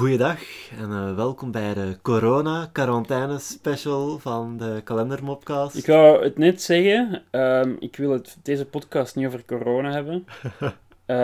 Goeiedag 0.00 0.38
en 0.78 0.90
eh, 0.90 1.14
welkom 1.14 1.50
bij 1.50 1.74
de 1.74 1.98
corona-quarantaine 2.02 3.38
special 3.38 4.18
van 4.18 4.56
de 4.56 4.80
Kalendermopcast. 4.84 5.76
Ik 5.76 5.86
wou 5.86 6.24
het 6.24 6.38
net 6.38 6.62
zeggen, 6.62 7.22
ehm, 7.30 7.74
ik 7.78 7.96
wil 7.96 8.10
het, 8.10 8.36
deze 8.42 8.66
podcast 8.66 9.16
niet 9.16 9.26
over 9.26 9.44
corona 9.44 9.92
hebben. 9.92 10.24
Eh, 11.06 11.16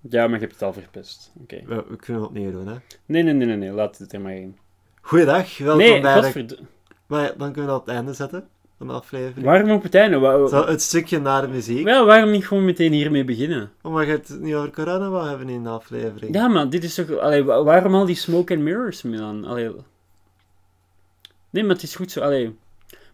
ja, 0.00 0.26
maar 0.26 0.34
je 0.34 0.38
hebt 0.38 0.52
het 0.52 0.62
al 0.62 0.72
verpest. 0.72 1.32
Oké. 1.42 1.62
We, 1.66 1.84
we 1.88 1.96
kunnen 1.96 2.22
het 2.22 2.30
opnieuw 2.30 2.50
doen, 2.50 2.66
hè. 2.66 2.74
Nee, 3.06 3.22
nee, 3.22 3.34
nee, 3.34 3.46
nee, 3.46 3.56
nee, 3.56 3.70
laat 3.70 3.98
het 3.98 4.12
er 4.12 4.20
maar 4.20 4.36
in. 4.36 4.58
Goeiedag, 5.00 5.58
welkom 5.58 5.78
Nee, 5.78 6.00
bij 6.00 6.32
de... 6.32 6.58
Maar 7.06 7.22
ja, 7.22 7.32
dan 7.36 7.52
kunnen 7.52 7.54
we 7.54 7.66
dat 7.66 7.80
op 7.80 7.86
het 7.86 7.94
einde 7.94 8.12
zetten 8.12 8.48
aflevering. 8.86 9.44
Waarom 9.46 9.70
op 9.70 9.82
het 9.82 9.94
einde? 9.94 10.18
Wa- 10.18 10.46
Zo, 10.48 10.66
het 10.66 10.82
stukje 10.82 11.20
na 11.20 11.40
de 11.40 11.48
muziek. 11.48 11.84
Wel, 11.84 12.06
waarom 12.06 12.30
niet 12.30 12.46
gewoon 12.46 12.64
meteen 12.64 12.92
hiermee 12.92 13.24
beginnen? 13.24 13.70
Omdat 13.82 14.06
je 14.06 14.12
het 14.12 14.36
niet 14.40 14.54
over 14.54 14.70
corona 14.70 15.08
wou 15.08 15.28
hebben 15.28 15.48
in 15.48 15.62
de 15.62 15.68
aflevering. 15.68 16.34
Ja, 16.34 16.48
maar 16.48 16.70
dit 16.70 16.84
is 16.84 16.94
toch... 16.94 17.18
Allee, 17.18 17.42
wa- 17.44 17.62
waarom 17.62 17.94
al 17.94 18.04
die 18.06 18.14
smoke 18.16 18.54
and 18.54 18.62
mirrors, 18.62 19.02
Milan? 19.02 19.44
Allee... 19.44 19.70
Nee, 21.50 21.64
maar 21.64 21.74
het 21.74 21.82
is 21.82 21.96
goed 21.96 22.10
zo, 22.12 22.20
allee... 22.20 22.56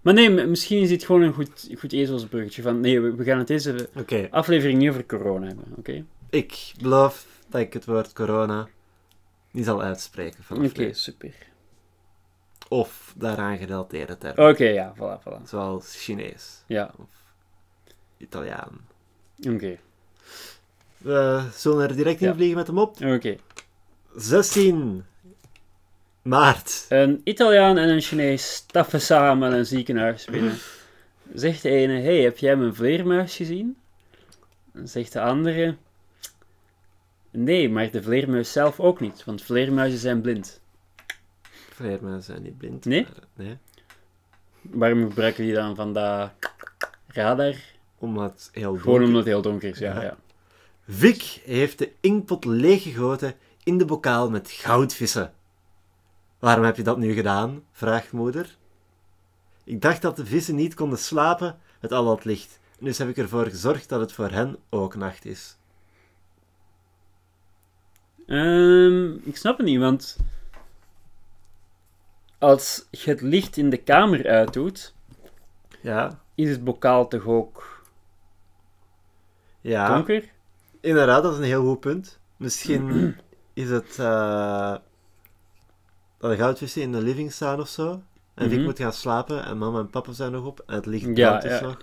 Maar 0.01 0.15
nee, 0.15 0.31
misschien 0.47 0.83
is 0.83 0.89
dit 0.89 1.05
gewoon 1.05 1.23
een 1.23 1.33
goed, 1.33 1.69
goed 1.79 1.93
ezelsbruggetje 1.93 2.63
van... 2.63 2.81
Nee, 2.81 3.01
we, 3.01 3.25
gaan 3.25 3.39
het 3.39 3.47
deze 3.47 3.89
aflevering 4.31 4.79
niet 4.79 4.89
over 4.91 5.07
corona 5.07 5.47
hebben, 5.47 5.65
oké? 5.77 6.05
ik 6.31 6.73
beloof 6.83 7.27
dat 7.49 7.61
ik 7.61 7.73
het 7.73 7.85
woord 7.85 8.13
corona 8.13 8.69
niet 9.51 9.65
zal 9.65 9.83
uitspreken 9.83 10.43
vanaf 10.45 10.67
Oké, 10.71 10.93
super. 10.93 11.35
Of 12.69 13.13
daaraan 13.17 13.59
gerelateerde 13.59 14.19
termen. 14.19 14.49
Oké, 14.49 14.65
ja, 14.65 14.95
voilà, 14.97 15.23
voilà. 15.23 15.43
Zoals 15.45 15.95
Chinees 15.97 16.63
Ja, 16.67 16.91
of 16.99 17.09
Italiaan. 18.17 18.87
oké. 19.49 19.79
We 20.99 21.49
zullen 21.55 21.89
er 21.89 21.97
direct 21.97 22.21
in 22.21 22.35
vliegen 22.35 22.57
met 22.57 22.67
hem 22.67 22.79
op. 22.79 23.03
Oké. 23.05 23.37
16 24.17 25.05
maart. 26.23 26.87
Een 26.89 27.21
Italiaan 27.25 27.79
en 27.79 27.89
een 27.89 28.01
Chinees 28.01 28.55
stappen 28.55 29.01
samen 29.01 29.53
een 29.53 29.67
ziekenhuis 29.67 30.25
binnen. 30.25 30.57
Zegt 31.35 31.63
de 31.63 31.71
ene, 31.71 32.01
hey, 32.01 32.21
heb 32.21 32.39
jij 32.39 32.57
mijn 32.57 32.75
vleermuis 32.75 33.37
gezien? 33.37 33.77
Zegt 34.85 35.13
de 35.13 35.21
andere, 35.21 35.77
nee, 37.31 37.69
maar 37.71 37.91
de 37.91 38.03
vleermuis 38.03 38.53
zelf 38.53 38.81
ook 38.81 39.01
niet, 39.01 39.25
want 39.25 39.43
vleermuizen 39.43 39.99
zijn 39.99 40.21
blind. 40.21 40.61
Zijn 42.21 42.43
niet 42.43 42.59
blind. 42.59 42.85
Nee? 42.85 43.03
maar- 43.03 43.47
nee. 43.47 43.59
Waarom 44.61 45.09
gebruiken 45.09 45.45
die 45.45 45.55
dan 45.55 45.77
van 45.77 45.93
dat 45.93 46.31
radar? 47.07 47.55
Omdat 47.99 48.31
het 48.33 48.49
heel 48.53 48.63
Gewoon 48.77 48.85
donker- 48.85 49.03
omdat 49.07 49.17
het 49.25 49.27
heel 49.33 49.43
donker 49.43 49.69
is, 49.71 49.79
ja. 49.79 49.95
Ja. 49.95 50.03
ja. 50.03 50.17
Vic 50.89 51.23
heeft 51.45 51.79
de 51.79 51.93
inkpot 52.01 52.45
leeggegoten 52.45 53.35
in 53.63 53.79
de 53.79 53.85
bokaal 53.85 54.31
met 54.31 54.51
goudvissen. 54.51 55.33
Waarom 56.39 56.65
heb 56.65 56.77
je 56.77 56.83
dat 56.83 56.99
nu 56.99 57.13
gedaan? 57.13 57.63
vraagt 57.73 58.13
moeder. 58.13 58.57
Ik 59.65 59.81
dacht 59.81 60.03
dat 60.03 60.17
de 60.17 60.27
vissen 60.27 60.55
niet 60.55 60.75
konden 60.75 60.99
slapen 60.99 61.59
met 61.81 61.93
al 61.93 62.05
dat 62.05 62.25
licht. 62.25 62.59
Dus 62.79 62.99
heb 62.99 63.09
ik 63.09 63.17
ervoor 63.19 63.45
gezorgd 63.47 63.89
dat 63.89 64.01
het 64.01 64.13
voor 64.13 64.31
hen 64.31 64.57
ook 64.71 64.95
nacht 64.97 65.25
is. 65.25 65.57
Ehm, 68.27 69.13
ik 69.13 69.37
snap 69.37 69.57
het 69.57 69.67
niet, 69.67 69.79
want 69.79 70.17
als 72.45 72.87
je 72.91 73.11
het 73.11 73.21
licht 73.21 73.57
in 73.57 73.71
de 73.71 73.77
kamer 73.77 74.27
uitdoet, 74.29 74.95
Ja, 75.81 76.21
is 76.35 76.51
het 76.51 76.65
bokaal 76.65 77.09
toch 77.09 77.27
ook 77.27 77.83
ja. 79.61 79.95
donker? 79.95 80.31
Inderdaad, 80.81 81.23
dat 81.23 81.33
is 81.33 81.39
een 81.39 81.45
heel 81.45 81.65
goed 81.65 81.81
punt. 81.81 82.19
Misschien 82.37 83.17
is 83.55 83.71
het 83.71 83.99
eh, 83.99 84.77
dat 86.19 86.31
de 86.31 86.37
goudvissen 86.37 86.83
in 86.83 86.93
de 86.93 87.03
living 87.03 87.33
staan 87.33 87.61
of 87.61 87.69
zo. 87.69 88.03
En 88.35 88.49
Vic 88.49 88.57
Mhm. 88.59 88.67
moet 88.67 88.79
gaan 88.79 88.93
slapen 88.93 89.45
en 89.45 89.59
mama 89.59 89.79
en 89.79 89.91
papa 89.91 90.13
zijn 90.13 90.33
nog 90.33 90.45
op 90.47 90.63
en 90.67 90.75
het 90.75 90.87
licht 90.87 91.05
Ja, 91.07 91.13
brandt 91.13 91.43
dus 91.43 91.59
ja. 91.59 91.67
nog. 91.67 91.77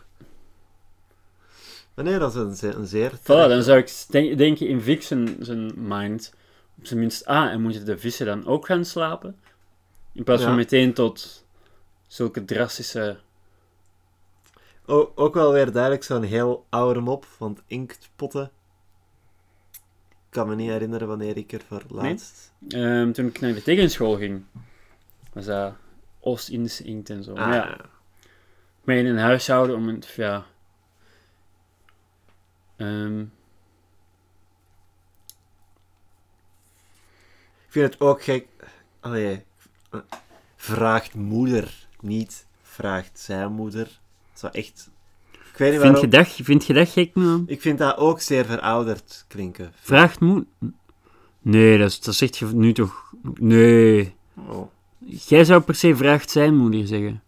Maar 1.94 2.06
nee, 2.06 2.18
dat 2.20 2.36
is 2.36 2.42
een, 2.42 2.56
ze- 2.56 2.74
een 2.74 2.88
zeer... 2.88 3.12
Voilà, 3.20 3.24
dan 3.26 3.64
zou 3.64 3.78
ik 3.78 4.06
denk- 4.10 4.38
denken 4.38 4.68
in 4.68 4.82
Vic 4.82 5.02
zijn, 5.04 5.36
zijn 5.40 5.72
mind, 5.88 6.34
op 6.78 6.86
zijn 6.86 7.00
minst, 7.00 7.26
ah, 7.26 7.52
en 7.52 7.62
moeten 7.62 7.86
de 7.86 7.98
vissen 7.98 8.26
dan 8.26 8.46
ook 8.48 8.66
gaan 8.66 8.86
slapen? 8.86 9.40
In 10.14 10.24
plaats 10.24 10.42
van 10.42 10.52
Ja. 10.52 10.58
meteen 10.58 10.94
tot 10.94 11.46
zulke 12.08 12.46
drastische... 12.46 13.20
O- 14.86 15.12
ook 15.16 15.34
wel 15.34 15.52
weer 15.52 15.72
duidelijk 15.72 16.04
zo'n 16.04 16.24
heel 16.24 16.66
oude 16.70 17.00
mop, 17.00 17.26
want 17.38 17.62
inktpotten... 17.68 18.52
Ik 20.04 20.38
kan 20.38 20.48
me 20.48 20.56
niet 20.56 20.70
herinneren 20.70 21.08
wanneer 21.08 21.38
ik 21.38 21.52
er 21.52 21.62
voor 21.68 21.84
laatst... 21.88 22.54
Ehm, 22.68 23.12
toen 23.12 23.26
ik 23.28 23.40
naar 23.40 23.54
de 23.54 23.64
tegenschool 23.64 24.18
ging, 24.18 24.44
was 25.34 25.46
dat 25.46 25.74
Oost-Indische 26.20 26.84
inkt 26.84 27.10
en 27.10 27.24
zo. 27.24 27.32
Ah, 27.36 27.48
Maar 27.48 27.56
ja, 27.56 27.78
maar 28.84 28.96
in 28.96 29.06
een 29.06 29.18
huishouden 29.18 29.76
om 29.76 29.88
het, 29.88 30.08
ja... 30.08 30.46
ehm, 32.76 33.20
Ik 37.66 37.78
vind 37.78 37.92
het 37.94 38.02
ook 38.02 38.24
gek... 38.24 38.48
Allee, 39.00 39.46
vraagt 40.56 41.16
moeder, 41.16 41.88
niet 42.00 42.46
vraagt 42.62 43.20
zijn 43.20 43.52
moeder. 43.52 43.84
Dat 43.84 44.40
zou 44.40 44.54
echt... 44.54 44.90
Ik 45.32 45.58
weet 45.58 45.72
niet 45.72 45.82
vind, 45.82 45.94
waarom... 45.94 46.12
je 46.12 46.18
dat, 46.18 46.28
vind 46.28 46.66
je 46.66 46.74
dat 46.74 46.90
gek, 46.90 47.14
man? 47.14 47.44
Ik 47.48 47.62
vind 47.62 47.78
dat 47.78 47.98
ook 47.98 48.22
zeer 48.22 48.46
verouderd 48.46 49.26
klinken. 49.28 49.72
Vraagt 49.76 50.20
moe... 50.20 50.46
Nee, 51.42 51.78
dat, 51.78 52.00
dat 52.02 52.16
zegt 52.16 52.38
je 52.38 52.46
nu 52.46 52.74
toch... 52.74 53.14
Nee. 53.34 54.16
Oh. 54.48 54.68
Jij 55.06 55.44
zou 55.44 55.62
per 55.62 55.76
se 55.76 55.96
vraagt 55.96 56.30
zijn 56.30 56.56
moeder 56.56 56.88
zeggen. 56.88 57.24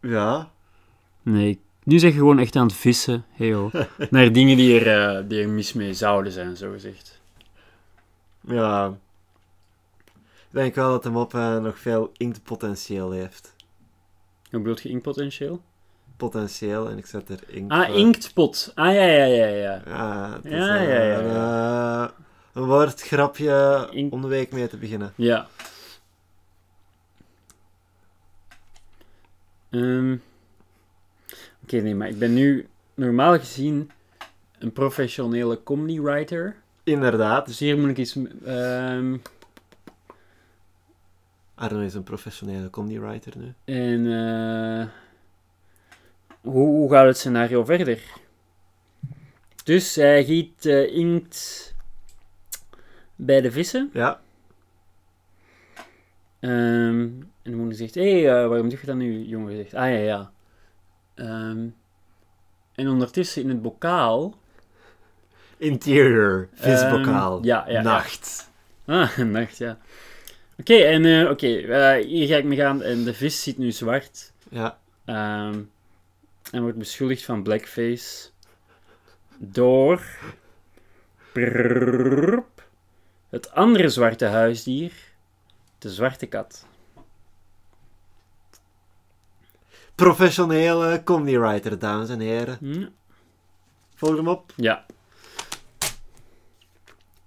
Ja, 0.00 0.52
Nee, 1.22 1.60
nu 1.82 1.98
zeg 1.98 2.12
je 2.12 2.18
gewoon 2.18 2.38
echt 2.38 2.56
aan 2.56 2.66
het 2.66 2.76
vissen, 2.76 3.24
hey 3.30 3.52
ho. 3.52 3.70
Naar 4.10 4.32
dingen 4.32 4.56
die 4.56 4.80
er, 4.80 5.16
eh, 5.16 5.28
die 5.28 5.42
er 5.42 5.48
mis 5.48 5.72
mee 5.72 5.94
zouden 5.94 6.32
zijn, 6.32 6.56
zo 6.56 6.72
gezegd. 6.72 7.20
ja. 8.40 8.98
Ik 10.52 10.58
denk 10.58 10.74
wel 10.74 10.90
dat 10.90 11.02
de 11.02 11.10
mop 11.10 11.34
eh, 11.34 11.58
nog 11.58 11.78
veel 11.78 12.10
inktpotentieel 12.16 13.10
heeft. 13.10 13.54
Hoe 14.50 14.60
bedoelt 14.60 14.82
je 14.82 14.88
inkpotentieel? 14.88 15.62
Potentieel, 16.16 16.88
en 16.88 16.98
ik 16.98 17.06
zet 17.06 17.28
er 17.28 17.38
inkt 17.46 17.72
Ah, 17.72 17.86
voor. 17.86 17.96
inktpot. 17.96 18.72
Ah, 18.74 18.94
ja, 18.94 19.02
ja, 19.04 19.24
ja, 19.24 19.46
ja. 19.46 19.82
Ja, 19.86 20.32
het 20.34 20.44
is 20.44 20.50
Ja, 20.52 20.76
eh, 20.78 20.88
ja, 20.88 21.02
ja, 21.02 21.18
een, 21.18 22.04
eh, 22.04 22.10
een 22.52 22.64
woordgrapje 22.64 23.88
Inkt- 23.90 24.12
om 24.12 24.20
de 24.22 24.28
week 24.28 24.52
mee 24.52 24.68
te 24.68 24.76
beginnen. 24.76 25.12
Ja. 25.16 25.46
Ehm, 29.70 30.16
Oké, 31.62 31.76
nee, 31.80 31.94
maar 31.94 32.08
ik 32.08 32.18
ben 32.18 32.34
nu 32.34 32.68
normaal 32.94 33.38
gezien 33.38 33.90
een 34.58 34.72
professionele 34.72 35.62
comedy 35.62 36.00
writer. 36.00 36.56
Inderdaad, 36.84 37.46
Dus 37.46 37.58
hier 37.58 37.78
moet 37.78 37.90
ik 37.90 37.96
iets... 37.98 38.16
ehm, 38.44 39.16
Arno 41.62 41.80
is 41.80 41.94
een 41.94 42.02
professionele 42.02 42.70
comedy 42.70 42.98
writer 42.98 43.32
nu. 43.38 43.54
en... 43.64 44.06
eh, 44.06 44.86
hoe, 46.40 46.66
hoe 46.66 46.90
gaat 46.90 47.06
het 47.06 47.16
scenario 47.18 47.64
verder? 47.64 48.02
Dus 49.64 49.94
hij 49.94 50.24
giet 50.24 50.66
eh, 50.66 50.96
inkt 50.96 51.74
bij 53.16 53.40
de 53.40 53.50
vissen. 53.50 53.90
Ja, 53.92 54.20
Ehm, 56.40 57.00
en 57.42 57.50
de 57.50 57.56
moeder 57.56 57.76
zegt, 57.76 57.94
hé, 57.94 58.22
hey, 58.22 58.42
eh, 58.42 58.48
waarom 58.48 58.68
doe 58.68 58.78
je 58.80 58.86
dat 58.86 58.96
nu, 58.96 59.24
jongen? 59.24 59.56
Zegt, 59.56 59.74
ah 59.74 59.90
ja, 59.90 59.96
ja. 59.98 60.32
Ehm, 61.14 61.66
en 62.74 62.88
ondertussen 62.88 63.42
in 63.42 63.48
het 63.48 63.62
bokaal... 63.62 64.34
interior, 65.56 66.48
visbokaal, 66.52 67.36
Ehm, 67.36 67.44
ja, 67.44 67.64
ja, 67.66 67.72
ja. 67.72 67.82
nacht. 67.82 68.50
Ah, 68.84 69.16
nacht, 69.38 69.56
ja. 69.56 69.78
Oké, 70.62 70.74
en 70.74 71.04
eh, 71.04 71.30
oké, 71.30 71.56
eh, 71.56 72.06
hier 72.06 72.26
ga 72.26 72.36
ik 72.36 72.44
mee 72.44 72.58
gaan. 72.58 72.82
En 72.82 73.04
de 73.04 73.14
vis 73.14 73.42
ziet 73.42 73.58
nu 73.58 73.70
zwart. 73.70 74.32
Ja, 74.50 74.78
Ehm, 75.04 75.60
en 76.50 76.62
wordt 76.62 76.78
beschuldigd 76.78 77.24
van 77.24 77.42
blackface. 77.42 78.28
Door... 79.38 80.06
Prrrrrp, 81.32 82.66
het 83.28 83.50
andere 83.50 83.88
zwarte 83.88 84.24
huisdier. 84.24 84.92
De 85.78 85.90
zwarte 85.90 86.26
kat. 86.26 86.66
professionele 89.94 91.02
comedy 91.04 91.38
writer, 91.38 91.78
dames 91.78 92.08
en 92.08 92.20
heren. 92.20 92.94
Volg 93.94 94.16
hem 94.16 94.28
op. 94.28 94.52
Ja. 94.56 94.86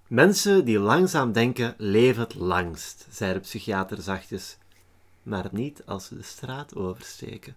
Mensen 0.06 0.64
die 0.64 0.78
langzaam 0.78 1.32
denken, 1.32 1.74
leven 1.76 2.22
het 2.22 2.34
langst, 2.34 3.06
zei 3.10 3.32
de 3.32 3.40
psychiater 3.40 4.02
zachtjes. 4.02 4.58
Maar 5.22 5.48
niet 5.50 5.82
als 5.86 6.06
ze 6.06 6.14
de 6.16 6.22
straat 6.22 6.74
oversteken. 6.76 7.54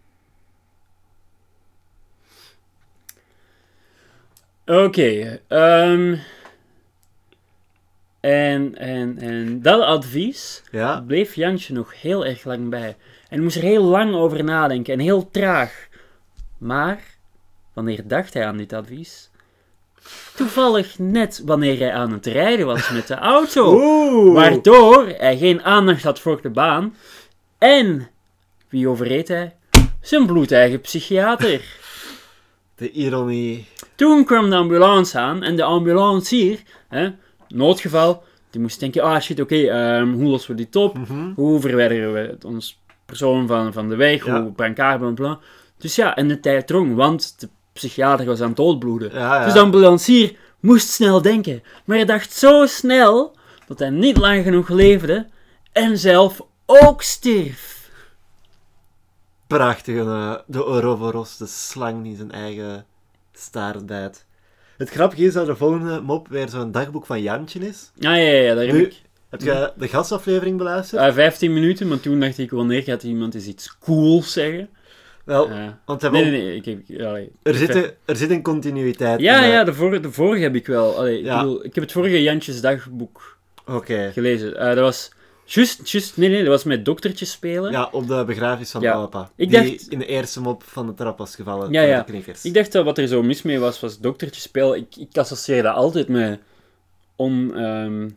Oké, 4.66 5.40
ehm, 5.48 6.18
En, 8.20 8.76
en, 8.76 9.18
en 9.18 9.62
dat 9.62 9.82
advies 9.82 10.64
Ja? 10.72 11.02
bleef 11.02 11.36
Jantje 11.36 11.74
nog 11.74 12.02
heel 12.02 12.26
erg 12.26 12.44
lang 12.44 12.70
bij. 12.70 12.98
En 13.30 13.44
moest 13.44 13.56
er 13.56 13.62
heel 13.62 13.84
lang 13.84 14.14
over 14.14 14.44
nadenken 14.44 14.94
en 14.94 15.00
heel 15.00 15.32
traag. 15.32 15.88
Maar, 16.58 17.04
wanneer 17.74 18.08
dacht 18.08 18.34
hij 18.34 18.46
aan 18.46 18.58
dit 18.58 18.74
advies? 18.74 19.30
Toevallig 20.36 21.00
net 21.00 21.42
wanneer 21.46 21.78
hij 21.80 21.94
aan 21.94 22.12
het 22.12 22.26
rijden 22.26 22.66
was 22.66 22.90
met 22.90 23.08
de 23.08 23.16
auto. 23.16 23.74
Oeh! 23.74 24.34
Waardoor 24.34 25.08
hij 25.18 25.38
geen 25.38 25.64
aandacht 25.64 26.04
had 26.04 26.20
voor 26.20 26.42
de 26.42 26.50
baan. 26.50 26.96
En, 27.58 28.10
wie 28.70 28.88
overreed 28.88 29.28
hij? 29.28 29.56
Zijn 30.02 30.26
bloedeigen 30.26 30.82
psychiater. 30.82 31.62
De 32.76 32.92
ironie. 32.92 33.68
Toen 33.96 34.26
kwam 34.26 34.50
de 34.50 34.56
ambulance 34.56 35.18
aan 35.20 35.44
en 35.44 35.56
de 35.56 35.64
ambulancier, 35.64 36.60
hè, 36.90 37.10
noodgeval, 37.48 38.24
die 38.50 38.62
moest 38.62 38.80
denken, 38.80 39.04
ah 39.04 39.20
shit, 39.22 39.40
oké, 39.40 39.56
ehm, 39.56 40.12
hoe 40.12 40.30
lossen 40.30 40.52
we 40.56 40.58
dit 40.58 40.76
op? 40.76 40.98
Mhm. 40.98 41.32
Hoe 41.36 41.60
verwijderen 41.60 42.14
we 42.14 42.20
het- 42.20 42.46
ons 42.46 42.82
persoon 43.06 43.48
van, 43.48 43.74
van 43.74 43.90
de 43.90 43.96
weg? 43.96 44.26
Ja. 44.26 44.42
Hoe 44.42 44.52
brancard, 44.52 45.00
bla 45.00 45.12
bla. 45.12 45.40
Dus 45.78 45.96
ja, 45.96 46.16
en 46.16 46.28
de 46.28 46.40
tijd 46.40 46.68
drong, 46.68 46.96
want 46.96 47.40
de 47.40 47.50
psychiater 47.80 48.26
was 48.26 48.42
aan 48.42 48.48
het 48.48 48.58
doodbloeden. 48.58 49.12
Ja, 49.14 49.36
ja. 49.40 49.44
Dus 49.44 49.54
de 49.54 49.60
ambulancier 49.60 50.36
moest 50.60 50.90
snel 50.90 51.22
denken. 51.22 51.64
Maar 51.86 51.98
hij 51.98 52.06
dacht 52.06 52.34
zo 52.34 52.66
snel 52.66 53.36
dat 53.68 53.80
hij 53.80 53.90
niet 53.90 54.18
lang 54.18 54.44
genoeg 54.44 54.70
leefde 54.70 55.28
en 55.72 55.98
zelf 55.98 56.42
ook 56.66 57.02
stierf. 57.02 57.90
Prachtig, 59.48 59.96
eh, 59.96 60.36
de 60.48 60.64
Ouroboros, 60.64 61.38
de 61.38 61.46
slang 61.48 62.04
die 62.04 62.16
zijn 62.16 62.32
eigen 62.32 62.86
staart 63.34 63.86
bijt. 63.86 64.26
Het 64.78 64.90
grappige 64.90 65.24
is 65.24 65.34
dat 65.34 65.46
de 65.46 65.56
volgende 65.56 66.02
mop 66.02 66.28
weer 66.28 66.50
zo'n 66.50 66.72
dagboek 66.72 67.06
van 67.06 67.22
Jantje 67.22 67.60
is. 67.60 67.92
Ja, 67.96 68.14
ja, 68.16 68.32
ja, 68.32 68.56
daar 68.56 68.66
heb 68.66 68.74
Nu- 68.76 68.86
ik 68.86 69.02
Heb 69.30 69.42
je 69.42 69.72
de 69.78 69.88
gastaflevering 69.88 70.58
beluisterd? 70.58 71.02
eh, 71.02 71.14
15 71.14 71.54
minuten, 71.54 71.88
maar 71.88 72.00
toen 72.00 72.20
dacht 72.20 72.38
ik, 72.38 72.52
wanneer 72.52 72.84
gaat 72.84 73.04
iemand 73.04 73.36
eens 73.36 73.46
iets 73.46 73.78
cools 73.80 74.32
zeggen? 74.34 74.70
Wel, 75.30 75.50
Eh, 75.50 75.68
want 75.86 76.02
hebben 76.02 76.22
nee, 76.22 76.32
nee, 76.32 76.42
nee, 76.44 76.56
ik, 76.56 76.66
ik, 76.90 77.02
allee, 77.02 77.32
er, 77.44 77.56
zit, 77.56 77.76
er 78.06 78.16
zit 78.16 78.30
een 78.30 78.42
continuïteit 78.42 79.20
Ja, 79.20 79.38
in. 79.38 79.44
eh, 79.44 79.50
ja, 79.50 79.64
de 79.64 79.74
vorige, 79.74 80.00
de 80.02 80.12
vorige 80.12 80.42
heb 80.44 80.56
ik 80.56 80.68
wel. 80.68 80.98
Allee, 80.98 81.18
ik, 81.20 81.24
bedoel, 81.24 81.66
ik 81.66 81.76
heb 81.76 81.84
het 81.84 81.92
vorige 81.94 82.22
Jantjes 82.24 82.62
dagboek 82.62 83.38
gelezen. 84.14 84.58
Eh, 84.58 84.66
dat 84.68 84.78
was 84.80 85.12
juist, 85.46 85.90
juist, 85.90 86.18
nee, 86.18 86.30
nee, 86.30 86.40
dat 86.40 86.48
was 86.48 86.64
met 86.64 86.86
doktertjes 86.86 87.32
spelen. 87.32 87.72
Ja, 87.72 87.90
op 87.92 88.08
de 88.08 88.24
begrafenis 88.26 88.72
van 88.72 88.82
Ja. 88.82 88.94
papa. 88.94 89.32
Ik 89.36 89.50
die 89.50 89.60
dacht- 89.72 89.88
in 89.92 90.00
de 90.00 90.06
eerste 90.06 90.42
mop 90.42 90.64
van 90.64 90.88
de 90.88 90.94
trap 90.94 91.18
was 91.18 91.36
gevallen 91.36 91.72
Ja, 91.72 91.82
ja. 91.82 91.98
de 92.00 92.04
knikkers. 92.12 92.46
Ik 92.46 92.54
dacht 92.54 92.72
dat 92.72 92.86
wat 92.86 92.98
er 92.98 93.08
zo 93.08 93.24
mis 93.24 93.42
mee 93.42 93.60
was, 93.60 93.80
was 93.80 94.00
doktertjes 94.00 94.44
spelen. 94.44 94.78
Ik, 94.78 94.96
ik 94.96 95.18
associeer 95.18 95.64
dat 95.64 95.76
altijd 95.76 96.08
met 96.08 96.40
on... 97.16 97.56
ehm, 97.56 98.10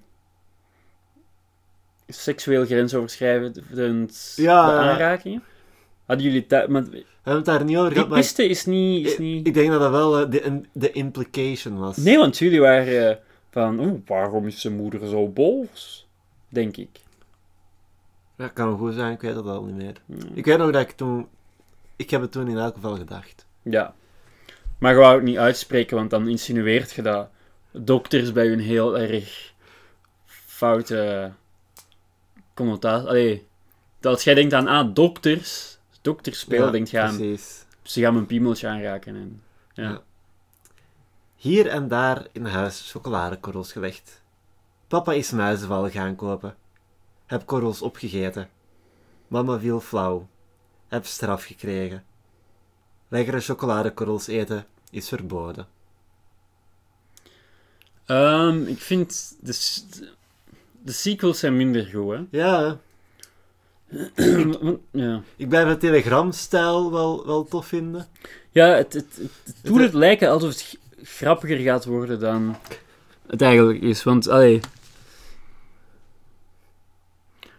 seksueel 2.08 2.64
grensoverschrijdend 2.64 4.32
ja. 4.36 4.60
aanrakingen. 4.62 5.42
Hadden 6.12 6.30
jullie 6.30 6.46
dat... 6.48 6.68
Maar 6.68 6.82
We 6.82 7.04
hebben 7.22 7.34
het 7.34 7.44
daar 7.44 7.64
niet 7.64 7.76
over 7.76 7.92
gehad, 7.92 8.08
piste 8.08 8.44
is 8.48 8.64
niet... 8.64 9.06
Is 9.06 9.12
ik, 9.12 9.18
niet... 9.18 9.46
ik 9.46 9.54
denk 9.54 9.70
dat 9.70 9.80
dat 9.80 9.90
wel 9.90 10.20
eh, 10.20 10.30
de, 10.30 10.60
de 10.72 10.92
implication 10.92 11.78
was. 11.78 11.96
Nee, 11.96 12.18
want 12.18 12.38
jullie 12.38 12.60
waren 12.60 13.10
eh, 13.10 13.16
van... 13.50 13.80
Oeh, 13.80 14.00
waarom 14.06 14.46
is 14.46 14.60
zijn 14.60 14.76
moeder 14.76 15.08
zo 15.08 15.28
boos? 15.28 16.08
Denk 16.48 16.76
ik. 16.76 17.00
Dat 18.36 18.52
kan 18.52 18.68
wel 18.68 18.76
goed 18.76 18.94
zijn, 18.94 19.12
ik 19.12 19.20
weet 19.20 19.34
dat 19.34 19.46
al 19.46 19.64
niet 19.64 19.76
meer. 19.76 19.94
Hmm. 20.06 20.18
Ik 20.34 20.44
weet 20.44 20.58
nog 20.58 20.70
dat 20.70 20.82
ik 20.82 20.90
toen... 20.90 21.28
Ik 21.96 22.10
heb 22.10 22.20
het 22.20 22.32
toen 22.32 22.48
in 22.48 22.58
elk 22.58 22.74
geval 22.74 22.96
gedacht. 22.96 23.46
Ja. 23.62 23.94
Maar 24.78 24.92
je 24.92 24.98
wou 24.98 25.14
het 25.14 25.24
niet 25.24 25.36
uitspreken, 25.36 25.96
want 25.96 26.10
dan 26.10 26.28
insinueert 26.28 26.92
je 26.92 27.02
dat 27.02 27.28
dokters 27.70 28.32
bij 28.32 28.46
hun 28.46 28.60
heel 28.60 28.98
erg 28.98 29.52
foute 30.26 31.32
connotatie... 32.54 33.08
Allee, 33.08 33.46
dat 34.00 34.12
als 34.12 34.24
jij 34.24 34.34
denkt 34.34 34.52
aan, 34.52 34.66
ah, 34.66 34.94
dokters, 34.94 35.80
dokters 36.02 36.38
spelen, 36.38 36.64
Ja, 36.64 36.70
denkt 36.70 36.90
je 36.90 37.00
aan, 37.00 37.16
Precies. 37.16 37.64
ze 37.82 38.00
gaan 38.00 38.14
mijn 38.14 38.26
piemeltje 38.26 38.68
aanraken. 38.68 39.16
En, 39.16 39.42
ja. 39.72 39.82
Ja. 39.88 40.02
Hier 41.36 41.66
en 41.66 41.88
daar 41.88 42.26
in 42.32 42.44
huis 42.44 42.90
chocoladekorrels 42.90 43.72
gelegd. 43.72 44.22
Papa 44.88 45.12
is 45.12 45.30
muizenvallen 45.30 45.90
gaan 45.90 46.16
kopen. 46.16 46.56
Heb 47.26 47.46
korrels 47.46 47.82
opgegeten. 47.82 48.48
Mama 49.28 49.58
viel 49.58 49.80
flauw. 49.80 50.28
Heb 50.88 51.06
straf 51.06 51.44
gekregen. 51.44 52.04
Lekkere 53.08 53.40
chocoladekorrels 53.40 54.26
eten 54.26 54.66
is 54.90 55.08
verboden. 55.08 55.66
Ehm, 58.06 58.66
ik 58.66 58.80
vind 58.80 59.36
de, 59.40 59.54
de 60.82 60.92
sequels 60.92 61.38
zijn 61.38 61.56
minder 61.56 61.86
goed, 61.86 62.14
hè. 62.14 62.24
Ja, 62.30 62.78
ja. 64.90 65.22
ik 65.36 65.48
blijf 65.48 65.68
de 65.68 65.76
telegramstijl 65.76 66.92
wel, 66.92 67.26
wel 67.26 67.44
tof 67.44 67.66
vinden. 67.66 68.06
Ja, 68.50 68.66
het, 68.66 68.92
het, 68.92 69.16
het, 69.16 69.30
het 69.44 69.56
doet 69.62 69.80
het 69.80 69.92
lijken 69.92 70.30
alsof 70.30 70.48
het 70.48 70.78
grappiger 71.02 71.56
gaat 71.58 71.84
worden 71.84 72.20
dan 72.20 72.56
het 73.26 73.42
eigenlijk 73.42 73.80
is. 73.80 74.02
Want, 74.02 74.28
allee... 74.28 74.60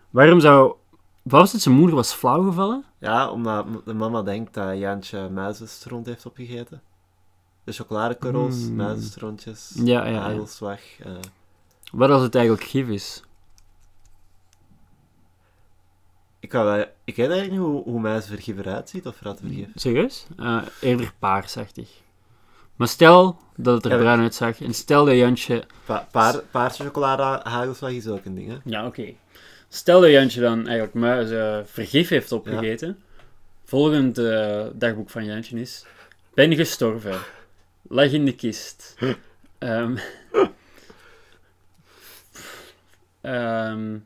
Waarom 0.09 0.39
zou... 0.39 0.73
Wat 1.21 1.39
was 1.39 1.51
het? 1.51 1.61
Zijn 1.61 1.75
moeder 1.75 1.95
was 1.95 2.13
flauwgevallen? 2.13 2.83
Ja, 2.99 3.29
omdat 3.31 3.65
de 3.85 3.93
mama 3.93 4.21
denkt 4.21 4.53
dat 4.53 4.77
Jantje 4.77 5.29
muizenstront 5.29 6.05
heeft 6.05 6.25
opgegeten. 6.25 6.81
De 7.63 7.71
chocoladekorrels, 7.71 8.55
Mm. 8.57 8.75
muizenstrontjes, 8.75 9.71
Ja, 9.75 10.05
ja, 10.07 10.29
ja. 10.29 10.75
eh. 11.03 11.11
Wat 11.91 12.09
als 12.09 12.21
het 12.21 12.35
eigenlijk 12.35 12.65
gif 12.65 12.87
is? 12.87 13.23
Ik, 16.43 16.51
wel- 16.51 16.85
ik 17.03 17.15
weet 17.15 17.29
eigenlijk 17.29 17.51
niet 17.51 17.59
hoe, 17.59 17.83
hoe 17.83 17.99
muizenvergif 17.99 18.57
eruit 18.57 18.89
ziet, 18.89 19.05
of 19.07 19.21
rattenvergif. 19.21 19.67
Serieus? 19.75 20.25
Eh, 20.37 20.61
eerder 20.81 21.13
paarsachtig. 21.19 21.89
Maar 22.75 22.87
stel 22.87 23.39
dat 23.55 23.75
het 23.75 23.85
er 23.85 23.91
Ja, 23.91 23.97
bruin 23.97 24.19
uitzag. 24.19 24.61
En 24.61 24.73
stel 24.73 25.05
dat 25.05 25.15
Jantje... 25.15 25.63
Pa 25.85 26.07
paar, 26.11 26.39
paarse 26.51 26.83
chocolade 26.83 27.49
hagelslag 27.49 27.91
is 27.91 28.07
ook 28.07 28.25
een 28.25 28.35
ding, 28.35 28.47
hè? 28.49 28.57
Ja, 28.63 28.85
oké. 28.85 29.13
Stel 29.69 30.01
dat 30.01 30.09
Jantje 30.09 30.41
dan 30.41 30.57
eigenlijk 30.67 30.93
muizen 30.93 31.67
vergif 31.67 32.09
heeft 32.09 32.31
opgegeten. 32.31 32.99
Volgend 33.65 34.17
eh, 34.17 34.65
dagboek 34.73 35.09
van 35.09 35.25
Jantje 35.25 35.59
is... 35.59 35.85
Ben 36.33 36.55
gestorven. 36.55 37.19
Lag 37.81 38.11
in 38.11 38.25
de 38.25 38.35
kist. 38.35 38.95
Ehm 39.57 39.97
ehm, 43.21 43.97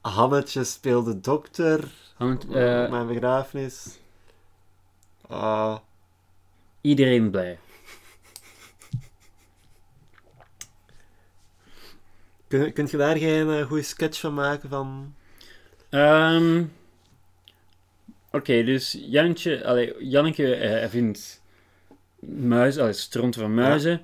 Hannetje 0.00 0.64
speelde 0.64 1.20
dokter 1.20 1.88
op 2.18 2.54
eh, 2.54 2.90
mijn 2.90 3.06
begrafenis. 3.06 3.98
Ah, 5.28 5.78
iedereen 6.80 7.30
blij. 7.30 7.58
kun, 12.48 12.72
kunt 12.72 12.90
je 12.90 12.96
daar 12.96 13.16
geen 13.16 13.50
eh, 13.50 13.66
goede 13.66 13.82
sketch 13.82 14.20
van 14.20 14.34
maken 14.34 14.68
van... 14.68 15.14
Ehm, 15.88 16.64
Oké, 18.30 18.64
dus 18.64 18.98
Jantje, 19.00 19.64
allee, 19.64 19.94
Janneke 19.98 20.54
eh, 20.54 20.88
vindt 20.88 21.42
muizen, 22.20 22.82
allee, 22.82 22.94
stront 22.94 23.34
van 23.34 23.54
muizen. 23.54 24.02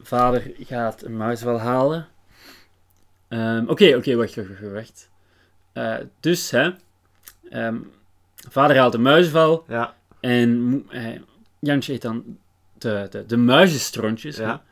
Vader 0.00 0.52
gaat 0.58 1.02
een 1.02 1.16
muis 1.16 1.42
wel 1.42 1.58
halen. 1.58 2.08
Ehm, 3.28 3.64
Oké, 3.68 3.96
oké, 3.96 4.14
wacht, 4.16 4.34
wacht, 4.34 4.48
wacht. 4.48 4.72
wacht. 4.72 5.10
Eh, 5.72 5.96
dus, 6.20 6.50
hè, 6.50 6.70
ehm, 7.50 7.76
vader 8.48 8.76
haalt 8.78 8.94
een 8.94 9.02
muizenval 9.02 9.64
Ja, 9.68 9.94
en 10.20 10.84
eh, 10.90 11.20
Jantje 11.58 11.92
eet 11.92 12.02
dan 12.02 12.38
de, 12.78 13.06
de, 13.10 13.26
de 13.26 13.36
muizenstrontjes. 13.36 14.36
ja. 14.36 14.62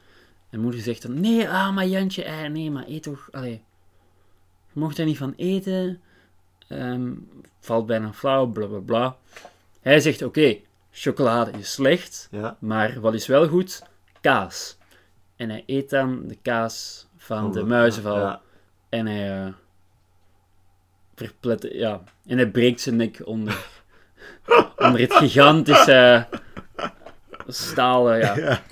En 0.50 0.60
moeder 0.60 0.80
zegt 0.80 1.02
dan, 1.02 1.20
nee, 1.20 1.48
ah, 1.48 1.74
maar 1.74 1.86
Jantje, 1.86 2.24
eh, 2.24 2.48
nee, 2.50 2.70
maar 2.70 2.84
eet 2.88 3.02
toch, 3.02 3.28
allee, 3.32 3.62
je 4.72 4.80
mocht 4.80 4.98
er 4.98 5.04
niet 5.04 5.18
van 5.18 5.34
eten, 5.36 6.00
Ehm, 6.68 7.12
valt 7.60 7.86
bijna 7.86 8.12
flauw, 8.12 8.46
bla 8.46 8.66
bla 8.66 8.78
bla. 8.78 9.16
Hij 9.80 10.00
zegt, 10.00 10.22
oké, 10.22 10.56
chocolade 10.90 11.50
is 11.58 11.72
slecht, 11.72 12.28
ja. 12.30 12.56
maar 12.60 13.00
wat 13.00 13.14
is 13.14 13.26
wel 13.26 13.48
goed? 13.48 13.82
Kaas. 14.20 14.76
En 15.36 15.48
hij 15.50 15.62
eet 15.66 15.90
dan 15.90 16.22
de 16.26 16.36
kaas 16.42 17.06
van 17.16 17.52
de 17.52 17.62
muizenval 17.64 18.18
Ja, 18.18 18.40
en 18.94 19.06
hij 19.06 19.44
uh, 19.46 19.52
verplet, 21.14 21.68
ja, 21.72 22.02
en 22.26 22.36
hij 22.36 22.50
breekt 22.50 22.80
zijn 22.80 22.96
nek 22.96 23.20
onder, 23.24 23.66
onder 24.76 25.00
het 25.00 25.12
gigantische 25.12 26.26
stalen, 27.46 28.18
ja. 28.18 28.36
ja. 28.36 28.62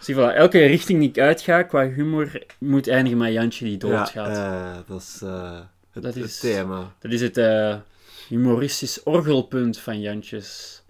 Zie, 0.00 0.14
voilà, 0.14 0.34
elke 0.34 0.58
richting 0.66 1.00
die 1.00 1.08
ik 1.08 1.18
uitga 1.18 1.62
qua 1.62 1.88
humor 1.88 2.42
moet 2.58 2.88
eindigen 2.88 3.18
met 3.18 3.32
Jantje 3.32 3.64
die 3.64 3.72
ja 3.72 3.78
doodgaat. 3.98 4.36
eh, 4.36 4.76
dat 4.86 5.00
is 5.00 5.20
eh, 5.22 5.60
het, 5.90 6.02
Dat 6.02 6.14
het 6.14 6.24
is- 6.24 6.38
thema. 6.38 6.92
Dat 6.98 7.12
is 7.12 7.20
het 7.20 7.36
eh, 7.36 7.76
humoristisch 8.28 9.02
orgelpunt 9.02 9.78
van 9.78 10.00
Jantjes 10.00 10.82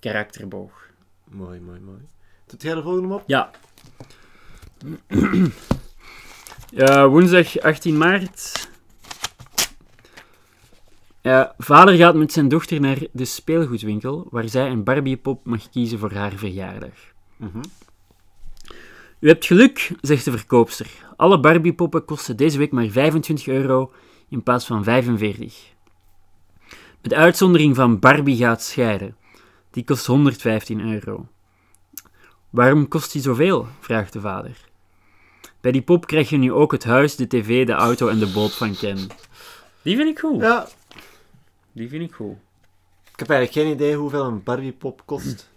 karakterboog. 0.00 0.86
Mooi, 1.24 1.60
mooi, 1.60 1.80
mooi. 1.80 1.98
Doet 2.46 2.62
jij 2.62 2.74
de 2.74 2.82
volgende 2.82 3.14
op? 3.14 3.22
Ja. 3.26 3.50
Ja, 6.74 7.08
woensdag 7.08 7.60
18 7.60 7.98
maart. 7.98 8.68
Vader 11.58 11.94
gaat 11.94 12.14
met 12.14 12.32
zijn 12.32 12.48
dochter 12.48 12.80
naar 12.80 12.98
de 13.12 13.24
speelgoedwinkel, 13.24 14.26
waar 14.30 14.48
zij 14.48 14.70
een 14.70 14.84
Barbiepop 14.84 15.46
mag 15.46 15.70
kiezen 15.70 15.98
voor 15.98 16.12
haar 16.12 16.32
verjaardag. 16.32 17.12
Mhm. 17.36 17.62
U 19.18 19.28
hebt 19.28 19.46
geluk, 19.46 19.90
zegt 20.00 20.24
de 20.24 20.30
verkoopster. 20.30 20.86
Alle 21.16 21.40
Barbiepoppen 21.40 22.04
kosten 22.04 22.36
deze 22.36 22.58
week 22.58 22.72
maar 22.72 22.88
25 22.88 23.46
euro 23.46 23.92
in 24.28 24.42
plaats 24.42 24.66
van 24.66 24.84
45. 24.84 25.72
Met 27.02 27.14
uitzondering 27.14 27.76
van 27.76 27.98
Barbie 27.98 28.36
gaat 28.36 28.62
scheiden. 28.62 29.16
Die 29.70 29.84
kost 29.84 30.06
115 30.06 30.80
euro. 30.80 31.26
Waarom 32.50 32.88
kost 32.88 33.12
die 33.12 33.22
zoveel? 33.22 33.66
vraagt 33.80 34.12
de 34.12 34.20
vader. 34.20 34.70
Bij 35.62 35.72
die 35.72 35.82
pop 35.82 36.06
krijg 36.06 36.28
je 36.30 36.36
nu 36.36 36.52
ook 36.52 36.72
het 36.72 36.84
huis, 36.84 37.16
de 37.16 37.26
tv, 37.26 37.66
de 37.66 37.72
auto 37.72 38.08
en 38.08 38.18
de 38.18 38.26
boot 38.32 38.54
van 38.54 38.76
Ken. 38.76 39.06
Die 39.82 39.96
vind 39.96 40.08
ik 40.08 40.18
goed. 40.18 40.40
Ja, 40.40 40.68
Die 41.72 41.88
vind 41.88 42.02
ik 42.02 42.14
goed. 42.14 42.36
ik 43.12 43.18
heb 43.18 43.30
eigenlijk 43.30 43.66
geen 43.66 43.74
idee 43.76 43.96
hoeveel 43.96 44.24
een 44.24 44.42
Barbiepop 44.42 45.02
kost. 45.04 45.50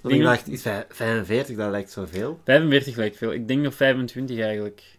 Want 0.00 0.14
ik 0.14 0.22
dacht, 0.22 0.46
iets 0.46 0.62
vij- 0.62 0.86
45, 0.88 1.56
dat 1.56 1.70
lijkt 1.70 1.90
zoveel. 1.90 2.40
45 2.44 2.96
lijkt 2.96 3.16
veel. 3.16 3.32
Ik 3.32 3.48
denk 3.48 3.62
dat 3.64 3.74
25 3.74 4.38
eigenlijk 4.38 4.98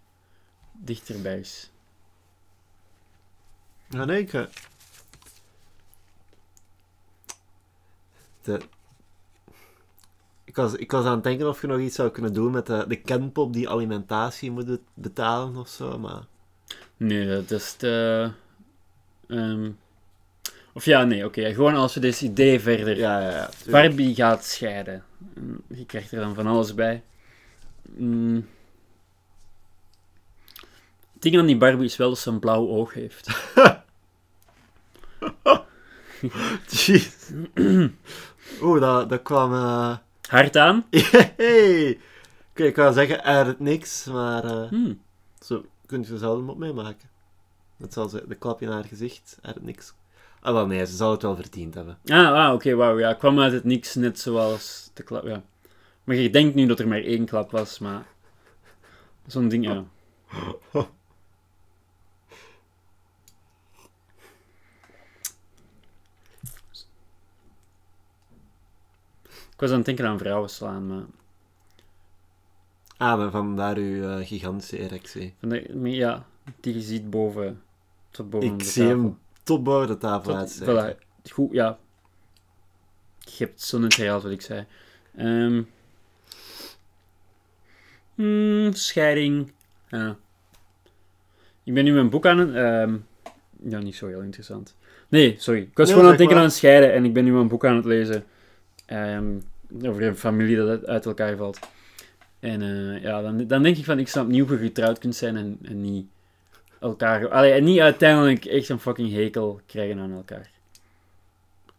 dichterbij 0.74 1.40
is. 1.40 1.72
Ja, 3.90 4.06
nee, 4.06 4.22
ik... 4.22 4.34
eh, 4.34 4.44
De... 8.42 8.62
Ik 10.56 10.62
was, 10.62 10.74
ik 10.74 10.92
was 10.92 11.06
aan 11.06 11.14
het 11.16 11.24
denken 11.24 11.48
of 11.48 11.62
je 11.62 11.68
nog 11.68 11.80
iets 11.80 11.96
zou 11.96 12.10
kunnen 12.10 12.34
doen 12.34 12.52
met 12.52 12.66
de, 12.66 12.86
de 12.88 12.96
Kenpop 12.96 13.54
die 13.54 13.70
alimentatie 13.70 14.52
moet 14.52 14.66
bet- 14.66 14.80
betalen 14.94 15.56
of 15.56 15.68
zo, 15.68 16.00
maar... 16.00 16.22
Nee, 16.98 17.28
dat 17.28 17.52
is 17.52 17.74
te... 17.74 18.32
ehm, 19.28 19.72
Of 20.74 20.86
ja, 20.86 21.04
nee, 21.04 21.26
oké. 21.26 21.54
gewoon 21.54 21.76
als 21.76 21.94
we 21.94 22.00
dit 22.00 22.22
idee 22.22 22.60
verder... 22.60 22.98
Ja, 22.98 23.30
ja. 23.30 23.50
Barbie 23.70 24.16
gaat 24.16 24.46
scheiden. 24.46 25.04
En 25.36 25.62
Je 25.68 25.86
krijgt 25.86 26.12
er 26.12 26.20
dan 26.20 26.36
van 26.36 26.48
alles 26.48 26.74
bij. 26.74 27.04
Mm. 27.82 28.48
Het 31.14 31.22
ding 31.22 31.38
aan 31.38 31.46
die 31.46 31.58
Barbie 31.58 31.86
is 31.86 31.98
wel 31.98 32.10
dat 32.10 32.18
ze 32.20 32.30
een 32.30 32.40
blauw 32.40 32.68
oog 32.68 32.94
heeft. 32.94 33.28
Jeez. 36.68 37.32
Oeh, 38.62 38.82
dat, 38.82 39.10
dat 39.10 39.22
kwam... 39.22 39.54
eh, 39.54 39.98
Hard 40.28 40.58
aan? 40.58 40.86
Hey. 41.38 42.00
Oké, 42.52 42.64
ik 42.64 42.76
wou 42.76 42.94
zeggen 42.94 43.24
uit 43.24 43.60
niks, 43.60 44.06
maar 44.06 44.44
Hmm. 44.46 45.02
zo 45.40 45.66
kun 45.86 46.02
je 46.08 46.12
er 46.12 46.18
zelf 46.18 46.48
op 46.48 46.58
meemaken. 46.58 47.10
Dat 47.78 47.94
zal 47.94 48.08
ze, 48.10 48.24
de 48.28 48.36
klap 48.36 48.62
in 48.62 48.70
haar 48.70 48.84
gezicht, 48.84 49.38
uit 49.42 49.64
niks. 49.64 49.94
Ah, 50.42 50.54
wel 50.54 50.68
nee, 50.68 50.86
ze 50.86 50.96
zal 50.96 51.12
het 51.12 51.22
wel 51.22 51.36
verdiend 51.36 51.74
hebben. 51.74 51.98
Ah, 52.06 52.32
ah 52.34 52.54
oké, 52.54 52.76
wauw. 52.76 53.00
Ja, 53.00 53.14
kwam 53.14 53.40
uit 53.40 53.52
het 53.54 53.64
niks, 53.64 53.96
net 53.96 54.20
zoals 54.20 54.90
de 54.94 55.04
klap. 55.04 55.26
Ja. 55.26 55.44
Maar 56.04 56.16
je 56.16 56.30
denkt 56.30 56.56
nu 56.56 56.66
dat 56.66 56.80
er 56.80 56.88
maar 56.88 57.02
één 57.02 57.26
klap 57.26 57.52
was, 57.52 57.80
maar... 57.80 58.06
Zo'n 59.28 59.48
ding, 59.48 59.66
ja. 59.66 59.84
Ik 69.56 69.62
was 69.62 69.70
aan 69.70 69.76
het 69.78 69.86
denken 69.86 70.06
aan 70.08 70.18
vrouwen 70.18 70.50
slaan, 70.50 70.88
maar... 70.88 71.04
Ah, 72.98 73.18
maar 73.18 73.32
vandaar 73.32 73.78
uw 73.78 74.04
eh, 74.10 74.28
gigantische 74.28 74.80
erectie. 74.80 75.34
Van 75.40 75.50
de, 75.50 75.72
maar 75.76 75.90
ja, 75.90 76.26
die 76.60 76.74
je 76.74 76.82
ziet 76.82 77.10
boven... 77.10 77.62
Tot 78.12 78.30
boven 78.30 78.48
Ik 78.50 78.60
de 78.60 78.66
zie 78.66 78.84
tafel. 78.84 78.98
hem 79.00 79.18
tot 79.44 79.64
boven 79.64 79.88
de 79.88 79.98
tafel 79.98 80.36
uitsteken. 80.36 80.96
voilà. 80.96 81.30
Goed, 81.32 81.52
ja. 81.52 81.78
Je 83.20 83.44
hebt 83.46 83.62
zo 83.62 83.80
net 83.80 83.96
herhaald 83.96 84.24
wat 84.24 84.32
ik 84.32 84.42
zei. 84.42 84.66
Ehm 85.16 85.62
hmm, 88.16 88.74
scheiding. 88.74 89.52
Ja. 89.88 90.16
Ik 91.64 91.74
ben 91.74 91.84
nu 91.84 91.94
mijn 91.94 92.10
boek 92.10 92.26
aan 92.26 92.38
het... 92.38 92.54
ehm, 92.54 92.96
ja, 93.70 93.80
niet 93.80 93.96
zo 93.96 94.08
heel 94.08 94.22
interessant. 94.22 94.76
Nee, 95.08 95.36
sorry. 95.40 95.62
Ik 95.62 95.78
was 95.78 95.86
Nee, 95.88 95.88
gewoon 95.88 96.04
aan 96.04 96.10
het 96.10 96.18
denken 96.18 96.36
maar. 96.36 96.46
aan 96.46 96.52
scheiden 96.52 96.94
en 96.94 97.06
ik 97.06 97.14
ben 97.14 97.24
nu 97.24 97.32
mijn 97.34 97.48
boek 97.48 97.66
aan 97.66 97.76
het 97.76 97.86
lezen. 97.86 98.26
Ehm, 98.86 99.26
over 99.84 100.04
een 100.04 100.16
familie 100.18 100.56
dat 100.56 100.86
uit- 100.86 101.06
elkaar 101.06 101.36
valt. 101.36 101.60
En 102.40 102.62
eh, 102.62 103.02
ja, 103.02 103.22
dan, 103.22 103.48
dan 103.48 103.64
denk 103.64 103.78
ik 103.78 103.86
van, 103.86 104.00
ik 104.00 104.08
snap 104.08 104.28
niet 104.28 104.48
hoe 104.48 104.58
je 104.60 104.66
getrouwd 104.66 105.00
kunt 105.00 105.16
zijn 105.16 105.36
en, 105.38 105.58
en 105.62 105.82
niet 105.82 106.06
elkaar... 106.80 107.30
Allee, 107.30 107.52
en 107.52 107.64
niet 107.64 107.80
uiteindelijk 107.80 108.46
echt 108.46 108.70
een 108.70 108.80
fucking 108.80 109.14
hekel 109.14 109.62
krijgen 109.66 110.00
aan 110.00 110.12
elkaar. 110.14 110.50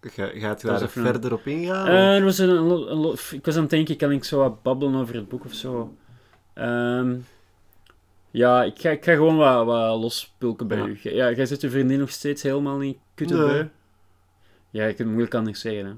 Ga, 0.01 0.27
gaat 0.35 0.63
u 0.65 0.69
daar 0.69 0.89
verder 0.89 1.33
op 1.33 1.47
ingaan? 1.47 1.87
Er 1.87 2.25
was 2.25 2.39
een, 2.39 2.49
een 2.49 3.17
ik 3.31 3.45
was 3.45 3.55
aan 3.55 3.61
het 3.61 3.71
denken, 3.71 3.97
kan 3.97 4.13
ik 4.13 4.25
zo 4.25 4.39
wat 4.39 4.63
babbelen 4.63 5.01
over 5.01 5.15
het 5.15 5.29
boek 5.29 5.45
of 5.45 5.55
zo? 5.55 5.95
Ehm, 6.53 7.15
ja, 8.31 8.65
ik 8.65 8.79
ga, 8.81 8.91
ik 8.91 9.05
ga 9.05 9.13
gewoon 9.13 9.37
wat, 9.37 9.65
wat 9.67 10.01
lospulken 10.01 10.69
bij 10.69 10.79
Ja. 10.79 10.87
u. 10.87 10.99
Ja, 11.03 11.31
jij 11.33 11.47
zit 11.47 11.61
je 11.61 11.71
vriendin 11.71 11.99
nog 11.99 12.11
steeds 12.11 12.43
helemaal 12.43 12.77
niet? 12.79 12.99
Nee. 13.17 13.69
Ja, 14.71 14.85
ik 14.85 14.97
kan 14.97 15.05
het 15.07 15.15
moeilijk 15.15 15.35
anders 15.35 15.61
zeggen, 15.61 15.87
hè. 15.87 15.93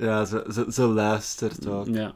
Ja, 0.00 0.24
ze, 0.24 0.44
ze, 0.52 0.64
ze 0.72 0.82
luistert 0.82 1.66
ook. 1.68 1.86
Ja, 1.86 2.12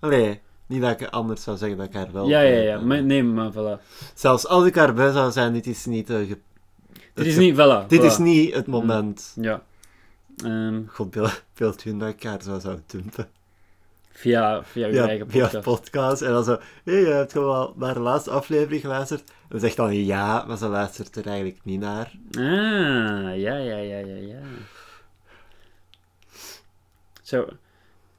Allee, 0.00 0.40
niet 0.66 0.82
dat 0.82 1.00
ik 1.00 1.08
anders 1.08 1.42
zou 1.42 1.56
zeggen 1.56 1.78
dat 1.78 1.86
ik 1.86 1.92
haar 1.94 2.12
wel... 2.12 2.28
ja, 2.28 2.40
ja, 2.40 2.60
ja. 2.60 2.80
Maar, 2.80 3.02
nee, 3.02 3.22
maar 3.22 3.52
voilà. 3.52 3.82
Zelfs 4.14 4.46
als 4.46 4.64
ik 4.64 4.74
haar 4.74 4.94
bij 4.94 5.12
zou 5.12 5.30
zijn, 5.32 5.52
dit 5.52 5.66
is 5.66 5.84
niet... 5.86 6.10
eh, 6.10 6.16
ge- 6.16 6.38
Dit 7.14 7.26
is 7.26 7.36
niet, 7.36 7.54
voilà. 7.54 7.86
Dit 7.88 8.00
voilà. 8.00 8.04
is 8.04 8.18
niet 8.18 8.54
het 8.54 8.66
moment. 8.66 9.32
Ja. 9.40 9.62
Ehm, 10.44 10.80
God, 10.86 11.10
beeld, 11.10 11.42
beeld 11.54 11.82
je 11.82 11.96
dat 11.96 12.08
ik 12.08 12.22
haar 12.22 12.42
zo 12.42 12.58
zou 12.58 12.78
dumpen. 12.86 13.28
via, 14.12 14.64
via 14.64 14.86
uw 14.88 14.94
Ja, 14.94 15.06
eigen 15.08 15.30
via 15.30 15.42
podcast. 15.44 15.64
podcast. 15.64 16.22
En 16.22 16.32
dan 16.32 16.44
zo, 16.44 16.58
hé, 16.84 16.92
hey, 16.92 17.00
je 17.00 17.06
hebt 17.06 17.32
gewoon 17.32 17.72
naar 17.76 17.94
de 17.94 18.00
laatste 18.00 18.30
aflevering 18.30 18.80
geluisterd. 18.80 19.30
En 19.48 19.60
zegt 19.60 19.76
dan 19.76 19.94
ja, 19.94 20.44
maar 20.46 20.56
ze 20.56 20.66
luistert 20.68 21.16
er 21.16 21.26
eigenlijk 21.26 21.58
niet 21.62 21.80
naar. 21.80 22.12
Ah, 22.30 22.42
ja, 23.38 23.56
ja, 23.56 23.76
ja, 23.76 23.98
ja, 23.98 24.16
ja. 24.16 24.38
Zo. 27.28 27.48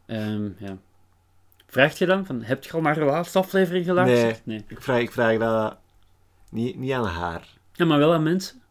ehm, 0.05 0.49
ja. 0.57 0.77
Vraagt 1.67 1.97
je 1.97 2.05
dan 2.05 2.25
van, 2.25 2.41
heb 2.43 2.63
je 2.63 2.71
al 2.71 2.81
naar 2.81 2.93
de 2.95 3.01
laatste 3.03 3.39
aflevering 3.39 3.85
geluisterd? 3.85 4.45
Nee. 4.45 4.63
Ik 4.67 4.81
vraag, 4.81 4.99
ik 5.01 5.11
vraag 5.11 5.37
dat 5.37 5.77
niet, 6.51 6.77
niet 6.77 6.91
aan 6.91 7.05
haar. 7.05 7.47
Ja, 7.73 7.85
maar 7.85 7.97
wel 7.99 8.13
aan 8.13 8.23
mensen. 8.23 8.61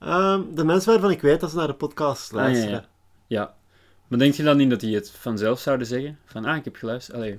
Ehm, 0.00 0.42
de 0.54 0.64
mensen 0.64 0.92
waarvan 0.92 1.10
ik 1.10 1.20
weet 1.20 1.40
dat 1.40 1.50
ze 1.50 1.56
naar 1.56 1.66
de 1.66 1.74
podcast 1.74 2.32
Ah, 2.32 2.38
ja, 2.38 2.44
luisteren. 2.44 2.72
ja. 2.74 2.86
Ja. 3.40 3.54
Maar 4.06 4.18
denk 4.18 4.34
je 4.34 4.42
dan 4.42 4.56
niet 4.56 4.70
dat 4.70 4.80
die 4.80 4.94
het 4.94 5.10
vanzelf 5.10 5.60
zouden 5.60 5.86
zeggen? 5.86 6.18
Van, 6.24 6.44
ah, 6.44 6.56
ik 6.56 6.64
heb 6.64 6.76
geluisterd. 6.76 7.16
Allee. 7.16 7.34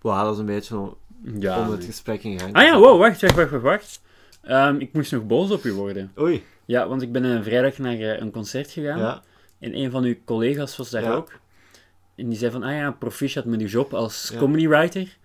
Wow, 0.00 0.22
dat 0.24 0.32
is 0.32 0.38
een 0.38 0.46
beetje 0.46 0.76
om, 0.78 0.96
Ja. 1.38 1.60
om 1.60 1.70
het 1.70 1.78
nee. 1.78 1.86
gesprek 1.88 2.22
in 2.24 2.38
gang 2.40 2.54
Ah 2.54 2.62
ja, 2.62 2.78
wow, 2.78 2.98
wacht, 3.00 3.20
wacht, 3.20 3.34
wacht, 3.34 3.50
wacht. 3.50 3.62
wacht. 3.62 4.00
Ehm, 4.42 4.76
ik 4.76 4.92
moest 4.92 5.12
nog 5.12 5.26
boos 5.26 5.50
op 5.50 5.64
u 5.64 5.72
worden. 5.72 6.12
Oei, 6.18 6.44
Ja, 6.64 6.88
want 6.88 7.02
ik 7.02 7.12
ben 7.12 7.24
een 7.24 7.42
vrijdag 7.44 7.78
naar 7.78 7.92
eh, 7.94 8.20
een 8.20 8.30
concert 8.30 8.70
gegaan. 8.70 8.98
ja. 8.98 9.22
En 9.58 9.76
een 9.78 9.90
van 9.90 10.04
uw 10.04 10.14
collega's 10.24 10.76
was 10.76 10.90
daar 10.90 11.14
ook. 11.16 11.32
En 12.16 12.28
die 12.28 12.38
zei 12.38 12.50
van, 12.50 12.62
ah 12.62 12.72
ja, 12.76 12.90
proficiat 12.90 13.44
met 13.44 13.60
uw 13.60 13.66
job 13.66 13.94
als 13.94 14.28
Ja. 14.32 14.38
comedy 14.38 14.68
writer. 14.68 15.16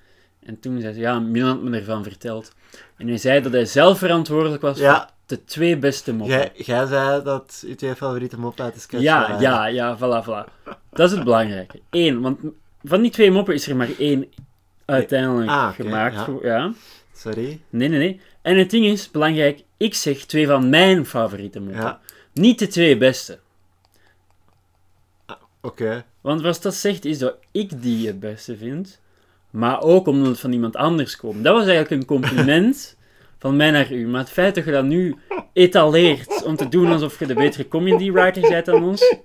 En 0.46 0.60
toen 0.60 0.82
zei 0.82 0.94
ze, 0.94 1.00
ja, 1.00 1.20
Milan 1.20 1.50
had 1.50 1.62
me 1.62 1.78
ervan 1.78 2.04
verteld. 2.04 2.52
En 2.98 3.08
hij 3.08 3.18
zei 3.18 3.42
dat 3.42 3.52
hij 3.52 3.66
zelf 3.66 3.98
verantwoordelijk 3.98 4.62
was 4.62 4.78
voor 4.78 4.86
Ja, 4.88 5.10
de 5.26 5.44
twee 5.44 5.78
beste 5.78 6.14
moppen. 6.14 6.38
jij, 6.38 6.52
jij 6.56 6.86
zei 6.86 7.24
dat 7.24 7.64
uw 7.68 7.76
twee 7.76 7.96
favoriete 7.96 8.40
moppen 8.40 8.64
uit 8.66 8.74
de 8.74 8.80
sketch 8.80 9.04
Ja, 9.04 9.22
waren. 9.22 9.40
ja, 9.42 9.66
ja, 9.66 9.98
voilà, 9.98 10.26
voilà. 10.26 10.70
Dat 10.92 11.10
is 11.10 11.16
het 11.16 11.24
belangrijke. 11.24 11.80
Eén, 11.90 12.22
want 12.22 12.40
van 12.84 13.02
die 13.02 13.12
twee 13.12 13.32
moppen 13.32 13.54
is 13.54 13.68
er 13.68 13.76
maar 13.76 13.90
één 13.98 14.26
uiteindelijk 14.86 15.50
Ah, 15.50 15.74
gemaakt. 15.74 16.16
ja. 16.16 16.26
voor- 16.26 16.46
ja. 16.46 16.74
Sorry. 17.16 17.62
Nee, 17.70 17.90
nee, 17.90 18.00
nee. 18.00 18.20
En 18.42 18.58
het 18.58 18.70
ding 18.70 18.86
is, 18.86 19.12
belangrijk, 19.12 19.64
ik 19.78 19.94
zeg 19.94 20.26
twee 20.26 20.48
van 20.48 20.70
mijn 20.70 21.06
favoriete 21.06 21.60
moppen. 21.60 21.98
Niet 22.34 22.60
de 22.60 22.68
twee 22.68 22.98
beste. 22.98 23.40
Oké. 25.62 26.06
Want 26.22 26.42
wat 26.42 26.62
dat 26.62 26.76
zegt 26.76 27.06
is 27.06 27.18
dat 27.18 27.36
ik 27.52 27.82
die 27.82 28.08
het 28.08 28.20
beste 28.20 28.58
vind, 28.58 29.00
maar 29.50 29.82
ook 29.82 30.08
omdat 30.08 30.28
het 30.28 30.40
van 30.40 30.52
iemand 30.52 30.76
anders 30.76 31.16
komt. 31.16 31.44
Dat 31.44 31.54
was 31.54 31.66
eigenlijk 31.68 32.02
een 32.02 32.08
compliment 32.08 32.96
van 33.40 33.56
mij 33.56 33.72
naar 33.72 33.92
u. 33.92 34.08
Maar 34.08 34.20
het 34.20 34.30
feit 34.30 34.56
dat 34.56 34.66
je 34.66 34.72
dat 34.72 34.86
nu 34.86 35.16
etaleert 35.54 36.44
om 36.44 36.56
te 36.56 36.70
doen 36.70 36.92
alsof 36.92 37.20
je 37.20 37.26
de 37.26 37.34
betere 37.34 37.68
comedy 37.68 38.12
writer 38.12 38.50
bent 38.50 38.66
dan 38.66 38.84
ons, 38.84 39.16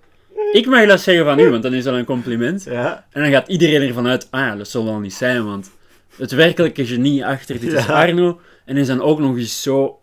ik 0.52 0.66
mag 0.66 0.86
dat 0.86 1.00
zeggen 1.00 1.24
van 1.24 1.38
u, 1.38 1.50
want 1.50 1.62
dan 1.62 1.74
is 1.74 1.84
dat 1.84 1.94
een 1.94 2.04
compliment. 2.04 2.64
Ja, 2.64 3.06
En 3.10 3.22
dan 3.22 3.30
gaat 3.30 3.48
iedereen 3.48 3.88
ervan 3.88 4.06
uit, 4.06 4.28
ah 4.30 4.40
ja, 4.40 4.56
dat 4.56 4.68
zal 4.68 4.84
wel 4.84 4.98
niet 4.98 5.14
zijn, 5.14 5.44
want 5.44 5.70
het 6.16 6.30
werkelijke 6.30 6.86
genie 6.86 7.26
achter 7.26 7.60
dit 7.60 7.72
is. 7.72 7.88
Arno 7.88 8.40
en 8.64 8.76
is 8.76 8.86
dan 8.86 9.00
ook 9.02 9.18
nog 9.18 9.36
eens 9.36 9.62
zo 9.62 9.98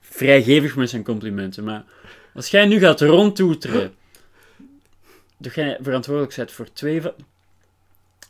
vrijgevig 0.00 0.76
met 0.76 0.90
zijn 0.90 1.04
complimenten. 1.04 1.64
Maar 1.64 1.84
als 2.34 2.48
jij 2.48 2.66
nu 2.66 2.78
gaat 2.78 3.00
rondtoeteren, 3.00 3.94
dat 5.36 5.54
jij 5.54 5.78
verantwoordelijk 5.80 6.36
bent 6.36 6.52
voor 6.52 6.72
twee 6.72 7.02
van... 7.02 7.12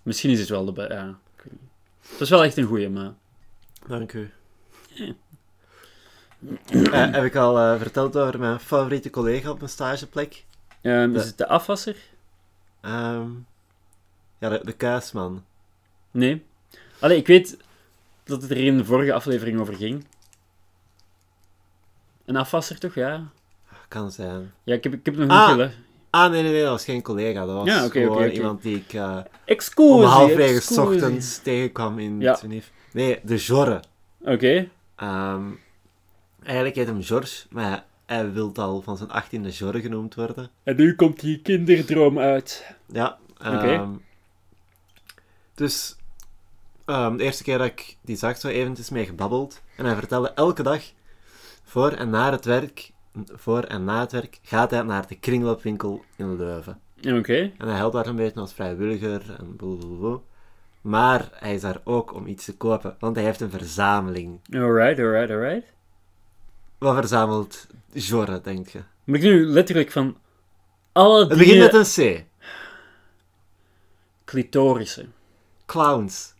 Misschien 0.03 0.31
is 0.31 0.41
het 0.41 0.49
wel 0.49 0.65
de... 0.75 0.87
Ja, 0.89 1.09
ik 1.37 1.43
weet 1.43 1.53
niet. 1.53 2.11
Het 2.11 2.21
is 2.21 2.31
wel 2.31 2.45
echt 2.45 2.57
een 2.57 2.65
goeie, 2.65 2.89
maar... 2.89 3.13
Dank 3.87 4.13
u. 4.13 4.31
Eh, 6.71 7.11
heb 7.13 7.25
ik 7.25 7.35
al 7.37 7.59
eh, 7.59 7.79
verteld 7.79 8.17
over 8.17 8.39
mijn 8.39 8.61
favoriete 8.61 9.11
collega 9.11 9.51
op 9.51 9.59
mijn 9.59 9.71
stageplek? 9.71 10.45
Ehm, 10.81 11.13
De- 11.13 11.19
is 11.19 11.27
het 11.27 11.39
de 11.39 11.49
afwasser? 11.49 11.97
Ehm, 12.81 13.29
ja, 14.39 14.49
de, 14.49 14.61
de 14.65 14.73
kuisman. 14.73 15.45
Nee. 16.11 16.45
Allee, 17.01 17.17
ik 17.17 17.27
weet 17.27 17.57
dat 18.25 18.43
het 18.43 18.51
er 18.51 18.57
in 18.57 18.77
de 18.77 18.85
vorige 18.85 19.13
aflevering 19.13 19.61
over 19.61 19.75
ging. 19.75 20.05
Een 22.25 22.37
afwasser 22.37 22.79
toch, 22.79 22.95
ja? 22.95 23.25
Kan 23.89 24.11
zijn. 24.13 24.53
Ja, 24.65 24.75
ik 24.75 24.85
heb, 24.85 24.93
ik 24.93 25.07
heb 25.07 25.17
nog 25.17 25.29
Ah. 25.29 25.41
niet 25.41 25.51
geluisterd. 25.51 25.86
Ah, 26.25 26.31
nee, 26.31 26.43
nee, 26.43 26.53
nee, 26.53 26.63
dat 26.63 26.71
was 26.71 26.85
geen 26.85 27.03
collega. 27.03 27.47
Dat 27.47 27.55
was 27.55 27.67
Ja, 27.67 27.89
gewoon 27.89 28.29
iemand 28.29 28.63
die 28.63 28.77
ik 28.77 28.93
eh, 28.93 29.19
Excuus. 29.45 29.91
om 29.91 30.03
halfwege 30.03 30.81
ochtends 30.81 31.39
tegenkwam 31.43 31.99
in 31.99 32.21
Ja. 32.21 32.39
Nee, 32.93 33.21
de 33.23 33.37
Jorre. 33.37 33.81
Oké. 34.21 34.69
Ehm, 34.97 35.43
eigenlijk 36.43 36.77
heet 36.77 36.87
hem 36.87 37.03
George, 37.03 37.47
maar 37.51 37.85
hij 38.07 38.33
wil 38.33 38.51
al 38.55 38.83
van 38.83 38.97
zijn 38.97 39.11
18e 39.11 39.49
Jorre 39.59 39.81
genoemd 39.81 40.15
worden. 40.15 40.51
En 40.63 40.77
nu 40.77 40.95
komt 40.95 41.21
die 41.21 41.41
kinderdroom 41.43 42.19
uit. 42.19 42.75
Ja. 42.93 43.19
Ehm, 43.39 43.91
Dus 45.55 45.97
ehm, 46.85 47.17
de 47.17 47.25
eerste 47.25 47.43
keer 47.43 47.59
dat 47.59 47.67
ik 47.67 47.97
die 48.03 48.17
zag, 48.17 48.37
zo 48.39 48.49
eventjes 48.49 48.91
mee 48.91 49.05
gebabbeld. 49.07 49.63
En 49.77 49.85
hij 49.85 49.95
vertelde 49.95 50.33
elke 50.35 50.63
dag, 50.63 50.83
voor 51.65 51.91
en 51.91 52.11
na 52.11 52.31
het 52.31 52.45
werk, 52.45 52.91
voor 53.25 53.63
en 53.63 53.85
na 53.85 54.01
het 54.01 54.13
werk, 54.13 54.39
gaat 54.43 54.71
hij 54.71 54.83
naar 54.83 55.07
de 55.07 55.19
kringloopwinkel 55.19 56.05
in 56.17 56.37
Leuven. 56.37 56.81
Oké. 56.97 57.53
En 57.59 57.69
hij 57.69 57.77
helpt 57.77 57.95
daar 57.95 58.07
een 58.07 58.17
beetje 58.17 58.41
als 58.41 58.53
vrijwilliger 58.53 59.35
en 59.39 59.57
blablabla. 59.57 60.21
Maar 60.81 61.29
hij 61.33 61.55
is 61.55 61.61
daar 61.61 61.81
ook 61.85 62.15
om 62.15 62.27
iets 62.27 62.45
te 62.45 62.57
kopen, 62.57 62.97
want 62.99 63.17
hij 63.17 63.25
heeft 63.25 63.41
een 63.41 63.51
verzameling. 63.51 64.41
Alright, 64.53 64.99
alright, 64.99 65.31
alright. 65.31 65.73
Wat 66.79 66.95
verzamelt 66.95 67.67
Jorre, 67.93 68.41
denk 68.41 68.69
je? 68.69 68.81
Maar 69.05 69.17
ik 69.17 69.23
nu 69.23 69.47
letterlijk 69.47 69.93
van 69.93 70.17
alle 70.93 71.27
Het 71.27 71.39
begint 71.39 71.73
met 71.73 71.75
een 71.75 72.17
C. 72.19 72.25
Clitorissen. 74.25 75.13
Clowns. 75.67 76.35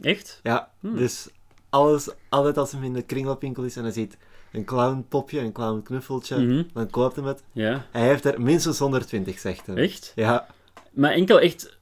Echt? 0.00 0.40
Ja, 0.42 0.70
Hmm. 0.80 0.96
dus 0.96 1.28
alles, 1.70 2.10
altijd 2.28 2.58
als 2.58 2.72
hij 2.72 2.82
in 2.82 2.92
de 2.92 3.02
kringloopwinkel 3.02 3.62
is 3.62 3.76
en 3.76 3.82
hij 3.82 3.92
ziet 3.92 4.16
een 4.52 4.64
clownpopje, 4.64 5.40
een 5.40 5.52
clownknuffeltje, 5.52 6.36
Mhm. 6.38 6.62
dan 6.72 6.90
koopt 6.90 7.16
hij 7.16 7.24
het. 7.24 7.42
Ja. 7.52 7.86
Hij 7.90 8.02
heeft 8.06 8.24
er 8.24 8.40
minstens 8.42 8.78
120, 8.78 9.38
zegt 9.38 9.66
hij. 9.66 9.76
Echt? 9.76 10.12
Ja. 10.14 10.46
Maar 10.90 11.10
enkel 11.12 11.40
echt 11.40 11.78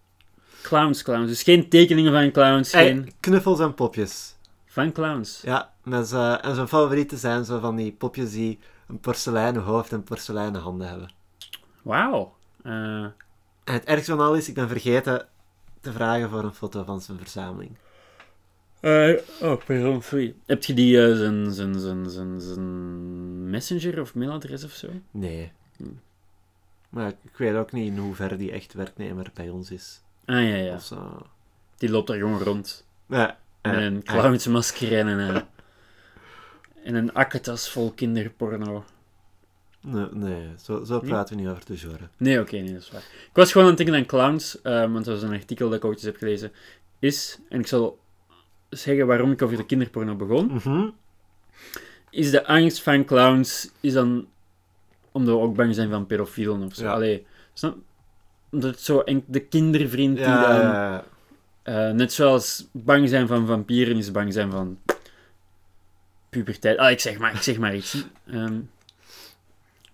clowns, 0.62 1.02
clowns. 1.02 1.28
Dus 1.28 1.42
geen 1.42 1.68
tekeningen 1.68 2.12
van 2.12 2.30
clowns, 2.30 2.73
Hij- 2.73 2.87
geen... 2.87 3.12
knuffels 3.21 3.61
en 3.61 3.75
popjes. 3.75 4.35
Van 4.66 4.92
clowns. 4.92 5.40
Ja, 5.42 5.73
met 5.83 6.12
en 6.12 6.54
zijn 6.54 6.68
favorieten 6.68 7.18
zijn 7.18 7.44
zo 7.44 7.59
van 7.61 7.76
die 7.76 7.92
popjes 7.92 8.33
die 8.33 8.59
een 8.88 9.00
porseleinen 9.00 9.62
hoofd 9.62 9.92
en 9.92 10.02
porseleinen 10.02 10.61
handen 10.61 10.88
hebben. 10.88 11.12
Wauw. 11.83 12.35
Eh, 12.62 12.73
En 13.64 13.73
het 13.75 13.85
ergste 13.85 14.11
van 14.16 14.26
al 14.26 14.35
is, 14.35 14.49
ik 14.49 14.54
ben 14.54 14.68
vergeten 14.68 15.26
te 15.80 15.92
vragen 15.92 16.30
voor 16.30 16.44
een 16.44 16.54
foto 16.54 16.85
van 16.85 17.00
zijn 17.00 17.18
verzameling. 17.18 17.76
Eh, 18.84 19.20
oh, 19.40 19.64
pardon, 19.66 20.02
sorry. 20.02 20.34
Heb 20.46 20.64
je 20.64 20.74
die, 20.74 21.06
eh, 21.06 21.16
zijn, 21.16 21.52
zijn, 21.52 21.80
zijn, 21.80 22.10
zijn, 22.10 22.40
zijn 22.40 23.50
messenger 23.50 24.00
of 24.00 24.14
mailadres 24.14 24.64
of 24.64 24.70
zo? 24.72 24.88
Nee. 25.10 25.52
Hmm. 25.76 26.00
Maar 26.88 27.08
ik 27.08 27.36
weet 27.36 27.54
ook 27.54 27.72
niet 27.72 27.86
in 27.86 27.98
hoeverre 27.98 28.36
die 28.36 28.52
echt 28.52 28.72
werknemer 28.74 29.30
bij 29.34 29.48
ons 29.48 29.70
is. 29.70 30.02
Ah, 30.24 30.48
ja, 30.48 30.56
ja. 30.56 30.75
Of 30.75 30.82
zo. 30.84 31.26
Die 31.76 31.90
loopt 31.90 32.06
daar 32.06 32.16
gewoon 32.16 32.40
rond. 32.40 32.86
Ja, 33.08 33.38
Met 33.62 33.75
eh, 33.75 33.82
een 33.82 34.02
clownsmasker 34.02 34.99
en 34.99 35.06
een, 35.06 35.42
en 36.84 36.94
een 36.94 37.12
akketas 37.12 37.70
vol 37.70 37.92
kinderporno. 37.92 38.84
Nee, 39.80 40.06
nee 40.12 40.49
zo, 40.62 40.84
zo 40.84 41.00
Hm? 41.00 41.06
praten 41.06 41.36
we 41.36 41.42
niet 41.42 41.50
over 41.50 41.64
de 41.66 41.76
genre. 41.76 42.08
Nee, 42.16 42.40
oké, 42.40 42.56
nee, 42.56 42.73
dat 42.73 42.82
is 42.82 42.90
waar. 42.90 43.00
Ik 43.00 43.30
was 43.32 43.52
gewoon 43.52 43.66
aan 43.66 43.75
het 43.75 43.84
denken 43.84 43.97
aan 43.97 44.06
clowns, 44.06 44.62
eh, 44.62 44.80
want 44.80 45.04
dat 45.04 45.20
was 45.20 45.23
een 45.23 45.36
artikel 45.36 45.68
dat 45.68 45.78
ik 45.78 45.84
ooit 45.84 45.97
eens 45.97 46.04
heb 46.04 46.16
gelezen. 46.16 46.52
Is, 46.99 47.38
en 47.49 47.60
ik 47.60 47.66
zal 47.66 47.99
zeggen 48.76 49.06
waarom 49.06 49.30
ik 49.32 49.43
over 49.43 49.56
de 49.56 49.67
kinderporno 49.67 50.15
begon, 50.15 50.52
Mhm. 50.52 50.89
is 52.10 52.30
de 52.30 52.47
angst 52.47 52.82
van 52.82 53.04
clowns, 53.04 53.71
is 53.80 53.93
dan 53.93 54.26
omdat 55.13 55.34
we 55.34 55.41
ook 55.41 55.54
bang 55.56 55.75
zijn 55.75 55.91
van 55.91 56.06
pedofielen 56.06 56.63
of 56.63 56.75
zo. 56.75 56.84
Ja. 56.84 56.93
Allee, 56.93 57.26
snap? 57.52 57.76
Omdat 58.50 58.71
het 58.71 58.80
zo 58.80 59.00
en 59.00 59.25
de 59.26 59.41
kindervriend 59.41 60.17
die 60.17 60.25
Ja, 60.26 60.49
dan, 60.49 60.60
ja, 60.60 61.04
eh, 61.63 61.91
net 61.91 62.13
zoals 62.13 62.69
bang 62.73 63.08
zijn 63.08 63.26
van 63.26 63.47
vampieren 63.47 63.97
is 63.97 64.10
bang 64.10 64.32
zijn 64.32 64.50
van 64.50 64.78
puberteit. 66.28 66.78
Ah, 66.78 66.91
ik 66.91 67.00
zeg 67.00 67.19
maar, 67.19 67.34
ik 67.34 67.43
zeg 67.43 67.58
maar 67.58 67.75
iets. 67.76 68.04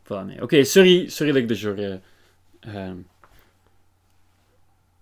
Voilà, 0.05 0.25
nee. 0.27 0.43
Oké, 0.43 0.65
sorry, 0.65 1.09
sorry 1.09 1.33
dat 1.33 1.43
ik 1.43 1.49
de 1.49 1.57
genre 1.57 2.01
ehm 2.61 2.97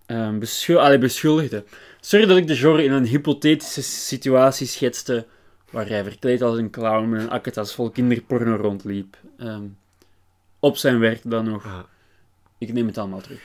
ehm, 0.05 0.39
beschul 0.39 0.79
allee, 0.79 0.97
beschuldigde. 0.97 1.63
Sorry 1.99 2.25
dat 2.25 2.37
ik 2.37 2.47
de 2.47 2.55
genre 2.55 2.83
in 2.83 2.91
een 2.91 3.05
hypothetische 3.05 3.81
situatie 3.81 4.67
schetste 4.67 5.27
waar 5.71 5.87
hij 5.87 6.03
verkleed 6.03 6.41
als 6.41 6.57
een 6.57 6.69
clown 6.69 7.09
met 7.09 7.21
een 7.21 7.29
akketas 7.29 7.75
vol 7.75 7.89
kinderporno 7.89 8.55
rondliep. 8.55 9.17
Ehm, 9.37 9.63
op 10.59 10.77
zijn 10.77 10.99
werk 10.99 11.21
dan 11.23 11.45
nog. 11.45 11.65
Ah, 11.65 11.79
Ik 12.57 12.73
neem 12.73 12.87
het 12.87 12.97
allemaal 12.97 13.21
terug. 13.21 13.41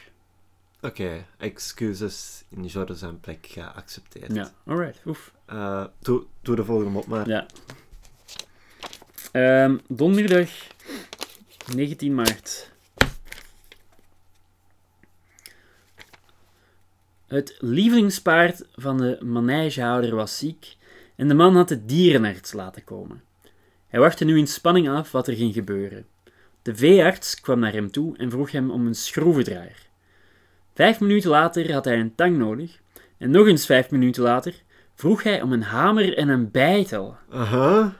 Oké, 0.80 1.24
excuses 1.38 2.44
in 2.48 2.70
genre 2.70 2.94
zijn 2.94 3.20
plek 3.20 3.46
geaccepteerd. 3.50 4.34
Ja, 4.34 4.52
alright. 4.66 5.00
Oef. 5.06 5.32
Doe, 6.00 6.24
doe 6.42 6.56
de 6.56 6.64
volgende 6.64 6.98
op 6.98 7.06
maar. 7.06 7.28
Ja. 7.28 7.46
Ehm, 9.32 9.76
donderdag 9.88 10.50
19 11.74 12.14
maart. 12.14 12.70
Het 17.34 17.56
lievelingspaard 17.58 18.62
van 18.74 18.96
de 18.96 19.18
manegehouder 19.24 20.14
was 20.14 20.38
ziek 20.38 20.76
en 21.16 21.28
de 21.28 21.34
man 21.34 21.56
had 21.56 21.68
de 21.68 21.84
dierenarts 21.84 22.52
laten 22.52 22.84
komen. 22.84 23.22
Hij 23.88 24.00
wachtte 24.00 24.24
nu 24.24 24.38
in 24.38 24.46
spanning 24.46 24.88
af 24.88 25.12
wat 25.12 25.28
er 25.28 25.34
ging 25.34 25.54
gebeuren. 25.54 26.06
De 26.62 26.74
veearts 26.74 27.40
kwam 27.40 27.58
naar 27.58 27.72
hem 27.72 27.90
toe 27.90 28.16
en 28.16 28.30
vroeg 28.30 28.50
hem 28.50 28.70
om 28.70 28.86
een 28.86 28.94
schroevendraaier. 28.94 29.88
Vijf 30.74 31.00
minuten 31.00 31.30
later 31.30 31.72
had 31.72 31.84
hij 31.84 31.98
een 31.98 32.14
tang 32.14 32.36
nodig 32.36 32.78
en 33.18 33.30
nog 33.30 33.46
eens 33.46 33.66
vijf 33.66 33.90
minuten 33.90 34.22
later 34.22 34.54
vroeg 34.94 35.22
hij 35.22 35.42
om 35.42 35.52
een 35.52 35.62
hamer 35.62 36.16
en 36.16 36.28
een 36.28 36.50
bijtel. 36.50 37.16
Aha. 37.30 37.96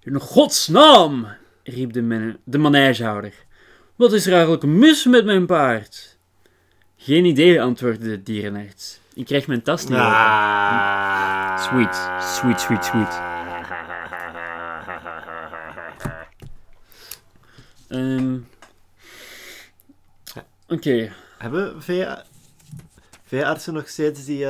In 0.00 0.20
godsnaam, 0.20 1.26
riep 1.62 1.92
de, 1.92 2.02
men- 2.02 2.38
de 2.44 2.58
manegehouder. 2.58 3.34
Wat 3.96 4.12
is 4.12 4.26
er 4.26 4.32
eigenlijk 4.32 4.62
mis 4.62 5.04
met 5.04 5.24
mijn 5.24 5.46
paard? 5.46 6.13
Geen 7.04 7.24
idee, 7.24 7.62
antwoordde 7.62 8.08
de 8.08 8.22
dierenarts. 8.22 9.00
Ik 9.14 9.24
krijg 9.24 9.46
mijn 9.46 9.62
tas 9.62 9.82
niet 9.82 9.92
open. 9.92 10.04
Ah. 10.04 11.62
Sweet, 11.62 11.94
sweet, 12.20 12.60
sweet, 12.60 12.84
sweet. 12.84 13.20
Ehm, 17.88 18.36
Oké, 20.68 21.12
Hebben 21.38 21.82
vee- 21.82 22.16
veeartsen 23.24 23.74
nog 23.74 23.88
steeds 23.88 24.24
die... 24.24 24.46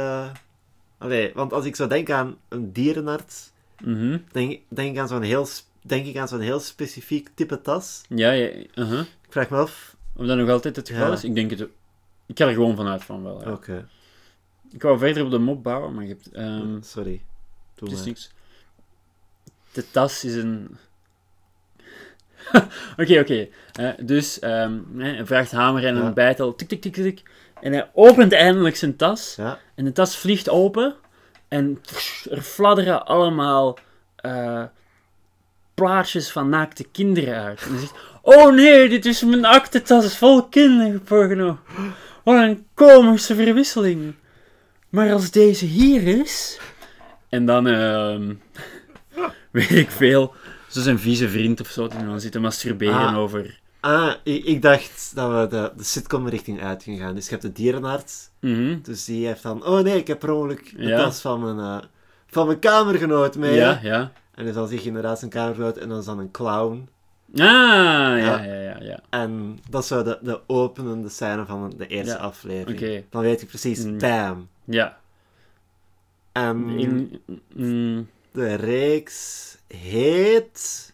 Allee, 0.98 1.32
want 1.34 1.52
als 1.52 1.64
ik 1.64 1.76
zo 1.76 1.86
denk 1.86 2.10
aan 2.10 2.36
een 2.48 2.72
dierenarts, 2.72 3.50
mhm. 3.84 4.18
denk, 4.32 4.60
denk, 4.68 4.92
ik 4.94 4.98
aan 4.98 5.08
zo'n 5.08 5.22
heel, 5.22 5.46
denk 5.82 6.06
ik 6.06 6.16
aan 6.16 6.28
zo'n 6.28 6.40
heel 6.40 6.60
specifiek 6.60 7.28
type 7.34 7.60
tas. 7.60 8.02
ja, 8.08 8.30
ja. 8.30 8.46
Ik 8.46 9.06
vraag 9.28 9.50
me 9.50 9.56
af... 9.56 9.96
Of 10.16 10.26
dat 10.26 10.36
nog 10.36 10.48
altijd 10.48 10.76
het 10.76 10.88
geval 10.88 11.06
Ja. 11.06 11.12
is? 11.12 11.24
Ik 11.24 11.34
denk 11.34 11.50
het... 11.50 11.68
Ik 12.26 12.38
ga 12.38 12.46
er 12.46 12.52
gewoon 12.54 12.76
vanuit 12.76 13.04
van 13.04 13.22
wel, 13.22 13.42
ja. 13.44 13.50
Oké, 13.52 13.88
Ik 14.70 14.82
wou 14.82 14.98
verder 14.98 15.24
op 15.24 15.30
de 15.30 15.38
mop 15.38 15.62
bouwen, 15.62 15.94
maar 15.94 16.02
je 16.04 16.08
hebt... 16.08 16.30
ehm, 16.32 16.82
sorry. 16.82 17.22
Doe 17.74 17.88
Het 17.88 17.90
is 17.92 17.96
maar. 17.98 18.06
niks. 18.06 18.30
De 19.72 19.90
tas 19.90 20.24
is 20.24 20.34
een. 20.34 20.76
Oké, 23.00 23.18
oké. 23.20 23.48
Eh, 23.72 23.90
dus 24.02 24.38
ehm, 24.38 24.78
hij 24.96 25.26
vraagt 25.26 25.50
hamer 25.52 25.86
en 25.86 25.96
Ja. 25.96 26.02
een 26.02 26.14
bijtel. 26.14 26.54
Tik, 26.54 26.68
tik, 26.68 26.80
tik, 26.80 26.92
tik. 26.94 27.22
En 27.60 27.72
hij 27.72 27.90
opent 27.94 28.32
eindelijk 28.32 28.76
zijn 28.76 28.96
tas. 28.96 29.34
Ja, 29.36 29.58
En 29.74 29.84
de 29.84 29.92
tas 29.92 30.16
vliegt 30.16 30.48
open. 30.48 30.94
En 31.48 31.80
er 32.30 32.42
fladderen 32.42 33.06
allemaal 33.06 33.78
eh, 34.16 34.64
plaatjes 35.74 36.30
van 36.32 36.48
naakte 36.48 36.84
kinderen 36.92 37.42
uit. 37.42 37.62
En 37.62 37.70
hij 37.70 37.78
zegt: 37.80 37.94
Oh 38.22 38.52
nee, 38.54 38.88
dit 38.88 39.06
is 39.06 39.22
mijn 39.22 39.44
aktentas 39.44 40.18
vol 40.18 40.48
kinderporno. 40.48 41.58
Wat 42.24 42.34
een 42.42 42.66
komische 42.74 43.34
verwisseling. 43.34 44.14
Maar 44.88 45.12
als 45.12 45.30
deze 45.30 45.64
hier 45.64 46.20
is. 46.20 46.58
En 47.28 47.46
dan, 47.46 47.66
ehm, 47.66 48.34
weet 49.50 49.70
ik 49.70 49.90
veel, 49.90 50.34
zo 50.68 50.80
zijn 50.80 50.98
vieze 50.98 51.28
vriend 51.28 51.60
of 51.60 51.68
zo, 51.68 51.88
die 51.88 52.04
dan 52.04 52.20
zitten 52.20 52.40
masturberen 52.40 52.94
Ah. 53.06 53.16
over. 53.18 53.60
Ah, 53.80 54.12
ik, 54.22 54.44
ik 54.44 54.62
dacht 54.62 55.12
dat 55.14 55.30
we 55.30 55.56
de, 55.56 55.72
de 55.76 55.84
sitcom-richting 55.84 56.62
uit 56.62 56.82
gingen 56.82 57.00
gaan. 57.00 57.14
Dus 57.14 57.24
je 57.24 57.30
hebt 57.30 57.42
de 57.42 57.52
dierenarts. 57.52 58.28
Mhm. 58.40 58.78
Dus 58.82 59.04
die 59.04 59.26
heeft 59.26 59.42
dan... 59.42 59.66
Oh 59.66 59.80
nee, 59.80 59.96
ik 59.96 60.06
heb 60.06 60.18
per 60.18 60.30
ongeluk 60.32 60.72
de 60.76 60.82
Ja. 60.82 60.96
tas 60.96 61.20
van 61.20 61.42
mijn, 61.42 61.58
eh, 61.58 61.86
van 62.26 62.46
mijn 62.46 62.58
kamergenoot 62.58 63.36
mee. 63.36 63.54
Ja, 63.54 63.78
ja. 63.82 64.12
En 64.34 64.44
dus 64.44 64.54
dan 64.54 64.68
zie 64.68 64.78
je 64.80 64.86
inderdaad 64.86 65.18
zijn 65.18 65.30
kamergenoot 65.30 65.76
en 65.76 65.88
dan 65.88 65.98
is 65.98 66.04
dan 66.04 66.18
een 66.18 66.30
clown. 66.30 66.88
Ah, 67.34 68.18
ja, 68.18 68.42
ja, 68.42 68.54
ja, 68.54 68.76
ja. 68.80 69.00
En 69.10 69.58
dat 69.70 69.82
is 69.82 69.88
zo 69.88 70.02
de, 70.02 70.18
de 70.22 70.40
openende 70.46 71.08
scène 71.08 71.46
van 71.46 71.72
de 71.76 71.86
eerste 71.86 72.12
Ja, 72.14 72.18
aflevering. 72.20 72.78
Oké, 72.78 73.04
Dan 73.10 73.22
weet 73.22 73.40
je 73.40 73.46
precies, 73.46 73.84
Mm. 73.84 73.98
bam. 73.98 74.48
ja. 74.64 74.98
En 76.32 76.68
In, 76.68 77.20
mm, 77.54 78.08
de 78.32 78.54
reeks 78.54 79.56
heet... 79.68 80.92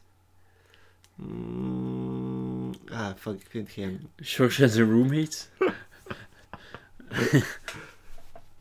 Mm, 1.14 2.70
ah, 2.92 3.08
fuck, 3.18 3.40
ik 3.40 3.46
vind 3.50 3.70
geen... 3.70 4.08
George 4.16 4.62
and 4.64 4.72
the 4.72 4.82
Roommates. 4.82 5.48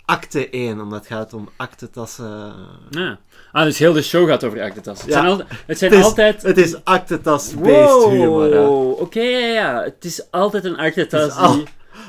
Acte 0.09 0.49
1, 0.49 0.81
omdat 0.81 0.99
het 0.99 1.07
gaat 1.07 1.33
om 1.33 1.49
actetassen. 1.55 2.53
Ja. 2.89 3.19
Ah, 3.51 3.63
dus 3.63 3.79
heel 3.79 3.93
de 3.93 4.01
show 4.01 4.27
gaat 4.29 4.43
over 4.43 4.61
actetassen. 4.61 5.05
Het 5.07 5.15
Ja. 5.15 5.21
zijn, 5.21 5.33
al, 5.33 5.45
het 5.65 5.77
zijn 5.77 5.91
Het 5.91 5.99
is- 5.99 6.05
altijd... 6.05 6.41
Het 6.41 6.57
is 6.57 6.83
actetas-based 6.83 8.09
humor. 8.09 8.49
Wow, 8.49 8.99
oké, 9.01 9.19
ja, 9.21 9.47
ja. 9.47 9.83
Het 9.83 10.05
is 10.05 10.31
altijd 10.31 10.63
een 10.65 10.77
actetas 10.77 11.35
al- 11.35 11.53
die... 11.53 11.63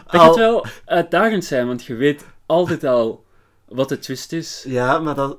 Dat 0.06 0.20
al- 0.20 0.26
gaat 0.26 0.36
wel 0.36 0.66
uitdagend 0.84 1.44
zijn, 1.44 1.66
want 1.66 1.84
je 1.84 1.94
weet 1.94 2.24
altijd 2.46 2.84
al 2.84 3.24
wat 3.68 3.88
de 3.88 3.98
twist 3.98 4.32
is. 4.32 4.64
Ja, 4.68 4.98
maar 4.98 5.14
dat, 5.14 5.38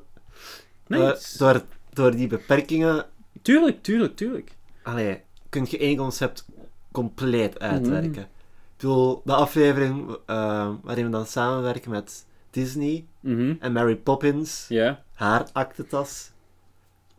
Nee, 0.87 1.03
eh, 1.11 1.17
door, 1.37 1.61
door 1.93 2.11
die 2.15 2.27
beperkingen 2.27 3.05
tuurlijk, 3.41 3.83
tuurlijk, 3.83 4.15
tuurlijk. 4.15 4.51
allee, 4.83 5.21
kun 5.49 5.65
je 5.69 5.77
één 5.77 5.97
concept 5.97 6.45
compleet 6.91 7.59
Mhm. 7.59 7.63
uitwerken. 7.71 8.21
Ik 8.21 8.87
bedoel, 8.87 9.21
de 9.25 9.33
aflevering 9.33 10.17
eh, 10.25 10.69
waarin 10.81 11.05
we 11.05 11.11
dan 11.11 11.25
samenwerken 11.25 11.91
met 11.91 12.25
Disney 12.51 13.05
Mhm. 13.19 13.53
en 13.59 13.71
Mary 13.71 13.95
Poppins, 13.95 14.65
haar 15.13 15.45
actetas, 15.53 16.31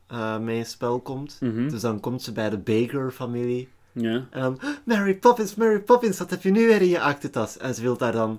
eh 0.07 0.39
mee 0.39 0.57
in 0.59 0.67
spel 0.67 1.01
komt. 1.01 1.37
mhm. 1.41 1.69
Dus 1.69 1.81
dan 1.81 2.01
komt 2.01 2.23
ze 2.23 2.33
bij 2.33 2.51
de 2.51 2.59
Baker-familie. 2.59 3.69
En 4.31 4.41
dan, 4.41 4.61
Mary 4.85 5.15
Poppins, 5.17 5.55
Mary 5.55 5.81
Poppins, 5.81 6.19
wat 6.19 6.31
heb 6.31 6.43
je 6.43 6.51
nu 6.51 6.67
weer 6.67 6.83
in 6.83 6.89
je 6.89 7.01
actetas? 7.01 7.59
En 7.59 7.75
ze 7.75 7.83
wil 7.83 7.97
daar 7.97 8.13
dan, 8.13 8.39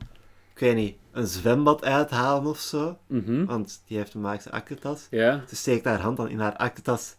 ik 0.53 0.59
weet 0.59 0.75
niet, 0.75 0.95
een 1.11 1.27
zwembad 1.27 1.83
uithalen 1.83 2.49
of 2.49 2.59
zo. 2.59 2.97
Mhm. 3.07 3.45
Want 3.45 3.81
die 3.87 3.97
heeft 3.97 4.13
een 4.13 4.21
maakse 4.21 4.51
actetas. 4.51 5.07
Ja. 5.09 5.43
Ze 5.47 5.55
steekt 5.55 5.85
haar 5.85 5.99
hand 5.99 6.17
dan 6.17 6.29
in 6.29 6.39
haar 6.39 6.55
actetas. 6.55 7.15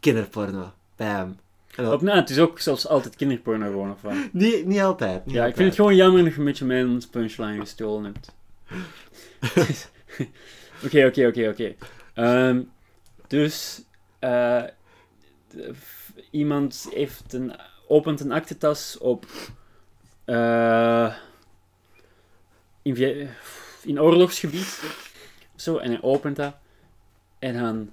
Kinderporno. 0.00 0.72
Bam. 0.96 1.36
Op, 1.78 2.02
nou, 2.02 2.18
het 2.18 2.30
is 2.30 2.38
ook 2.38 2.58
zelfs 2.60 2.88
altijd 2.88 3.16
kinderporno 3.16 3.66
gewoon, 3.66 3.90
of 3.90 4.02
wat? 4.02 4.12
niet, 4.32 4.66
niet 4.66 4.80
altijd. 4.80 5.26
Niet 5.26 5.34
Ja, 5.34 5.46
ik 5.46 5.54
vind 5.56 5.66
het 5.68 5.76
gewoon 5.76 5.96
jammer 5.96 6.24
dat 6.24 6.32
je 6.32 6.38
een 6.38 6.44
beetje 6.44 6.64
mijn 6.64 7.02
punchline 7.10 7.58
gestolen 7.60 8.04
hebt. 8.04 8.32
Oké, 10.84 11.06
oké, 11.06 11.26
oké, 11.26 11.48
oké. 11.48 11.74
Ehm, 12.14 12.62
Dus, 13.26 13.82
f- 15.74 16.12
iemand 16.30 16.86
heeft 16.90 17.32
een, 17.32 17.56
opent 17.88 18.20
een 18.20 18.32
aktentas 18.32 18.98
op... 18.98 19.26
eh, 20.24 21.14
in, 22.82 23.28
in 23.82 24.00
oorlogsgebied. 24.00 24.82
Zo, 25.56 25.76
en 25.78 25.90
hij 25.90 26.02
opent 26.02 26.36
dat. 26.36 26.54
En 27.38 27.58
dan... 27.58 27.90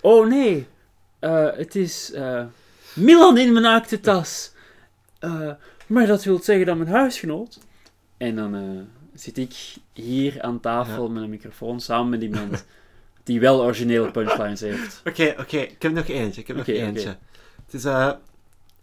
Oh 0.00 0.26
nee! 0.28 0.66
eh, 1.18 1.48
het 1.56 1.74
is 1.74 2.12
Milan 2.94 3.38
in 3.38 3.52
mijn 3.52 3.64
aktentas! 3.66 4.52
Maar 5.86 6.06
dat 6.06 6.24
wil 6.24 6.38
zeggen 6.42 6.66
dat 6.66 6.76
mijn 6.76 6.88
huisgenoot... 6.90 7.58
En 8.16 8.36
dan 8.36 8.54
zit 9.14 9.38
ik 9.38 9.54
hier 9.92 10.42
aan 10.42 10.60
tafel 10.60 11.08
met 11.08 11.22
een 11.22 11.30
microfoon 11.30 11.80
samen 11.80 12.10
met 12.10 12.22
iemand 12.22 12.64
die 13.24 13.40
wel 13.40 13.62
originele 13.62 14.10
punchlines 14.10 14.60
heeft. 14.60 15.00
Oké, 15.08 15.34
oké. 15.38 15.58
Ik 15.58 15.82
heb 15.82 15.92
nog 15.92 16.08
eentje. 16.08 16.40
Ik 16.40 16.46
heb 16.46 16.56
nog 16.56 16.66
eentje. 16.66 17.16
Het 17.64 17.74
is, 17.74 17.84
eh, 17.84 18.10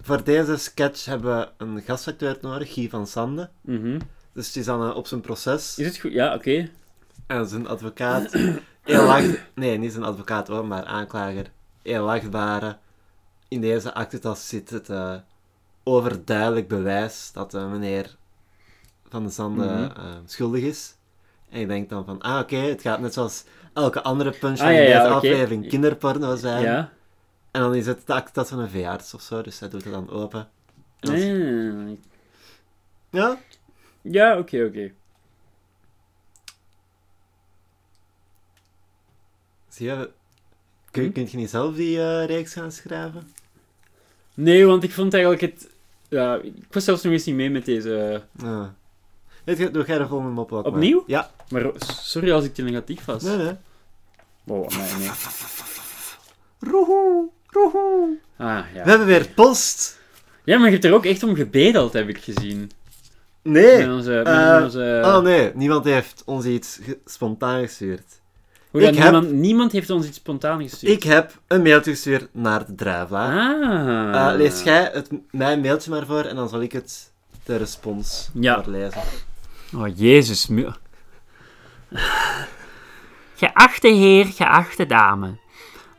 voor 0.02 0.24
deze 0.24 0.58
sketch 0.58 1.06
hebben 1.06 1.38
we 1.38 1.50
een 1.58 1.82
gastacteur 1.82 2.38
nodig, 2.42 2.74
Guy 2.74 2.90
van 2.90 3.08
Sande. 3.08 3.50
Mhm. 3.62 4.00
Dus 4.34 4.48
het 4.48 4.56
is 4.56 4.66
dan 4.66 4.90
eh, 4.90 4.96
op 4.96 5.08
zijn 5.08 5.22
proces. 5.22 5.78
Is 5.78 5.86
het 5.86 5.98
goed? 5.98 6.12
Ja, 6.12 6.34
oké. 6.34 6.70
En 7.28 7.48
zijn 7.48 7.68
advocaat, 7.68 8.32
heel 8.84 9.06
lach... 9.06 9.24
Nee, 9.56 9.78
niet 9.78 9.92
zijn 9.92 10.04
advocaat 10.04 10.48
hoor, 10.48 10.66
maar 10.66 10.84
aanklager. 10.84 11.46
Heel 11.82 12.06
lachbare. 12.06 12.78
In 13.48 13.62
deze 13.62 13.94
actetas 13.94 14.48
zit 14.48 14.70
het 14.70 14.90
eh, 14.90 15.16
overduidelijk 15.84 16.68
bewijs 16.68 17.32
dat 17.34 17.54
eh, 17.54 17.72
meneer 17.72 18.16
Van 19.10 19.24
de 19.24 19.30
Zande 19.30 19.66
Mhm. 19.66 19.84
eh, 20.00 20.16
schuldig 20.26 20.62
is. 20.64 20.96
En 21.50 21.60
je 21.60 21.68
denkt 21.68 21.90
dan 21.90 22.06
van, 22.06 22.22
ah 22.22 22.40
oké, 22.40 22.56
het 22.56 22.82
gaat 22.82 23.00
net 23.00 23.14
zoals 23.14 23.44
elke 23.74 24.02
andere 24.04 24.30
punchline 24.40 24.70
Ah, 24.70 24.76
ja, 24.76 24.82
in 24.82 25.02
deze 25.02 25.08
aflevering 25.14 25.68
kinderporno 25.68 26.36
zijn. 26.36 26.64
Ja. 26.64 26.92
En 27.52 27.62
dan 27.62 27.76
is 27.76 27.86
het 27.86 28.08
de 28.08 28.14
actetas 28.14 28.50
van 28.50 28.60
een 28.60 28.70
veearts 28.70 29.14
of 29.14 29.22
zo, 29.22 29.42
dus 29.42 29.60
hij 29.60 29.70
doet 29.70 29.84
het 29.84 29.94
dan 29.94 30.10
open. 30.10 30.48
Ja? 33.10 33.38
Ja, 34.02 34.38
oké, 34.38 34.64
oké. 34.66 34.92
Zie 39.68 39.88
je, 39.88 40.10
kun, 40.92 41.04
Hm? 41.04 41.12
kun 41.12 41.28
je 41.32 41.38
niet 41.38 41.50
zelf 41.50 41.76
die 41.76 42.00
eh, 42.02 42.26
reeks 42.26 42.54
gaan 42.54 42.72
schrijven? 42.72 43.32
Nee, 44.34 44.66
want 44.66 44.84
ik 44.84 44.92
vond 44.92 45.14
eigenlijk 45.14 45.42
het... 45.44 45.70
Ja, 46.10 46.36
ik 46.36 46.54
was 46.72 46.84
zelfs 46.84 47.04
nog 47.04 47.14
eens 47.14 47.26
niet 47.26 47.36
mee 47.36 47.50
met 47.50 47.66
deze... 47.66 48.24
Weet 49.50 49.58
je, 49.58 49.72
doe 49.72 49.86
jij 49.86 49.98
de 49.98 50.08
volgende 50.08 50.32
mop 50.34 50.52
ook 50.54 50.64
maar. 50.64 50.72
Opnieuw? 50.74 51.04
Ja. 51.08 51.30
Maar 51.50 51.72
sorry 51.78 52.32
als 52.32 52.44
ik 52.44 52.54
te 52.54 52.62
negatief 52.62 53.06
was. 53.06 53.24
Nee, 53.24 53.38
nee. 53.38 53.54
Oh, 54.48 54.68
nee, 54.68 54.78
nee. 55.00 55.10
Roehoe, 56.60 57.30
roehoe. 57.48 58.18
Ah, 58.38 58.48
ja. 58.74 58.84
We 58.84 58.90
hebben 58.90 59.08
weer 59.08 59.28
post. 59.36 59.98
Ja, 60.44 60.58
maar 60.58 60.66
je 60.66 60.72
hebt 60.72 60.86
er 60.86 60.94
ook 60.94 61.06
echt 61.06 61.24
om 61.24 61.36
gebedeld, 61.36 61.94
heb 61.94 62.08
ik 62.10 62.18
gezien. 62.18 62.72
Nee. 63.42 63.78
Met 63.88 63.96
onze... 63.96 64.12
Met 64.12 64.28
Eh, 64.28 64.60
onze 64.64 65.02
Oh 65.06 65.20
nee, 65.22 65.52
niemand 65.56 65.84
heeft 65.86 66.22
ons 66.26 66.46
iets 66.46 66.80
spontaan 67.06 67.62
gestuurd. 67.62 68.04
Hoe 68.72 68.82
dan, 68.82 68.90
ik 68.90 68.96
heb- 68.98 69.12
niemand, 69.12 69.32
niemand 69.34 69.72
heeft 69.72 69.90
ons 69.90 70.06
iets 70.06 70.18
spontaan 70.18 70.62
gestuurd. 70.62 70.92
Ik 70.94 71.04
heb 71.04 71.40
een 71.48 71.62
mailtje 71.62 71.92
gestuurd 71.92 72.28
naar 72.32 72.66
de 72.66 72.76
druivelaar. 72.76 73.64
Ah. 74.14 74.32
Eh, 74.32 74.38
lees 74.38 74.64
jij 74.64 74.90
het, 74.94 75.10
mijn 75.32 75.60
mailtje 75.62 75.90
maar 75.92 76.06
voor 76.06 76.24
en 76.24 76.36
dan 76.36 76.50
zal 76.50 76.62
ik 76.62 76.72
het, 76.72 77.12
de 77.44 77.56
respons 77.56 78.30
Ja. 78.34 78.64
voorlezen. 78.64 79.02
Oh, 79.76 79.88
jezus. 79.96 80.48
Geachte 83.36 83.88
heer, 83.88 84.26
geachte 84.26 84.86
dame. 84.86 85.38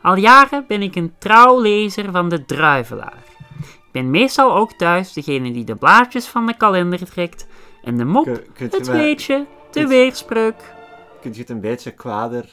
Al 0.03 0.17
jaren 0.17 0.65
ben 0.69 0.83
ik 0.83 0.95
een 0.97 1.15
trouw 1.19 1.61
lezer 1.61 2.11
van 2.11 2.29
de 2.29 2.45
Druivelaar. 2.45 3.23
Ik 3.61 3.93
ben 3.93 4.11
meestal 4.11 4.55
ook 4.57 4.73
thuis 4.73 5.13
degene 5.13 5.53
die 5.53 5.65
de 5.65 5.75
blaadjes 5.77 6.27
van 6.27 6.47
de 6.47 6.57
kalender 6.57 7.11
trekt 7.11 7.47
en 7.83 7.97
de 7.99 8.05
mop, 8.05 8.25
Kun, 8.25 8.47
kunt 8.53 8.73
je 8.73 8.79
het 8.79 8.87
weetje, 8.89 9.39
de 9.39 9.47
kunt- 9.71 9.89
weerspreuk 9.89 10.75
kunt 11.21 11.35
je 11.35 11.41
het 11.41 11.51
een 11.51 11.61
beetje 11.61 11.91
kwader 11.91 12.49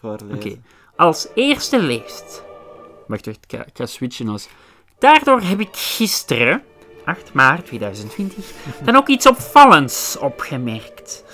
voorlezen? 0.00 0.34
Oké. 0.36 0.56
als 0.96 1.28
eerste 1.34 1.78
leest. 1.78 2.44
Wacht, 3.06 3.26
ik 3.26 3.36
ga 3.74 3.86
switchen 3.86 4.28
als... 4.28 4.48
Daardoor 4.98 5.40
heb 5.40 5.60
ik 5.60 5.68
gisteren, 5.72 6.62
8 7.06 7.32
maart 7.32 7.66
2020, 7.66 8.44
dan 8.84 8.96
ook 8.96 9.08
iets 9.08 9.26
opvallends 9.26 10.16
opgemerkt. 10.18 11.24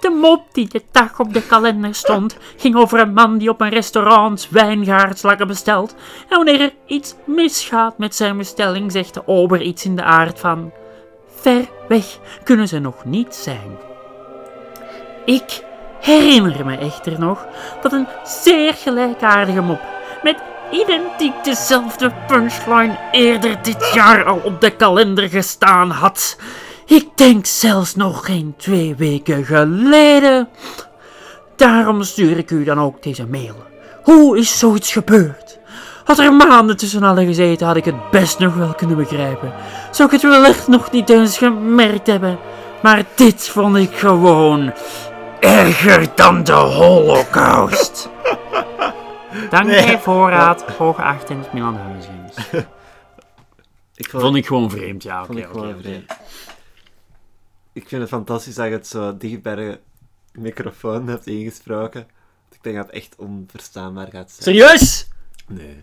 De 0.00 0.10
mop 0.10 0.42
die 0.52 0.68
de 0.68 0.82
dag 0.90 1.20
op 1.20 1.32
de 1.32 1.42
kalender 1.42 1.94
stond, 1.94 2.36
ging 2.56 2.76
over 2.76 3.00
een 3.00 3.12
man 3.12 3.38
die 3.38 3.48
op 3.48 3.60
een 3.60 3.68
restaurant 3.68 4.48
wijngaardslakken 4.50 5.46
bestelt. 5.46 5.94
En 6.28 6.36
wanneer 6.36 6.60
er 6.60 6.74
iets 6.86 7.14
misgaat 7.26 7.98
met 7.98 8.14
zijn 8.14 8.36
bestelling, 8.36 8.92
zegt 8.92 9.14
de 9.14 9.26
ober 9.26 9.62
iets 9.62 9.84
in 9.84 9.96
de 9.96 10.02
aard 10.02 10.40
van... 10.40 10.72
Ver 11.40 11.68
weg 11.88 12.18
kunnen 12.44 12.68
ze 12.68 12.78
nog 12.78 13.04
niet 13.04 13.34
zijn. 13.34 13.76
Ik 15.24 15.64
herinner 16.00 16.66
me 16.66 16.76
echter 16.76 17.20
nog 17.20 17.46
dat 17.82 17.92
een 17.92 18.06
zeer 18.24 18.74
gelijkaardige 18.74 19.60
mop 19.60 19.80
met 20.22 20.42
identiek 20.70 21.44
dezelfde 21.44 22.12
punchline 22.26 22.98
eerder 23.12 23.62
dit 23.62 23.90
jaar 23.94 24.24
al 24.24 24.40
op 24.44 24.60
de 24.60 24.70
kalender 24.70 25.28
gestaan 25.28 25.90
had. 25.90 26.36
Ik 26.86 27.08
denk 27.14 27.46
zelfs 27.46 27.94
nog 27.94 28.26
geen 28.26 28.54
twee 28.56 28.94
weken 28.96 29.44
geleden. 29.44 30.48
Daarom 31.56 32.02
stuur 32.02 32.38
ik 32.38 32.50
u 32.50 32.64
dan 32.64 32.80
ook 32.80 33.02
deze 33.02 33.26
mail. 33.26 33.54
Hoe 34.02 34.38
is 34.38 34.58
zoiets 34.58 34.92
gebeurd? 34.92 35.58
Had 36.04 36.18
er 36.18 36.32
maanden 36.32 36.76
tussen 36.76 37.02
allen 37.02 37.26
gezeten, 37.26 37.66
had 37.66 37.76
ik 37.76 37.84
het 37.84 38.10
best 38.10 38.38
nog 38.38 38.54
wel 38.54 38.74
kunnen 38.74 38.96
begrijpen. 38.96 39.52
Zou 39.90 40.08
ik 40.14 40.20
het 40.20 40.30
wellicht 40.30 40.68
nog 40.68 40.90
niet 40.90 41.10
eens 41.10 41.38
gemerkt 41.38 42.06
hebben. 42.06 42.38
Maar 42.82 43.04
dit 43.14 43.48
vond 43.48 43.76
ik 43.76 43.96
gewoon 43.96 44.72
erger 45.40 46.06
dan 46.14 46.44
de 46.44 46.52
holocaust. 46.52 48.08
Dank 49.50 49.66
Nee. 49.66 49.96
voorraad, 49.98 50.62
hoogachtend 50.62 51.52
Milan 51.52 51.74
Huizings. 51.76 52.36
Ik 53.94 54.08
vond, 54.10 54.22
Vond 54.22 54.36
ik 54.36 54.46
gewoon 54.46 54.70
vreemd, 54.70 55.02
ja, 55.02 55.16
oké, 55.22 55.26
vond 55.26 55.38
ik 55.38 55.54
oké, 55.54 55.76
vreemd. 55.80 56.12
Ik 57.72 57.88
vind 57.88 58.00
het 58.00 58.10
fantastisch 58.10 58.54
dat 58.54 58.66
je 58.66 58.72
het 58.72 58.86
zo 58.86 59.16
dicht 59.16 59.42
bij 59.42 59.54
de 59.54 59.78
microfoon 60.32 61.08
hebt 61.08 61.26
ingesproken. 61.26 62.00
Ik 62.00 62.56
Ik 62.56 62.62
denk 62.62 62.76
dat 62.76 62.86
het 62.86 62.94
echt 62.94 63.14
onverstaanbaar 63.16 64.08
gaat 64.10 64.30
zijn. 64.30 64.56
Serieus? 64.56 65.08
Nee. 65.46 65.78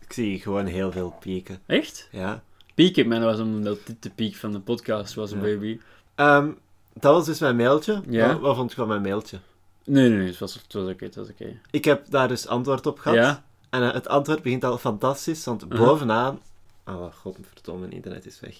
Ik 0.00 0.12
zie 0.12 0.40
gewoon 0.40 0.66
heel 0.66 0.92
veel 0.92 1.16
pieken. 1.20 1.60
Echt? 1.66 2.08
Ja. 2.10 2.42
Pieken, 2.74 3.08
maar 3.08 3.20
dat 3.20 3.30
was 3.36 3.40
omdat 3.46 3.78
dit 3.86 4.02
de 4.02 4.10
piek 4.10 4.36
van 4.36 4.52
de 4.52 4.60
podcast 4.60 5.14
was, 5.14 5.30
Ja. 5.30 5.36
baby. 5.36 5.80
Ehm, 6.14 6.48
dat 6.94 7.14
was 7.14 7.24
dus 7.26 7.38
mijn 7.38 7.56
mailtje. 7.56 8.00
Ja. 8.08 8.26
Wat, 8.32 8.40
wat 8.40 8.56
vond 8.56 8.70
je 8.70 8.76
van 8.76 8.88
mijn 8.88 9.02
mailtje? 9.02 9.38
Nee, 9.86 10.08
nee, 10.08 10.18
nee, 10.18 10.26
het 10.26 10.38
was, 10.38 10.54
het 10.54 10.72
was 10.72 10.90
oké, 10.90 11.04
het 11.04 11.14
was 11.14 11.28
oké. 11.28 11.58
Ik 11.70 11.84
heb 11.84 12.10
daar 12.10 12.28
dus 12.28 12.46
antwoord 12.46 12.86
op 12.86 12.98
gehad. 12.98 13.18
Ja? 13.18 13.44
En 13.70 13.82
eh, 13.82 13.92
het 13.92 14.08
antwoord 14.08 14.42
begint 14.42 14.64
al 14.64 14.78
fantastisch, 14.78 15.44
want 15.44 15.68
bovenaan... 15.68 16.40
Oh, 16.86 17.12
godverdomme, 17.12 17.80
mijn 17.80 17.92
internet 17.92 18.26
is 18.26 18.40
weg. 18.40 18.54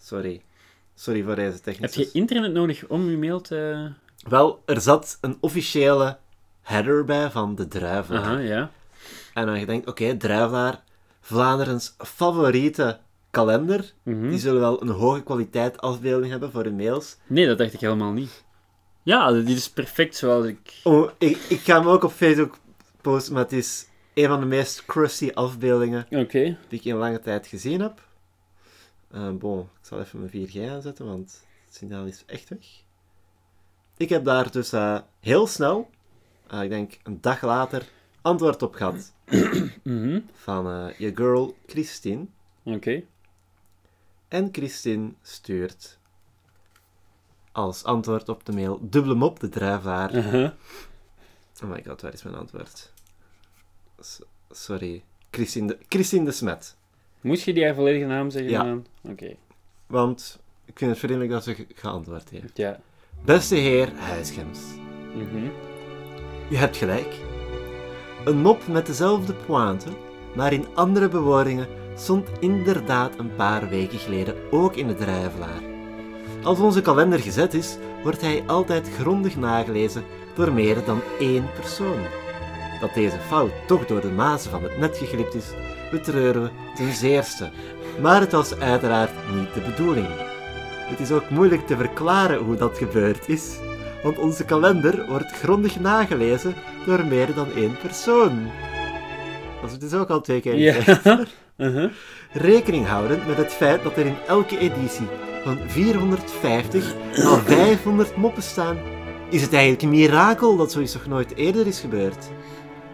Sorry. 0.00 0.42
Sorry 0.94 1.22
voor 1.22 1.34
deze 1.34 1.52
Heb 1.52 1.62
technische... 1.62 2.00
je 2.00 2.10
internet 2.12 2.52
nodig 2.52 2.86
om 2.86 3.10
je 3.10 3.18
mail 3.18 3.40
te... 3.40 3.90
Wel, 4.28 4.62
er 4.64 4.80
zat 4.80 5.18
een 5.20 5.36
officiële 5.40 6.18
header 6.62 7.04
bij 7.04 7.30
van 7.30 7.54
de 7.54 7.68
druivelaar. 7.68 8.22
Aha, 8.22 8.38
ja. 8.38 8.70
En 9.34 9.46
dan 9.46 9.58
je 9.58 9.66
denkt, 9.66 9.88
oké, 9.88 10.16
druivelaar, 10.16 10.82
Vlaanderens 11.20 11.94
favoriete 11.98 12.98
kalender. 13.30 13.92
Mhm. 14.02 14.28
Die 14.28 14.38
zullen 14.38 14.60
wel 14.60 14.82
een 14.82 14.88
hoge 14.88 15.22
kwaliteit 15.22 15.80
afbeelding 15.80 16.30
hebben 16.30 16.50
voor 16.50 16.64
hun 16.64 16.76
mails. 16.76 17.16
Nee, 17.26 17.46
dat 17.46 17.58
dacht 17.58 17.72
ik 17.72 17.80
helemaal 17.80 18.12
niet. 18.12 18.44
Ja, 19.06 19.32
dit 19.32 19.48
is 19.48 19.70
perfect 19.70 20.16
zoals 20.16 20.46
ik... 20.46 20.80
Oh, 20.84 21.10
ik, 21.18 21.36
ik 21.36 21.60
ga 21.60 21.78
hem 21.78 21.88
ook 21.88 22.02
op 22.04 22.12
Facebook 22.12 22.58
posten, 23.00 23.32
maar 23.32 23.42
het 23.42 23.52
is 23.52 23.86
een 24.14 24.26
van 24.28 24.40
de 24.40 24.46
meest 24.46 24.84
crusty 24.84 25.30
afbeeldingen 25.34 26.06
die 26.68 26.78
ik 26.78 26.84
in 26.84 26.96
lange 26.96 27.20
tijd 27.20 27.46
gezien 27.46 27.80
heb. 27.80 28.02
Eh, 29.10 29.30
bon, 29.30 29.60
ik 29.60 29.86
zal 29.86 30.00
even 30.00 30.18
mijn 30.18 30.48
4G 30.48 30.70
aanzetten, 30.70 31.06
want 31.06 31.44
het 31.64 31.74
signaal 31.74 32.06
is 32.06 32.22
echt 32.26 32.48
weg. 32.48 32.66
Ik 33.96 34.08
heb 34.08 34.24
daar 34.24 34.50
dus 34.50 34.72
eh, 34.72 34.98
heel 35.20 35.46
snel, 35.46 35.90
eh, 36.46 36.62
ik 36.62 36.68
denk 36.68 36.98
een 37.02 37.20
dag 37.20 37.42
later, 37.42 37.88
antwoord 38.22 38.62
op 38.62 38.74
gehad 38.74 39.12
Mhm. 39.82 40.20
van 40.32 40.92
je 40.98 41.12
girl 41.14 41.56
Christine. 41.66 42.26
Oké. 42.64 43.02
En 44.28 44.48
Christine 44.52 45.12
stuurt 45.22 45.95
als 47.56 47.84
antwoord 47.84 48.28
op 48.28 48.44
de 48.46 48.52
mail 48.52 48.78
dubbele 48.82 49.14
mop 49.14 49.40
de 49.40 49.48
druivaar. 49.48 50.16
Aha. 50.16 50.54
Oh 51.64 51.70
my 51.70 51.82
god, 51.86 52.00
waar 52.00 52.12
is 52.12 52.22
mijn 52.22 52.34
antwoord? 52.36 52.92
S- 54.00 54.20
sorry. 54.50 55.02
Christine 55.30 55.66
de, 55.66 55.78
Christine 55.88 56.24
de 56.24 56.30
Smet. 56.32 56.76
Moest 57.20 57.44
je 57.44 57.52
die 57.52 57.64
haar 57.64 57.74
volledige 57.74 58.04
naam 58.06 58.30
zeggen 58.30 58.50
Ja. 58.50 58.78
Oké. 59.02 59.34
Want 59.86 60.38
ik 60.64 60.78
vind 60.78 60.90
het 60.90 61.00
vriendelijk 61.00 61.30
dat 61.30 61.44
ze 61.44 61.54
ge- 61.54 61.66
geantwoord 61.74 62.30
heeft. 62.30 62.56
Ja. 62.56 62.80
Beste 63.24 63.54
heer 63.54 63.92
Huisgems. 63.94 64.58
Mhm. 65.14 65.48
U 66.50 66.56
hebt 66.56 66.76
gelijk. 66.76 67.14
Een 68.24 68.38
mop 68.38 68.66
met 68.66 68.86
dezelfde 68.86 69.34
pointe, 69.34 69.88
maar 70.34 70.52
in 70.52 70.66
andere 70.74 71.08
bewoordingen, 71.08 71.68
stond 71.94 72.28
inderdaad 72.40 73.18
een 73.18 73.34
paar 73.34 73.68
weken 73.68 73.98
geleden 73.98 74.34
ook 74.50 74.74
in 74.76 74.86
de 74.86 74.94
druivelaar. 74.94 75.62
Als 76.46 76.58
onze 76.58 76.80
kalender 76.80 77.18
gezet 77.18 77.54
is, 77.54 77.76
wordt 78.02 78.20
hij 78.20 78.42
altijd 78.46 78.90
grondig 78.98 79.36
nagelezen 79.36 80.04
door 80.34 80.52
meer 80.52 80.84
dan 80.84 81.00
één 81.18 81.44
persoon. 81.60 82.00
Dat 82.80 82.94
deze 82.94 83.18
fout 83.18 83.50
toch 83.66 83.86
door 83.86 84.00
de 84.00 84.10
mazen 84.10 84.50
van 84.50 84.62
het 84.62 84.78
net 84.78 84.96
geglipt 84.96 85.34
is, 85.34 85.46
betreuren 85.90 86.42
we 86.42 86.50
ten 86.74 86.92
zeerste. 86.92 87.50
Maar 88.00 88.20
het 88.20 88.32
was 88.32 88.58
uiteraard 88.58 89.10
niet 89.34 89.54
de 89.54 89.60
bedoeling. 89.60 90.06
Het 90.78 91.00
is 91.00 91.10
ook 91.10 91.30
moeilijk 91.30 91.66
te 91.66 91.76
verklaren 91.76 92.38
hoe 92.38 92.56
dat 92.56 92.78
gebeurd 92.78 93.28
is, 93.28 93.58
want 94.02 94.18
onze 94.18 94.44
kalender 94.44 95.06
wordt 95.08 95.32
grondig 95.32 95.80
nagelezen 95.80 96.54
door 96.84 97.04
meer 97.04 97.34
dan 97.34 97.46
één 97.56 97.76
persoon. 97.82 98.50
Dat 99.60 99.70
is 99.70 99.78
dus 99.78 99.94
ook 99.94 100.10
al 100.10 100.20
twee 100.20 100.40
keer 100.40 100.52
gezegd. 100.52 101.04
Ja. 101.04 101.24
Aha. 101.58 101.90
Rekening 102.32 102.86
houdend 102.86 103.26
met 103.26 103.36
het 103.36 103.52
feit 103.52 103.82
dat 103.82 103.96
er 103.96 104.06
in 104.06 104.16
elke 104.26 104.58
editie 104.58 105.08
van 105.46 105.70
450 105.70 106.94
à 107.18 107.38
500 107.38 108.16
moppen 108.16 108.42
staan, 108.42 108.78
is 109.30 109.42
het 109.42 109.52
eigenlijk 109.52 109.82
een 109.82 109.88
mirakel 109.88 110.56
dat 110.56 110.72
zoiets 110.72 110.94
nog 110.94 111.06
nooit 111.06 111.36
eerder 111.36 111.66
is 111.66 111.80
gebeurd. 111.80 112.30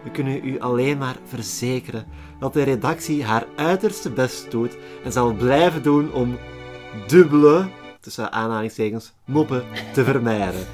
We 0.03 0.11
kunnen 0.11 0.47
u 0.47 0.59
alleen 0.59 0.97
maar 0.97 1.15
verzekeren 1.25 2.05
dat 2.39 2.53
de 2.53 2.63
redactie 2.63 3.23
haar 3.23 3.45
uiterste 3.55 4.09
best 4.09 4.51
doet 4.51 4.77
en 5.03 5.11
zal 5.11 5.33
blijven 5.33 5.83
doen 5.83 6.13
om 6.13 6.37
dubbele, 7.07 7.69
tussen 7.99 8.31
aanhalingstekens, 8.31 9.13
moppen 9.25 9.63
te 9.93 10.03
vermijden. 10.03 10.65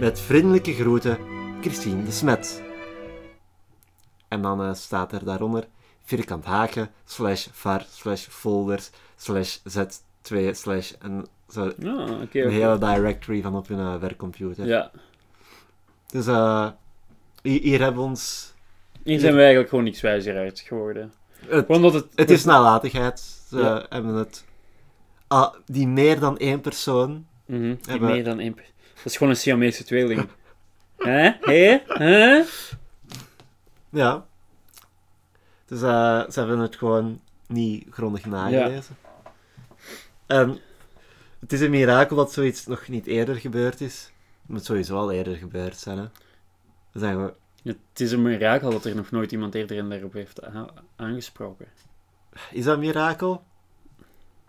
Met 0.00 0.20
vriendelijke 0.20 0.72
groeten, 0.72 1.18
Christine 1.60 2.04
de 2.04 2.10
Smet. 2.10 2.62
En 4.28 4.42
dan 4.42 4.62
eh, 4.62 4.74
staat 4.74 5.12
er 5.12 5.24
daaronder 5.24 5.68
vierkant 6.04 6.44
haken, 6.44 6.90
slash 7.04 7.46
var, 7.52 7.86
slash 7.90 8.26
folders, 8.28 8.90
slash 9.16 9.58
z2, 10.32 10.50
slash 10.50 10.92
en 10.98 11.26
zo. 11.48 11.72
Een 11.78 12.22
oké. 12.22 12.48
hele 12.48 12.78
directory 12.78 13.42
van 13.42 13.56
op 13.56 13.68
hun 13.68 13.78
eh, 13.78 13.96
werkcomputer. 13.96 14.66
Ja. 14.66 14.90
Dus 16.06 16.26
eh, 16.26 16.68
hier, 17.42 17.60
hier 17.60 17.80
hebben 17.80 18.02
we 18.02 18.08
ons... 18.08 18.54
Hier 19.02 19.20
zijn 19.20 19.32
we 19.32 19.38
eigenlijk 19.38 19.68
gewoon 19.68 19.84
niks 19.84 20.00
wijzer 20.00 20.36
uit 20.36 20.60
geworden. 20.60 21.12
Het, 21.46 21.66
Gewoon 21.66 21.82
dat 21.82 21.94
het... 21.94 22.06
het 22.14 22.30
is 22.30 22.44
nalatigheid. 22.44 23.20
Ze 23.48 23.58
Ja. 23.58 23.86
hebben 23.88 24.14
het... 24.14 24.44
Ah, 25.26 25.54
die 25.66 25.88
meer 25.88 26.20
dan 26.20 26.38
één 26.38 26.60
persoon... 26.60 27.26
Die 27.46 27.76
Hebben- 27.86 28.10
meer 28.10 28.24
dan 28.24 28.40
één... 28.40 28.54
pe- 28.54 28.62
Dat 28.94 29.04
is 29.04 29.16
gewoon 29.16 29.32
een 29.32 29.38
Siamese 29.38 29.84
tweeling. 29.84 30.28
Hè? 30.98 31.30
Hé? 31.40 31.80
Hè? 31.86 32.42
Ja. 33.90 34.26
Dus 35.66 35.82
eh, 35.82 36.22
ze 36.30 36.38
hebben 36.38 36.58
het 36.58 36.76
gewoon 36.76 37.20
niet 37.46 37.86
grondig 37.90 38.24
nagelezen. 38.26 38.96
En 40.26 40.58
het 41.38 41.52
is 41.52 41.60
een 41.60 41.70
mirakel 41.70 42.16
dat 42.16 42.32
zoiets 42.32 42.66
nog 42.66 42.88
niet 42.88 43.06
eerder 43.06 43.36
gebeurd 43.36 43.80
is. 43.80 44.12
Het 44.40 44.50
moet 44.50 44.64
sowieso 44.64 44.96
al 44.96 45.12
eerder 45.12 45.36
gebeurd 45.36 45.76
zijn, 45.76 45.98
hè. 45.98 46.08
We... 46.92 47.34
Het 47.62 48.00
is 48.00 48.12
een 48.12 48.22
mirakel 48.22 48.70
dat 48.70 48.84
er 48.84 48.96
nog 48.96 49.10
nooit 49.10 49.32
iemand 49.32 49.54
eerder 49.54 49.76
in 49.76 49.88
daarop 49.88 50.12
heeft 50.12 50.40
aangesproken. 50.96 51.66
Is 52.50 52.64
dat 52.64 52.74
een 52.74 52.80
mirakel? 52.80 53.44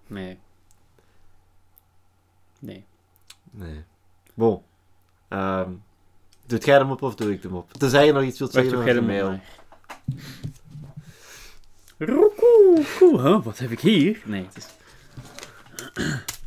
Nee. 0.07 0.39
Nee. 2.59 2.85
Nee. 3.51 3.83
Bon. 4.33 4.61
Ehm 5.27 5.71
doet 6.47 6.65
jij 6.65 6.77
hem 6.77 6.91
op 6.91 7.01
of 7.01 7.15
doe 7.15 7.33
ik 7.33 7.43
hem 7.43 7.55
op? 7.55 7.73
Tenzij 7.73 8.05
je 8.05 8.11
nog 8.11 8.23
iets 8.23 8.39
wilt 8.39 8.51
zeggen 8.51 8.77
over 8.77 8.93
de 8.93 9.01
mail. 9.01 9.39
Roekoe, 11.97 13.21
huh? 13.21 13.43
Wat 13.43 13.57
heb 13.57 13.71
ik 13.71 13.79
hier? 13.79 14.21
Nee, 14.25 14.45
het 14.45 14.57
is... 14.57 14.67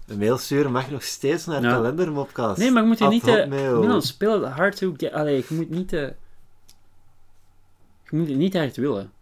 De 0.07 0.17
mail 0.17 0.39
sturen 0.39 0.73
mag 0.73 0.91
nog 0.91 1.03
steeds 1.03 1.47
naar 1.47 1.63
Ja. 1.63 1.71
kalendermopcast. 1.71 2.59
Nee, 2.59 2.71
maar 2.71 2.83
je 2.83 2.89
moet 2.89 2.99
je 2.99 3.09
niet 3.09 3.25
te... 3.25 3.47
Milan, 3.49 4.03
speel 4.03 4.43
het 4.43 4.53
hard 4.53 4.77
to 4.77 4.95
get... 4.97 5.13
Allee, 5.13 5.37
je 5.49 5.55
moet 5.55 5.71
niet 5.71 5.89
te... 5.89 6.15
Je 8.11 8.17
moet 8.17 8.29
het 8.29 8.37
niet 8.37 8.55
hard 8.57 8.77
willen. 8.77 9.13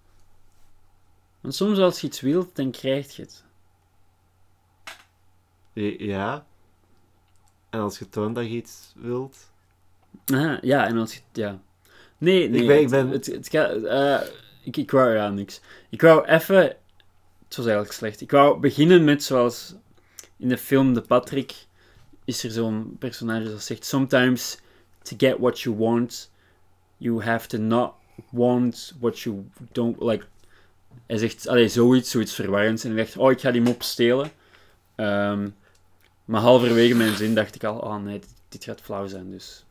Want 1.41 1.55
soms 1.55 1.79
als 1.79 2.01
je 2.01 2.07
iets 2.07 2.21
wilt, 2.21 2.57
dan 2.57 2.71
krijg 2.71 3.17
je 3.17 3.23
het. 3.23 3.45
Ja. 5.99 6.47
En 7.71 7.81
als 7.81 7.99
je 7.99 8.09
toont 8.09 8.35
dat 8.35 8.45
je 8.45 8.51
iets 8.51 8.93
wilt... 8.97 9.51
Aha, 10.33 10.59
ja, 10.61 10.87
en 10.87 10.99
als 10.99 11.15
je... 11.15 11.21
Ja. 11.33 11.61
Nee, 12.19 12.49
nee. 12.49 12.61
Ik 12.61 12.67
ben- 12.67 12.77
ik 12.77 12.83
het- 12.83 12.91
ben- 12.91 13.09
Het, 13.11 13.27
het, 13.27 13.49
gaat... 13.49 13.83
eh, 13.83 14.21
ik, 14.65 14.77
ik 14.77 14.91
wou 14.91 15.15
ja, 15.15 15.29
niks. 15.29 15.61
Ik 15.91 16.01
wou 16.01 16.25
even... 16.27 16.57
Het 17.45 17.57
was 17.57 17.67
eigenlijk 17.67 17.93
slecht. 17.93 18.21
Ik 18.21 18.31
wou 18.31 18.61
beginnen 18.61 19.05
met 19.05 19.23
zoals... 19.25 19.75
In 20.39 20.49
de 20.49 20.59
film 20.59 20.95
The 20.95 21.01
Patrick 21.01 21.55
is 22.25 22.45
er 22.45 22.51
zo'n 22.51 22.97
personage 22.99 23.51
dat 23.51 23.63
zegt... 23.63 23.85
Sometimes 23.85 24.59
to 25.03 25.17
get 25.19 25.39
what 25.39 25.61
you 25.61 25.77
want, 25.77 26.31
you 26.97 27.23
have 27.23 27.49
to 27.49 27.59
not 27.59 27.93
want 28.31 28.95
what 29.01 29.19
you 29.19 29.45
don't... 29.73 30.03
Like, 30.03 30.25
hij 31.07 31.17
zegt 31.17 31.49
allee, 31.49 31.69
zoiets, 31.69 32.11
zoiets 32.11 32.35
verwarrends. 32.35 32.85
En 32.85 32.95
hij 32.95 33.05
zegt, 33.05 33.17
oh, 33.17 33.31
ik 33.31 33.41
ga 33.41 33.51
die 33.51 33.61
mop 33.61 33.83
stelen. 33.83 34.31
Ehm, 34.95 35.49
maar 36.25 36.41
halverwege 36.41 36.95
mijn 36.95 37.17
zin 37.17 37.35
dacht 37.35 37.55
ik 37.55 37.65
al, 37.65 37.79
oh 37.79 37.97
nee, 37.97 38.19
dit, 38.19 38.35
dit 38.49 38.65
gaat 38.65 38.81
flauw 38.81 39.07
zijn, 39.07 39.31
dus... 39.31 39.65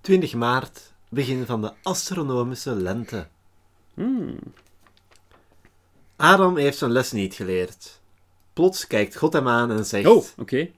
20 0.00 0.34
maart, 0.34 0.92
begin 1.08 1.46
van 1.46 1.60
de 1.60 1.72
astronomische 1.82 2.74
lente. 2.74 3.26
Hmm. 3.94 4.38
Adam 6.16 6.56
heeft 6.56 6.78
zijn 6.78 6.90
les 6.90 7.12
niet 7.12 7.34
geleerd. 7.34 8.00
Plots 8.54 8.86
kijkt 8.86 9.16
God 9.16 9.32
hem 9.32 9.48
aan 9.48 9.70
en 9.70 9.84
zegt... 9.84 10.06
Oh, 10.06 10.24
oké. 10.38 10.70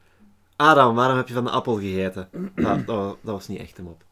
Adam, 0.57 0.95
waarom 0.95 1.17
heb 1.17 1.29
je 1.29 1.35
van 1.35 1.45
de 1.45 1.51
appel 1.51 1.75
gegeten? 1.75 2.29
Nou, 2.55 2.85
dat, 2.85 3.17
dat 3.21 3.35
was 3.35 3.49
niet 3.49 3.61
echt 3.61 3.77
hem 3.77 3.87
op. 3.87 4.03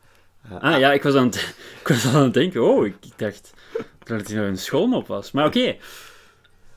Eh, 0.42 0.62
Ah 0.62 0.78
ja, 0.78 0.92
ik 0.92 1.02
was 1.02 1.14
aan 1.14 1.26
het, 1.26 1.54
ik 1.80 1.88
was 1.88 2.06
aan 2.06 2.22
het 2.22 2.34
denken, 2.34 2.62
oh, 2.62 2.86
ik, 2.86 2.96
ik 3.00 3.18
dacht 3.18 3.52
dat 4.04 4.20
het 4.20 4.28
nou 4.28 4.46
een 4.46 4.58
schoolmop 4.58 5.06
was. 5.06 5.30
Maar 5.30 5.46
oké. 5.46 5.76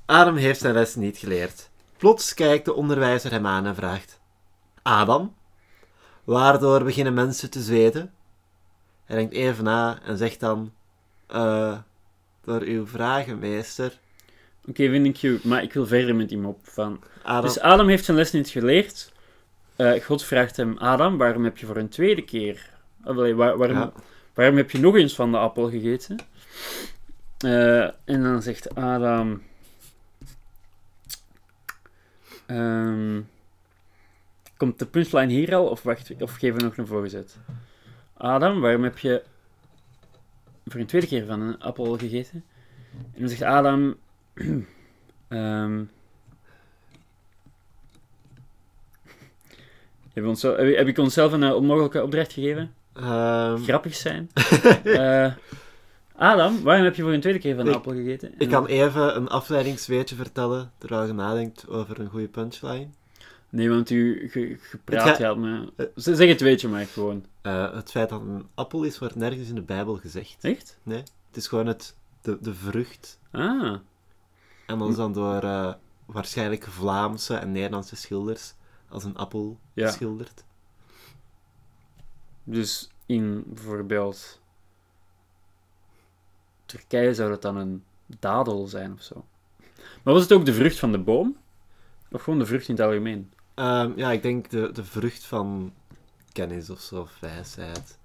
Adam 0.05 0.35
heeft 0.35 0.59
zijn 0.59 0.73
les 0.73 0.95
niet 0.95 1.17
geleerd. 1.17 1.69
Plots 1.97 2.33
kijkt 2.33 2.65
de 2.65 2.73
onderwijzer 2.73 3.31
hem 3.31 3.45
aan 3.47 3.65
en 3.65 3.75
vraagt... 3.75 4.19
Adam, 4.81 5.35
waardoor 6.23 6.83
beginnen 6.83 7.13
mensen 7.13 7.49
te 7.49 7.61
zweten? 7.61 8.13
Hij 9.05 9.15
denkt 9.15 9.33
even 9.33 9.63
na 9.63 9.99
en 10.03 10.17
zegt 10.17 10.39
dan... 10.39 10.73
eh 11.27 11.77
door 12.43 12.61
uw 12.61 12.87
vragen, 12.87 13.39
meester. 13.39 13.99
Oké, 14.67 14.89
vind 14.89 15.23
ik 15.23 15.43
maar 15.43 15.63
ik 15.63 15.73
wil 15.73 15.85
verder 15.87 16.15
met 16.15 16.29
die 16.29 16.37
mop 16.37 16.59
van... 16.63 17.03
Adam, 17.23 17.41
Dus 17.41 17.59
Adam 17.59 17.87
heeft 17.87 18.05
zijn 18.05 18.17
les 18.17 18.31
niet 18.31 18.49
geleerd. 18.49 19.11
Eh, 19.75 20.03
God 20.03 20.23
vraagt 20.23 20.57
hem, 20.57 20.77
Adam, 20.77 21.17
waarom 21.17 21.43
heb 21.43 21.57
je 21.57 21.65
voor 21.65 21.77
een 21.77 21.89
tweede 21.89 22.21
keer... 22.21 22.69
allee, 23.03 23.35
waar- 23.35 23.57
waarom, 23.57 23.77
Ja. 23.77 23.91
waarom 24.33 24.57
heb 24.57 24.71
je 24.71 24.79
nog 24.79 24.95
eens 24.95 25.15
van 25.15 25.31
de 25.31 25.37
appel 25.37 25.69
gegeten? 25.69 26.17
Eh, 27.37 27.81
en 27.83 28.23
dan 28.23 28.41
zegt 28.41 28.75
Adam... 28.75 29.41
ehm, 32.45 33.21
komt 34.57 34.79
de 34.79 34.85
punchline 34.85 35.31
hier 35.33 35.55
al, 35.55 35.65
of, 35.67 35.83
wacht, 35.83 36.11
of 36.21 36.31
geven 36.35 36.57
we 36.59 36.63
nog 36.65 36.77
een 36.77 36.87
voorzet? 36.87 37.37
Adam, 38.13 38.59
waarom 38.61 38.83
heb 38.83 38.97
je 38.97 39.23
voor 40.65 40.79
een 40.79 40.85
tweede 40.87 41.07
keer 41.07 41.25
van 41.25 41.41
een 41.41 41.59
appel 41.59 41.97
gegeten? 41.97 42.43
En 43.13 43.19
dan 43.19 43.29
zegt 43.29 43.41
Adam... 43.41 43.95
ehm, 45.27 45.83
heb, 50.13 50.23
je 50.23 50.27
ons, 50.27 50.41
heb, 50.41 50.57
je- 50.59 50.75
heb 50.75 50.87
ik 50.87 50.97
onszelf 50.97 51.31
een 51.31 51.43
eh, 51.43 51.55
onmogelijke 51.55 52.03
opdracht 52.03 52.33
gegeven? 52.33 52.73
ehm, 52.93 53.57
Grappig 53.63 53.95
zijn. 53.95 54.29
Eh, 54.83 55.33
Adam, 56.15 56.61
waarom 56.63 56.83
heb 56.83 56.95
je 56.95 57.01
voor 57.01 57.11
een 57.13 57.21
tweede 57.21 57.39
keer 57.39 57.55
van 57.55 57.63
een 57.65 57.69
Ik- 57.71 57.75
appel 57.75 57.91
gegeten? 57.93 58.29
En 58.29 58.35
ik 58.39 58.49
kan 58.49 58.65
even 58.65 59.15
een 59.15 59.27
afleidingsweetje 59.27 60.15
vertellen, 60.15 60.71
terwijl 60.77 61.05
je 61.07 61.13
nadenkt 61.13 61.67
over 61.69 61.99
een 61.99 62.09
goede 62.09 62.27
punchline. 62.27 62.87
Nee, 63.49 63.69
want 63.69 63.89
u 63.89 64.29
ge, 64.29 64.57
gepraat 64.61 65.17
ga- 65.17 65.35
me... 65.35 65.71
Eh. 65.75 65.85
Zeg 65.95 66.27
het 66.29 66.41
weet 66.41 66.61
je 66.61 66.67
maar 66.67 66.85
gewoon. 66.85 67.25
Eh, 67.41 67.73
het 67.73 67.91
feit 67.91 68.09
dat 68.09 68.21
een 68.21 68.45
appel 68.55 68.83
is, 68.83 68.99
wordt 68.99 69.15
nergens 69.15 69.49
in 69.49 69.55
de 69.55 69.61
Bijbel 69.61 69.95
gezegd. 69.95 70.37
Echt? 70.41 70.77
Het 70.85 71.11
is 71.31 71.47
gewoon 71.47 71.65
het, 71.67 71.95
de, 72.21 72.37
de 72.41 72.53
vrucht. 72.53 73.19
Ah. 73.31 73.75
En 74.67 74.77
dan 74.79 74.89
is 74.89 74.95
dan 74.95 75.13
door 75.13 75.75
waarschijnlijk 76.05 76.63
Vlaamse 76.63 77.35
en 77.35 77.51
Nederlandse 77.51 77.95
schilders 77.95 78.53
als 78.89 79.03
een 79.03 79.15
appel 79.17 79.59
Ja. 79.73 79.87
geschilderd. 79.87 80.43
Dus 82.43 82.89
in 83.05 83.43
bijvoorbeeld 83.47 84.41
Turkije 86.65 87.13
zou 87.13 87.29
dat 87.29 87.41
dan 87.41 87.55
een 87.55 87.83
dadel 88.19 88.67
zijn 88.67 88.93
of 88.93 89.01
zo. 89.01 89.25
Maar 90.03 90.13
was 90.13 90.21
het 90.23 90.31
ook 90.33 90.45
de 90.45 90.53
vrucht 90.53 90.79
van 90.79 90.91
de 90.91 90.97
boom? 90.99 91.37
Of 92.11 92.21
gewoon 92.23 92.39
de 92.39 92.45
vrucht 92.45 92.67
in 92.67 92.75
het 92.75 92.83
algemeen? 92.83 93.31
Ehm, 93.53 93.91
ja, 93.95 94.11
ik 94.11 94.21
denk 94.21 94.49
de, 94.49 94.69
de 94.73 94.83
vrucht 94.83 95.25
van 95.25 95.73
kennis 96.31 96.69
of 96.69 96.79
zo, 96.79 97.01
of 97.01 97.19
wijsheid. 97.19 97.97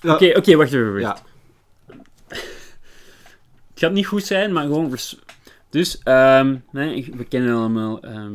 Ja, 0.00 0.14
Oké, 0.14 0.32
oké, 0.36 0.56
wacht 0.56 0.72
even. 0.72 1.00
wacht. 1.00 1.22
Ja. 1.86 1.96
Het 3.70 3.88
gaat 3.88 3.92
niet 3.92 4.06
goed 4.06 4.24
zijn, 4.24 4.52
maar 4.52 4.62
gewoon... 4.64 4.90
vers- 4.90 5.18
Dus, 5.70 5.98
ehm, 6.02 6.56
nee, 6.70 7.12
we 7.16 7.24
kennen 7.24 7.54
allemaal... 7.56 8.00
ehm, 8.02 8.34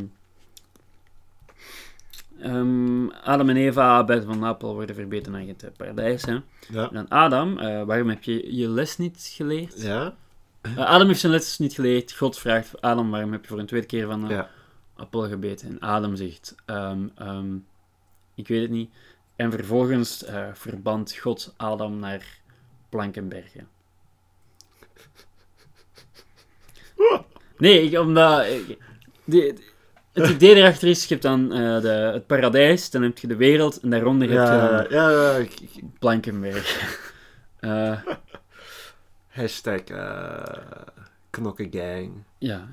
ehm, 2.40 3.08
Adam 3.10 3.50
en 3.50 3.56
Eva 3.56 4.04
bij 4.04 4.22
van 4.22 4.40
de 4.40 4.46
appel 4.46 4.74
worden 4.74 4.96
verbeten 4.96 5.32
naar 5.32 5.42
het 5.42 5.72
paradijs. 5.78 6.26
Hè? 6.26 6.32
En 6.34 6.44
Ja. 6.72 6.88
dan 6.88 7.08
Adam, 7.10 7.60
eh, 7.60 7.84
waarom 7.84 8.10
heb 8.10 8.24
je 8.24 8.56
je 8.56 8.70
les 8.70 8.98
niet 8.98 9.30
geleerd? 9.34 9.82
Ja? 9.82 10.16
Eh, 10.62 10.78
Adam 10.78 11.08
heeft 11.08 11.20
zijn 11.20 11.32
les 11.32 11.58
niet 11.60 11.74
geleerd. 11.74 12.12
God 12.14 12.40
vraagt 12.40 12.82
Adam, 12.82 13.12
waarom 13.12 13.32
heb 13.32 13.42
je 13.42 13.48
voor 13.48 13.60
een 13.60 13.66
tweede 13.66 13.88
keer 13.88 14.08
van 14.08 14.28
de 14.28 14.34
Ja. 14.34 14.50
appel 14.96 15.28
gebeten? 15.28 15.68
En 15.70 15.80
Adam 15.80 16.16
zegt, 16.16 16.56
ik 18.36 18.48
weet 18.48 18.62
het 18.62 18.70
niet. 18.72 18.94
En 19.36 19.52
vervolgens 19.52 20.24
eh 20.24 20.48
verband 20.54 21.16
God 21.16 21.54
Adam 21.58 22.00
naar 22.00 22.40
Plankenbergen. 22.90 23.68
Nee, 27.58 27.84
ik, 27.84 28.00
omdat... 28.00 28.46
ik- 28.46 29.74
het 30.14 30.30
idee 30.30 30.56
erachter 30.56 30.88
is, 30.88 31.02
je 31.02 31.08
hebt 31.10 31.22
dan 31.22 31.52
eh, 31.54 31.82
de, 31.82 31.88
het 31.90 32.28
paradijs, 32.28 32.90
dan 32.90 33.02
heb 33.02 33.18
je 33.18 33.28
de 33.28 33.36
wereld, 33.36 33.80
en 33.80 33.90
daaronder 33.90 34.30
heb 34.30 34.38
je 34.38 34.44
Ja, 34.54 34.86
ja, 34.90 35.10
ja, 35.10 35.32
ik- 35.36 35.82
Plankenberg. 36.00 36.74
Eh, 37.60 37.98
hashtag 39.28 39.80
eh 39.82 40.44
knokkengang. 41.30 42.12
Ja, 42.38 42.68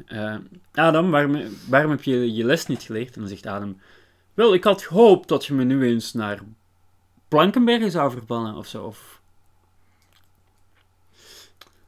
Adam, 0.75 1.11
waarom, 1.11 1.43
waarom 1.69 1.91
heb 1.91 2.03
je 2.03 2.35
je 2.35 2.45
les 2.45 2.67
niet 2.67 2.83
geleerd? 2.83 3.15
En 3.15 3.21
dan 3.21 3.29
zegt 3.31 3.47
Adam, 3.47 3.81
wel, 4.35 4.55
ik 4.55 4.65
had 4.65 4.83
gehoopt 4.83 5.29
dat 5.29 5.47
je 5.47 5.55
me 5.55 5.65
nu 5.65 5.87
eens 5.87 6.13
naar 6.13 6.39
Plankenbergen 7.29 7.91
zou 7.91 8.11
verbannen, 8.11 8.55
of 8.55 8.67
zo. 8.67 8.85
Of... 8.85 9.22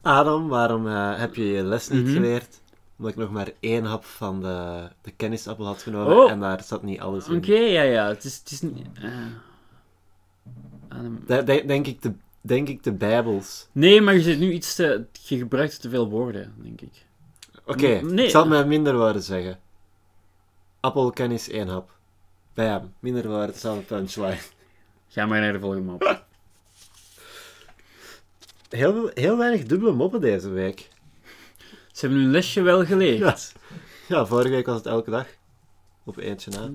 Adam, 0.05 0.49
waarom 0.49 0.88
eh, 0.88 1.19
heb 1.19 1.35
je 1.35 1.45
je 1.45 1.62
les 1.62 1.88
niet 1.88 2.05
Mhm. 2.05 2.12
geleerd? 2.12 2.61
Omdat 2.99 3.12
ik 3.12 3.19
nog 3.19 3.31
maar 3.31 3.51
één 3.61 3.85
hap 3.85 4.05
van 4.05 4.40
de, 4.40 4.88
de 5.03 5.11
kennisappel 5.11 5.67
had 5.67 5.83
genomen 5.83 6.17
Oh. 6.17 6.31
en 6.31 6.40
daar 6.40 6.62
zat 6.62 6.83
niet 6.83 7.01
alles 7.01 7.29
in. 7.29 7.37
Oké, 7.37 7.55
ja, 7.55 7.83
ja, 7.83 8.09
het 8.09 8.25
is, 8.25 8.38
het 8.38 8.51
is 8.51 8.61
niet... 8.61 8.87
eh, 9.03 9.11
Adam... 10.88 11.21
De- 11.27 11.43
de- 11.43 11.64
denk, 11.67 11.87
ik 11.87 12.03
de, 12.03 12.12
denk 12.40 12.69
ik 12.69 12.83
de 12.83 12.93
Bijbels. 12.93 13.69
Nee, 13.73 14.01
maar 14.01 14.14
je 14.14 14.21
zit 14.21 14.38
nu 14.38 14.53
iets 14.53 14.75
te... 14.75 15.05
Je 15.12 15.37
gebruikt 15.38 15.81
te 15.81 15.88
veel 15.88 16.09
woorden, 16.09 16.55
denk 16.57 16.81
ik. 16.81 17.07
Oké, 17.67 17.87
nee. 18.01 18.25
ik 18.25 18.31
zal 18.31 18.40
het 18.40 18.51
met 18.51 18.67
minder 18.67 18.97
woorden 18.97 19.23
zeggen. 19.23 19.59
Appelkennis 20.81 21.49
één 21.49 21.69
hap. 21.69 21.90
Bam, 22.55 22.93
minder 23.01 23.29
woorden, 23.29 23.47
hetzelfde 23.47 23.83
punchline. 23.83 24.38
Ga 25.09 25.27
maar 25.27 25.40
naar 25.40 25.53
de 25.53 25.61
volgende 25.61 25.85
mop. 25.90 26.03
Heel, 28.75 29.11
heel 29.15 29.37
weinig 29.39 29.67
dubbele 29.67 29.93
moppen 29.93 30.21
deze 30.21 30.49
week. 30.49 30.89
Ze 31.93 32.01
hebben 32.01 32.19
hun 32.19 32.31
lesje 32.31 32.63
wel 32.63 32.85
geleerd. 32.85 33.19
Ja. 33.19 33.37
Ja, 34.17 34.27
vorige 34.27 34.49
week 34.51 34.67
was 34.67 34.77
het 34.77 34.87
elke 34.87 35.11
dag. 35.11 35.27
Op 36.05 36.17
eentje 36.17 36.51
na. 36.51 36.71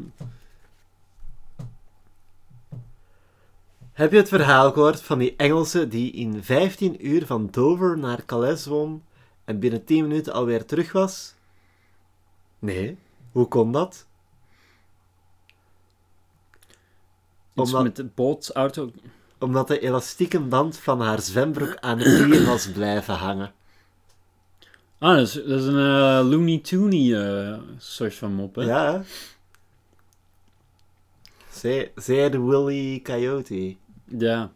Heb 3.92 4.12
je 4.12 4.18
het 4.18 4.28
verhaal 4.28 4.72
gehoord 4.72 5.02
van 5.02 5.18
die 5.20 5.36
Engelse 5.36 5.88
die 5.88 6.12
in 6.12 6.44
15 6.44 7.08
uur 7.08 7.26
van 7.26 7.48
Dover 7.52 7.98
naar 7.98 8.26
Calais 8.26 8.64
zwom 8.64 9.04
en 9.46 9.60
binnen 9.60 9.86
10 9.86 10.08
minuten 10.08 10.34
alweer 10.34 10.66
terug 10.66 10.92
was? 10.92 11.34
Nee. 12.60 12.98
Hoe 13.32 13.48
kon 13.48 13.72
dat? 13.72 14.06
Iets 17.54 17.72
Omdat- 17.72 17.84
met 17.84 17.96
de 17.96 18.06
boot, 18.06 18.52
auto... 18.54 18.92
Omdat 19.39 19.67
de 19.67 19.80
elastieke 19.80 20.39
band 20.39 20.78
van 20.78 21.02
haar 21.02 21.21
zwembroek 21.21 21.78
aan 21.80 21.97
de 21.97 22.04
knieën 22.04 22.45
was 22.45 22.71
blijven 22.71 23.13
hangen. 23.13 23.52
Ah, 24.97 25.15
dat 25.15 25.28
is, 25.28 25.34
dat 25.34 25.60
is 25.60 25.65
een 25.65 25.78
eh, 25.78 26.30
Looney 26.30 26.58
Tooney 26.60 27.13
eh, 27.52 27.58
soort 27.78 28.15
van 28.15 28.34
mop, 28.34 28.56
hè? 28.56 28.63
Ja? 28.63 29.04
Zeer, 31.52 31.91
zeer 31.95 32.45
Willy 32.45 32.99
Coyote. 33.04 33.75
Ja. 34.06 34.52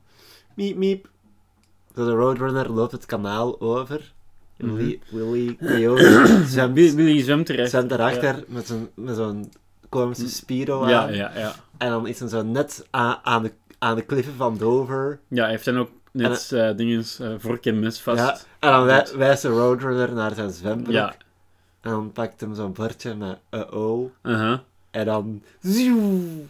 Miep, 0.55 0.75
miep. 0.77 1.09
De 1.93 2.09
Roadrunner 2.09 2.71
loopt 2.71 2.91
het 2.91 3.05
kanaal 3.05 3.61
over. 3.61 4.13
En 4.57 4.65
Mhm. 4.65 4.75
Willy, 4.75 4.99
Willy 5.09 5.55
Coyote 5.55 6.43
zwemt, 6.47 6.75
Willy, 6.75 7.21
zwemt 7.23 7.45
terecht. 7.45 7.69
zwemt 7.69 7.89
daarachter 7.89 8.43
met 8.47 8.67
zo'n 8.67 8.89
met 8.95 9.15
zo'n 9.15 9.51
komische 9.89 10.29
Spiro 10.29 10.83
aan. 10.83 10.89
Ja, 10.89 11.07
ja, 11.09 11.31
ja. 11.39 11.55
En 11.77 11.89
dan 11.89 12.07
is 12.07 12.19
hij 12.19 12.27
zo 12.29 12.41
net 12.43 12.87
aan, 12.89 13.19
aan, 13.23 13.43
de, 13.43 13.51
aan 13.83 13.95
de 13.95 14.01
kliffen 14.01 14.33
van 14.35 14.57
Dover. 14.57 15.19
Ja, 15.27 15.41
hij 15.41 15.51
heeft 15.51 15.65
dan 15.65 15.77
ook 15.77 15.89
net 16.11 16.51
eh 16.51 16.75
dingen, 16.75 17.03
eh 17.19 17.33
vork 17.37 17.65
en 17.65 17.79
mes 17.79 18.01
vast. 18.01 18.19
Ja, 18.19 18.37
en 18.59 18.71
dan 18.71 18.83
wij- 18.85 19.07
wijst 19.15 19.41
de 19.41 19.47
Roadrunner 19.47 20.13
naar 20.13 20.33
zijn 20.35 20.51
zwembroek. 20.51 20.93
Ja. 20.93 21.15
En 21.81 21.89
dan 21.91 22.11
pakt 22.11 22.41
hem 22.41 22.55
zo'n 22.55 22.73
bordje 22.73 23.15
met 23.15 23.39
uh-oh. 23.51 24.11
uh-huh. 24.23 24.59
En 24.91 25.05
dan... 25.05 25.43
Zoe. 25.61 26.45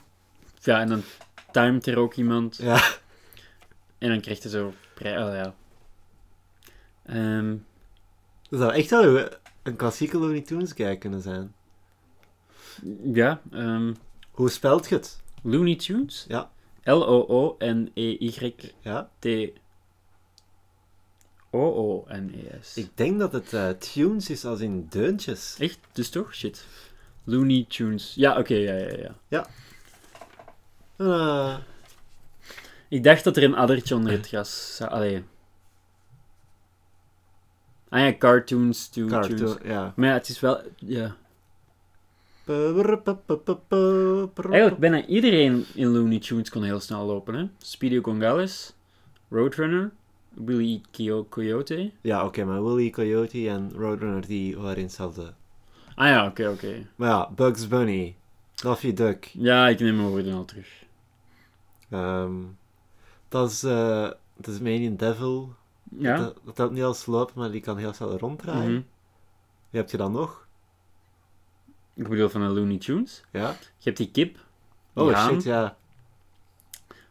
Ja, 0.62 0.80
en 0.80 0.90
dan 0.90 1.02
timet 1.52 1.88
er 1.88 1.98
ook 1.98 2.14
iemand. 2.14 2.58
Ja. 2.58 2.82
En 3.98 4.10
dan 4.10 4.22
krijgt 4.22 4.44
hij 4.44 4.52
zo... 4.52 4.66
Oh, 4.98 5.10
ja. 5.34 5.54
Ehm, 7.06 7.56
Dat 8.50 8.60
zou 8.60 8.74
echt 8.74 8.90
wel 8.90 9.28
een 9.64 9.76
klassieke 9.76 10.18
Looney 10.18 10.42
Tunes 10.42 10.72
guy 10.72 10.98
kunnen 10.98 11.22
zijn. 11.22 11.54
ja, 13.14 13.42
ehm, 13.52 13.94
Hoe 14.32 14.50
spelt 14.50 14.90
je 14.90 14.96
het? 14.96 15.22
Looney 15.42 15.76
Tunes? 15.76 16.26
Ja. 16.28 16.52
L-O-O-N-E-Y-T... 16.84 18.74
Ja? 18.82 19.10
O-O-N-E-S. 21.52 22.78
Ik 22.78 22.98
denk 22.98 23.20
dat 23.20 23.34
het 23.34 23.54
eh, 23.54 23.70
tunes 23.70 24.30
is 24.30 24.46
als 24.46 24.60
in 24.60 24.88
deuntjes. 24.90 25.56
Echt? 25.60 25.80
Dus 25.92 26.10
toch? 26.10 26.34
Shit. 26.36 26.66
Looney 27.24 27.66
Tunes. 27.68 28.14
Ja, 28.16 28.38
oké, 28.38 28.54
ja, 28.54 28.74
ja, 28.74 29.16
ja. 29.28 29.48
Eh, 30.98 31.58
Ik 32.88 33.04
dacht 33.04 33.24
dat 33.24 33.38
er 33.38 33.44
een 33.44 33.56
addertje 33.56 33.96
onder 33.96 34.12
het 34.12 34.28
gras 34.28 34.76
zou... 34.76 34.92
Allee. 34.92 35.24
Ah 37.90 38.00
ja, 38.00 38.18
cartoons, 38.18 38.88
to 38.90 39.08
tunes. 39.08 39.28
cartoon, 39.28 39.58
ja. 39.64 39.94
Maar 39.96 40.08
ja, 40.08 40.14
het 40.14 40.30
is 40.30 40.40
wel... 40.40 40.62
Ja. 40.76 41.16
Eigenlijk 44.50 44.78
bijna 44.78 45.06
iedereen 45.06 45.66
in 45.74 45.88
Looney 45.88 46.20
Tunes 46.20 46.50
kon 46.50 46.64
heel 46.64 46.80
snel 46.80 47.06
lopen, 47.06 47.34
hè. 47.34 47.48
Speedy 47.58 48.02
Gonzales. 48.02 48.74
Roadrunner, 49.30 49.92
Willy 50.34 50.82
Coyote. 51.30 51.92
Ja, 52.02 52.26
oké, 52.26 52.44
maar 52.46 52.64
Willy 52.64 52.90
Coyote 52.90 53.50
en 53.50 53.72
Roadrunner 53.76 54.28
die 54.28 54.58
waren 54.58 54.82
hetzelfde. 54.84 55.34
Ah 55.96 56.08
ja, 56.08 56.26
oké, 56.26 56.50
oké. 56.50 56.88
Maar 56.96 57.10
ja, 57.10 57.30
Bugs 57.36 57.68
Bunny, 57.68 58.16
Daffy 58.56 58.94
Duck. 58.94 59.26
Ja, 59.34 59.68
ik 59.68 59.80
neem 59.80 59.96
mijn 59.96 60.08
woorden 60.08 60.34
al 60.34 60.46
terug. 60.46 60.84
ehm, 61.90 62.32
dat 63.30 63.52
is 63.52 63.64
eh 63.64 64.10
Tasmanian 64.42 64.96
Devil. 64.96 65.54
Ja? 65.98 66.18
Dat, 66.18 66.40
dat 66.46 66.56
telt 66.56 66.72
niet 66.72 66.84
als 66.84 67.06
lopen, 67.06 67.34
maar 67.40 67.52
die 67.52 67.62
kan 67.62 67.78
heel 67.78 67.94
snel 67.94 68.18
ronddraaien. 68.18 68.72
Mhm. 68.72 68.82
Wie 69.70 69.82
heb 69.82 69.90
je 69.90 69.98
dan 69.98 70.12
nog? 70.12 70.43
Ik 71.96 72.08
bedoel 72.08 72.30
van 72.30 72.42
de 72.42 72.48
Looney 72.48 72.78
Tunes. 72.78 73.24
Ja? 73.32 73.50
Je 73.50 73.84
hebt 73.84 73.98
die 73.98 74.12
kip. 74.12 74.38
Oh 74.94 75.08
die 75.08 75.16
shit, 75.18 75.44
ja. 75.44 75.78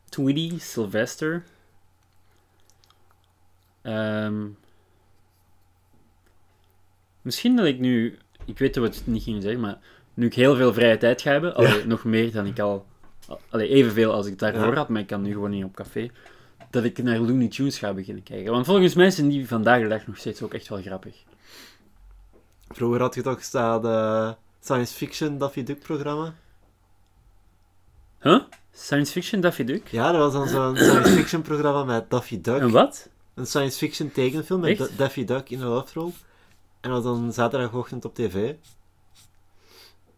Tweety, 0.09 0.59
Sylvester. 0.59 1.45
Ehm, 3.83 4.47
misschien 7.23 7.57
dat 7.57 7.67
ik 7.67 7.79
nu... 7.79 8.19
Ik 8.45 8.59
weet 8.59 8.77
wat 8.77 8.97
ik 8.97 9.07
niet 9.07 9.23
ging 9.23 9.43
zeggen, 9.43 9.61
maar 9.61 9.79
nu 10.15 10.27
ik 10.27 10.35
heel 10.35 10.57
veel 10.57 10.73
vrije 10.73 10.97
tijd 10.97 11.23
ga 11.23 11.31
hebben, 11.31 11.55
allee, 11.55 11.87
nog 11.87 12.05
meer 12.05 12.33
dan 12.33 12.47
ik 12.47 12.59
al... 12.59 12.87
Allee, 13.51 13.69
evenveel 13.69 14.13
als 14.13 14.27
ik 14.27 14.39
daarvoor 14.39 14.67
Ja. 14.67 14.75
had, 14.75 14.89
maar 14.89 15.01
ik 15.01 15.07
kan 15.07 15.23
nu 15.23 15.33
gewoon 15.33 15.51
niet 15.51 15.65
op 15.65 15.75
café. 15.75 16.11
Dat 16.71 16.85
ik 16.85 17.03
naar 17.03 17.19
Looney 17.19 17.49
Tunes 17.49 17.79
ga 17.79 17.93
beginnen 17.95 18.23
kijken. 18.23 18.53
Want 18.53 18.67
volgens 18.67 18.95
mij 18.95 19.11
zijn 19.11 19.29
die 19.29 19.49
vandaag 19.49 19.83
de 19.83 19.89
dag 19.89 20.07
nog 20.07 20.17
steeds 20.17 20.43
ook 20.43 20.55
echt 20.55 20.69
wel 20.69 20.83
grappig. 20.83 21.25
Vroeger 22.69 23.01
had 23.01 23.15
je 23.15 23.23
toch 23.23 23.43
staan 23.43 23.83
science 24.63 24.95
fiction 24.95 25.39
Daffy 25.39 25.63
Duck 25.63 25.79
programma? 25.83 26.35
Huh? 28.21 28.41
Science 28.73 29.13
fiction 29.13 29.41
Daffy 29.41 29.65
Duck? 29.65 29.89
Ja, 29.89 30.13
dat 30.13 30.21
was 30.21 30.33
dan 30.33 30.49
zo'n 30.49 30.77
science 30.89 31.11
fiction 31.11 31.43
programma 31.43 31.85
met 31.85 32.11
Daffy 32.11 32.41
Duck. 32.41 32.61
En 32.61 32.71
wat? 32.71 33.09
Een 33.35 33.47
science 33.47 33.79
fiction 33.79 34.13
tekenfilm 34.13 34.61
met? 34.61 34.79
Da- 34.79 34.89
Daffy 34.97 35.25
Duck 35.25 35.51
in 35.51 35.59
de 35.59 35.65
hoofdrol. 35.65 36.13
En 36.81 36.91
dat 36.91 37.05
was 37.05 37.17
dan 37.19 37.33
zaterdagochtend 37.33 38.05
op 38.05 38.15
tv. 38.15 38.55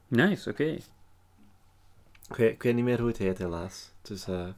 Nice, 0.09 0.51
oké. 0.51 0.64
Ik 2.28 2.36
weet, 2.36 2.53
ik 2.53 2.62
weet 2.62 2.74
niet 2.74 2.84
meer 2.84 2.99
hoe 2.99 3.09
het 3.09 3.18
heet, 3.18 3.38
helaas. 3.38 3.90
Dus, 4.03 4.26
eh, 4.26 4.49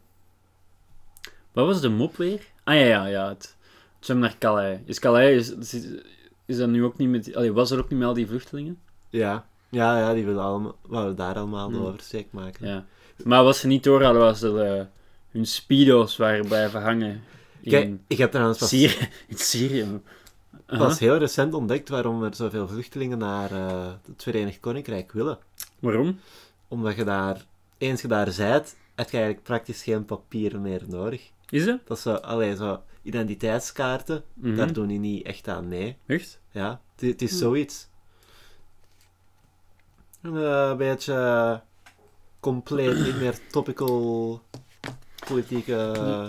Wat 1.53 1.67
was 1.67 1.81
de 1.81 1.89
mop 1.89 2.17
weer? 2.17 2.47
Ah 2.65 2.75
ja, 2.75 2.81
ja, 2.85 3.07
ja. 3.07 3.29
Het, 3.29 3.57
het 3.97 4.05
zwem 4.07 4.19
naar 4.19 4.39
Calais. 4.39 4.79
Is 4.85 4.99
Calais, 4.99 5.51
is, 5.51 5.73
is, 5.73 5.87
is 6.47 6.57
dat 6.57 6.69
nu 6.69 6.85
ook 6.85 6.97
niet 6.97 7.09
met... 7.09 7.35
Allee, 7.35 7.53
was 7.53 7.71
er 7.71 7.79
ook 7.79 7.89
niet 7.89 7.99
met 7.99 8.09
al 8.09 8.15
die 8.15 8.27
vluchtelingen? 8.27 8.81
ja. 9.11 9.47
Ja, 9.77 9.99
ja, 9.99 10.15
die 10.15 10.25
wilden 10.25 10.43
allemaal, 10.43 10.77
wouden 10.87 11.17
daar 11.17 11.35
allemaal 11.35 11.69
Hmm. 11.71 11.85
oversteek 11.85 12.27
maken. 12.31 12.67
Ja. 12.69 12.85
Maar 13.25 13.45
wat 13.45 13.57
ze 13.57 13.67
niet 13.67 13.85
door 13.85 14.03
hadden, 14.03 14.23
was 14.23 14.41
dat 14.41 14.57
eh, 14.59 14.83
hun 15.31 15.47
speedo's 15.47 16.17
waren 16.17 16.47
blijven 16.47 16.83
hangen 16.83 17.23
in, 17.61 17.71
Kijk, 17.71 17.95
ik 18.07 18.19
heb 18.19 18.31
trouwens 18.31 18.59
pas, 18.59 18.69
Syrië. 18.69 19.09
in 19.29 19.37
Syrië. 19.39 19.87
Pas 20.67 20.99
heel 20.99 21.17
recent 21.17 21.55
ontdekt 21.55 21.89
waarom 21.89 22.23
er 22.23 22.35
zoveel 22.35 22.69
vluchtelingen 22.69 23.19
naar 23.19 23.53
eh, 23.53 23.93
het 24.07 24.23
Verenigd 24.23 24.61
Koninkrijk 24.61 25.13
willen. 25.13 25.39
Waarom? 25.79 26.19
Omdat 26.69 26.97
je 26.97 27.05
daar, 27.05 27.45
eens 27.79 28.03
je 28.03 28.09
daar 28.09 28.31
zijt, 28.33 28.77
heb 28.95 29.11
je 29.11 29.17
eigenlijk 29.17 29.47
praktisch 29.47 29.83
geen 29.83 30.05
papieren 30.05 30.63
meer 30.63 30.83
nodig. 30.87 31.31
Is 31.49 31.65
dat? 31.65 31.79
Dat 31.87 31.97
is 31.97 32.03
zo, 32.03 32.15
allee, 32.15 32.57
zo 32.57 32.81
identiteitskaarten, 33.03 34.25
Mhm. 34.35 34.57
daar 34.57 34.73
doen 34.73 34.87
die 34.87 34.99
niet 34.99 35.27
echt 35.27 35.49
aan 35.49 35.69
mee. 35.69 35.97
Echt? 36.07 36.41
Ja, 36.51 36.81
het, 36.97 37.09
het 37.11 37.23
is 37.23 37.39
zoiets. 37.39 37.89
Een 40.27 40.37
eh, 40.45 40.77
beetje 40.77 41.13
eh, 41.15 41.57
compleet, 42.41 42.97
niet 42.99 43.19
meer 43.21 43.35
topical 43.51 44.41
politieke 45.29 45.73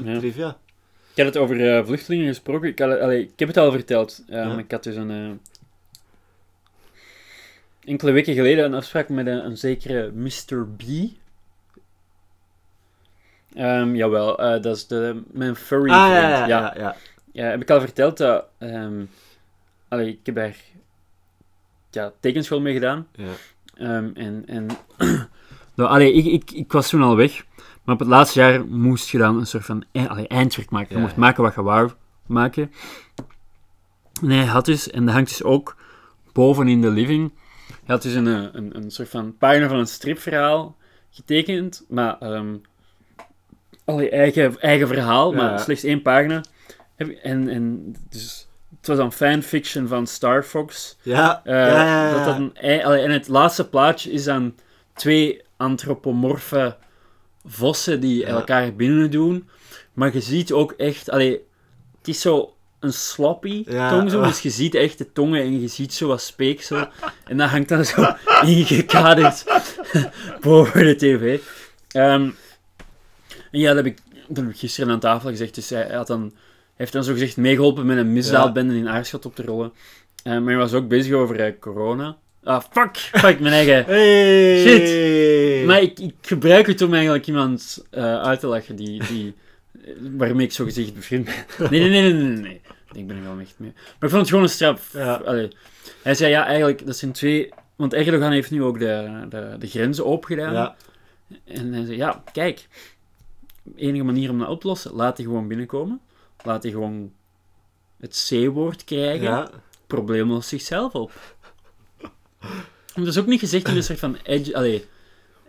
Ja. 0.04 0.18
trivia. 0.20 0.58
Ik 1.14 1.24
had 1.24 1.34
het 1.34 1.38
over 1.38 1.76
eh, 1.78 1.86
vluchtelingen 1.86 2.28
gesproken. 2.28 2.68
Ik, 2.70 2.80
had, 2.80 2.90
het- 2.90 3.00
allee, 3.00 3.22
ik 3.24 3.40
heb 3.40 3.48
het 3.48 3.58
al 3.58 3.72
verteld. 3.72 4.24
Ja, 4.28 4.44
Ja. 4.44 4.58
Ik 4.58 4.72
had 4.72 4.84
dus 4.84 4.96
een... 4.96 5.42
enkele 7.84 8.12
weken 8.12 8.34
geleden 8.34 8.66
een 8.66 8.74
afspraak 8.74 9.10
met 9.10 9.28
een, 9.28 9.46
een 9.46 9.58
zekere 9.58 10.12
Mr. 10.12 10.68
B. 10.78 10.82
Ehm, 13.54 13.96
jawel, 13.96 14.36
dat 14.62 14.76
is 14.76 14.88
de, 14.88 15.22
mijn 15.32 15.56
furry 15.56 15.92
Ah, 15.92 16.06
vriend. 16.06 16.22
ja, 16.22 16.30
ja, 16.30 16.48
ja. 16.48 16.48
ja. 16.48 16.74
ja. 16.78 16.96
Ja, 17.32 17.46
heb 17.50 17.62
ik 17.62 17.70
al 17.70 17.80
verteld 17.80 18.18
dat... 18.18 18.46
ehm 18.58 19.04
allee, 19.88 20.08
ik 20.10 20.26
heb 20.26 20.36
daar 20.36 20.56
ja, 21.92 22.12
tekenschool 22.20 22.62
mee 22.62 22.74
gedaan. 22.74 23.08
Ehm, 23.78 24.10
en 24.14 24.44
en 24.46 24.68
nou, 25.76 25.90
allee, 25.90 26.14
ik, 26.14 26.26
ik, 26.26 26.52
ik 26.52 26.72
was 26.72 26.90
toen 26.90 27.02
al 27.02 27.16
weg. 27.16 27.46
Maar 27.84 27.96
op 27.96 28.02
het 28.02 28.10
laatste 28.10 28.40
jaar 28.40 28.66
moest 28.66 29.10
je 29.10 29.18
dan 29.18 29.38
een 29.38 29.48
soort 29.48 29.66
van 29.66 29.84
allee, 29.94 30.28
eindwerk 30.28 30.70
maken. 30.70 30.96
Je 30.96 31.02
Ja, 31.02 31.08
ja. 31.08 31.14
maken 31.16 31.44
wat 31.44 31.56
je 31.56 31.64
wou 31.64 31.92
maken. 32.26 32.72
En 34.22 34.30
hij 34.30 34.46
had 34.46 34.66
dus, 34.66 34.90
en 34.90 35.06
dat 35.06 35.14
hangt 35.14 35.30
dus 35.30 35.44
ook 35.44 35.76
boven 36.34 36.68
in 36.68 36.82
de 36.82 36.90
living. 36.90 37.32
Hij 37.68 37.96
had 37.96 38.02
dus 38.02 38.14
een, 38.14 38.28
eh, 38.28 38.48
een, 38.52 38.76
een 38.76 38.92
soort 38.92 39.10
van 39.10 39.38
pagina 39.38 39.68
van 39.68 39.78
een 39.78 39.88
stripverhaal 39.88 40.76
getekend. 41.10 41.86
Maar 41.90 42.18
ehm 42.20 42.56
allee, 43.88 44.10
eigen, 44.10 44.60
eigen 44.60 44.88
verhaal, 44.88 45.32
Ja, 45.32 45.38
maar 45.38 45.60
slechts 45.60 45.84
één 45.84 46.02
pagina. 46.02 46.44
En, 46.96 47.48
en 47.48 47.96
dus, 48.10 48.47
het 48.88 48.98
was 48.98 48.98
dan 48.98 49.28
fanfiction 49.28 49.88
van 49.88 50.08
Star 50.08 50.44
Fox. 50.44 50.98
Ja, 51.02 51.42
Eh, 51.44 51.54
ja, 51.54 51.68
ja, 51.68 52.08
ja. 52.08 52.14
Dat 52.14 52.26
dat 52.26 52.38
een, 52.38 52.84
allee, 52.84 53.04
en 53.04 53.12
het 53.12 53.28
laatste 53.28 53.68
plaatje 53.68 54.12
is 54.12 54.24
dan 54.24 54.56
twee 54.94 55.42
antropomorfe 55.58 56.76
vossen 57.46 58.00
die 58.00 58.26
elkaar 58.26 58.74
binnen 58.74 59.12
doen. 59.12 59.50
Maar 59.94 60.14
je 60.14 60.22
ziet 60.22 60.52
ook 60.52 60.72
echt... 60.72 61.10
Allee, 61.10 61.42
het 61.98 62.08
is 62.08 62.22
zo 62.22 62.56
een 62.80 62.94
sloppy 62.94 63.64
tong 63.64 64.12
zo, 64.12 64.22
dus 64.24 64.42
je 64.42 64.50
ziet 64.50 64.76
echt 64.76 64.98
de 64.98 65.12
tongen 65.12 65.42
en 65.42 65.62
je 65.62 65.68
ziet 65.68 65.94
zo 65.94 66.08
wat 66.08 66.22
speeksel. 66.22 66.88
En 67.26 67.38
dat 67.38 67.50
hangt 67.50 67.70
dan 67.70 67.86
zo 67.86 68.16
ingekaderd 68.46 69.44
boven 70.42 70.86
de 70.86 70.96
tv. 70.96 71.40
Ehm, 71.92 72.30
en 73.52 73.60
ja, 73.60 73.74
dat 73.74 73.86
heb, 73.86 73.86
ik, 73.86 73.98
dat 74.28 74.38
heb 74.38 74.50
ik 74.50 74.60
gisteren 74.60 74.92
aan 74.92 75.00
tafel 75.00 75.30
gezegd. 75.30 75.56
Dus 75.56 75.70
hij, 75.70 75.96
had 75.96 76.08
dan, 76.08 76.34
heeft 76.78 76.94
dan 76.94 77.04
zo 77.04 77.14
gezegd 77.14 77.38
meegeholpen 77.38 77.86
met 77.86 77.98
een 77.98 78.14
misdaadbende 78.14 78.76
in 78.76 78.90
Aarschot 78.90 79.26
op 79.26 79.36
te 79.36 79.44
rollen. 79.44 79.74
Eh, 80.24 80.34
maar 80.34 80.48
hij 80.48 80.58
was 80.58 80.74
ook 80.74 80.88
bezig 80.88 81.14
over 81.14 81.40
eh, 81.40 81.54
corona. 81.60 82.18
Ah, 82.44 82.64
fuck! 82.72 82.98
Fuck, 82.98 83.40
mijn 83.40 83.54
eigen... 83.54 83.86
Hey! 83.94 84.60
Shit. 84.60 85.66
Maar 85.66 85.82
ik, 85.82 86.00
ik 86.00 86.14
gebruik 86.22 86.68
het 86.68 86.82
om 86.82 86.94
eigenlijk 86.94 87.28
iemand 87.28 87.86
eh, 87.90 88.22
uit 88.22 88.40
te 88.40 88.48
lachen 88.48 88.76
die, 88.76 89.04
die, 89.08 89.36
waarmee 90.18 90.46
ik 90.46 90.52
zo 90.52 90.64
gezegd 90.66 90.94
bevriend 90.94 91.26
ben. 91.26 91.36
Nee, 91.72 91.80
nee, 91.80 91.90
nee, 91.90 92.14
nee, 92.14 92.24
nee, 92.24 92.38
nee. 92.38 92.62
Ik 92.92 93.08
ben 93.08 93.18
er 93.18 93.24
wel 93.24 93.40
echt 93.40 93.56
mee. 93.58 93.72
Maar 93.74 94.10
ik 94.10 94.16
vond 94.16 94.30
het 94.30 94.30
gewoon 94.60 94.76
een. 94.94 95.02
Ja. 95.02 95.14
Allee. 95.14 95.48
Hij 96.02 96.16
zei 96.16 96.32
ja, 96.32 96.46
eigenlijk, 96.46 96.86
dat 96.86 96.98
zijn 96.98 97.12
twee... 97.12 97.54
Want 97.76 97.94
Erdogan 97.94 98.32
heeft 98.32 98.52
nu 98.52 98.64
ook 98.64 98.80
de, 98.80 99.26
de, 99.30 99.56
de 99.60 99.68
grenzen 99.68 100.06
opengedaan. 100.06 100.54
Ja, 100.54 100.76
En 101.46 101.74
hij 101.74 101.86
zei, 101.86 101.98
ja, 101.98 102.24
kijk. 102.32 102.68
Enige 103.76 104.04
manier 104.04 104.30
om 104.30 104.40
dat 104.40 104.48
op 104.48 104.62
te 104.62 104.68
lossen, 104.68 104.94
laat 104.94 105.16
die 105.16 105.26
gewoon 105.26 105.48
binnenkomen. 105.48 106.02
Laat 106.48 106.62
die 106.62 106.72
gewoon 106.72 107.14
het 108.00 108.28
C-woord 108.30 108.84
krijgen. 108.84 109.22
ja. 109.24 109.50
Probleem 109.88 110.32
lost 110.32 110.50
zichzelf 110.50 110.94
op. 110.94 111.12
Dat 112.96 113.08
is 113.08 113.18
ook 113.18 113.26
niet 113.26 113.40
gezegd 113.40 113.68
in 113.68 113.76
een 113.76 113.84
soort 113.84 114.00
van 114.00 114.18
edgy, 114.24 114.54
allee, 114.54 114.86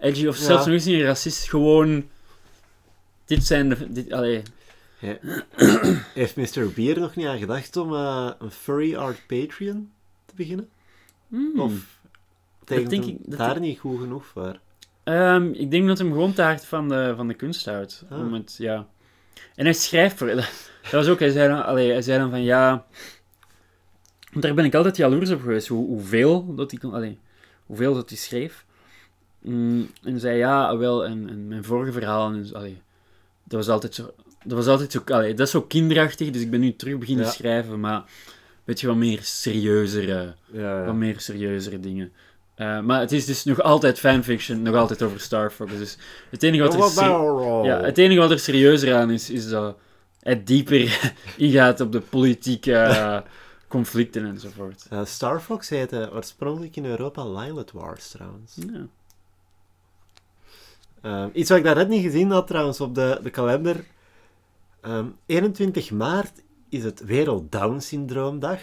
edgy 0.00 0.26
of 0.26 0.36
zelfs 0.36 0.64
nog 0.64 0.74
eens 0.74 0.84
niet 0.84 1.02
racist. 1.02 1.48
Gewoon, 1.48 2.08
dit 3.24 3.44
zijn 3.44 3.68
de, 3.68 3.92
dit, 3.92 4.12
allee, 4.12 4.42
Heeft 6.14 6.36
Mr. 6.36 6.72
Beer 6.74 6.98
nog 7.00 7.16
niet 7.16 7.26
aan 7.26 7.38
gedacht 7.38 7.76
om 7.76 7.94
eh, 7.94 8.30
een 8.38 8.50
furry 8.50 8.94
art 8.96 9.26
Patreon 9.26 9.90
te 10.26 10.34
beginnen? 10.34 10.68
hmm. 11.28 11.60
Of 11.60 11.98
denk 12.64 12.90
ik- 12.90 13.18
dat 13.26 13.38
daar 13.38 13.60
niet 13.60 13.78
goed 13.78 14.00
genoeg 14.00 14.26
voor? 14.26 14.58
Ehm, 15.04 15.50
ik 15.52 15.70
denk 15.70 15.86
dat 15.86 15.98
hem 15.98 16.12
gewoon 16.12 16.32
te 16.32 16.42
hard 16.42 16.64
van 16.64 16.88
de, 16.88 17.12
van 17.16 17.28
de 17.28 17.34
kunst 17.34 17.64
houdt. 17.64 18.04
Ah. 18.10 18.18
Om 18.18 18.32
het, 18.32 18.54
ja. 18.58 18.86
En 19.54 19.64
hij 19.64 19.74
schrijft 19.74 20.18
voor... 20.18 20.28
Dat, 20.90 21.04
was 21.04 21.08
ook... 21.08 21.18
Hij 21.18 21.30
zei, 21.30 21.48
dan, 21.48 21.64
allee, 21.64 21.90
hij 21.90 22.02
zei 22.02 22.18
dan 22.18 22.30
van, 22.30 22.42
ja... 22.42 22.86
Want 24.30 24.44
daar 24.44 24.54
ben 24.54 24.64
ik 24.64 24.74
altijd 24.74 24.96
jaloers 24.96 25.30
op 25.30 25.40
geweest. 25.40 25.68
Hoe, 25.68 25.86
hoeveel 25.86 26.54
dat 26.54 26.70
hij 26.70 26.80
kon... 26.80 26.94
Allee, 26.94 27.18
hoeveel 27.66 27.94
dat 27.94 28.08
hij 28.08 28.18
schreef. 28.18 28.64
Mm, 29.42 29.90
en 30.02 30.10
hij 30.10 30.20
zei, 30.20 30.36
ja, 30.36 30.76
wel, 30.76 31.04
en, 31.04 31.28
en 31.28 31.48
mijn 31.48 31.64
vorige 31.64 31.92
verhaal... 31.92 32.32
En, 32.32 32.48
allee, 32.52 32.82
dat 33.44 33.58
was 33.58 33.68
altijd 33.68 33.94
zo... 33.94 34.10
Dat 34.44 34.56
was 34.56 34.66
altijd 34.66 34.92
zo... 34.92 35.02
Allee, 35.04 35.34
dat 35.34 35.46
is 35.46 35.52
zo 35.52 35.62
kinderachtig, 35.62 36.30
dus 36.30 36.42
ik 36.42 36.50
ben 36.50 36.60
nu 36.60 36.76
terug 36.76 36.98
beginnen 36.98 37.24
Ja. 37.24 37.30
schrijven, 37.30 37.80
maar... 37.80 38.04
Weet 38.64 38.80
je, 38.80 38.86
wat 38.86 38.96
meer 38.96 39.18
serieuzere 39.22 40.34
Ja, 40.52 40.84
wat 40.84 40.94
meer 40.94 41.20
serieuzere 41.20 41.80
dingen. 41.80 42.12
Eh, 42.54 42.80
maar 42.80 43.00
het 43.00 43.12
is 43.12 43.24
dus 43.24 43.44
nog 43.44 43.60
altijd 43.62 43.98
fanfiction, 43.98 44.62
nog 44.62 44.74
altijd 44.74 45.02
over 45.02 45.20
Star 45.20 45.50
Fox. 45.50 45.72
Dus 45.78 45.98
het 46.30 46.42
enige 46.42 46.62
wat 46.62 46.96
er, 46.98 47.64
ja, 47.64 47.80
het 47.82 47.98
enige 47.98 48.20
wat 48.20 48.30
er 48.30 48.38
serieuzer 48.38 48.94
aan 48.94 49.10
is, 49.10 49.30
is 49.30 49.48
dat 49.48 49.76
het 50.20 50.46
dieper 50.46 51.12
ingaat 51.36 51.80
op 51.80 51.92
de 51.92 52.00
politieke 52.00 52.74
eh, 52.74 53.20
conflicten 53.68 54.26
enzovoort. 54.26 54.86
Eh, 54.90 55.04
Star 55.04 55.40
Fox 55.40 55.68
heette 55.68 56.10
oorspronkelijk 56.12 56.76
in 56.76 56.84
Europa 56.84 57.28
Lilith 57.28 57.72
Wars 57.72 58.10
trouwens. 58.10 58.56
Ja. 58.72 58.86
Eh, 61.00 61.26
iets 61.32 61.48
wat 61.48 61.58
ik 61.58 61.64
daarnet 61.64 61.88
niet 61.88 62.02
gezien 62.02 62.30
had 62.30 62.46
trouwens 62.46 62.80
op 62.80 62.94
de, 62.94 63.20
de 63.22 63.30
kalender. 63.30 63.84
Ehm, 64.80 65.06
21 65.26 65.90
maart 65.90 66.42
is 66.68 66.84
het 66.84 67.04
Wereld 67.04 67.52
Down 67.52 67.78
Syndroomdag. 67.78 68.60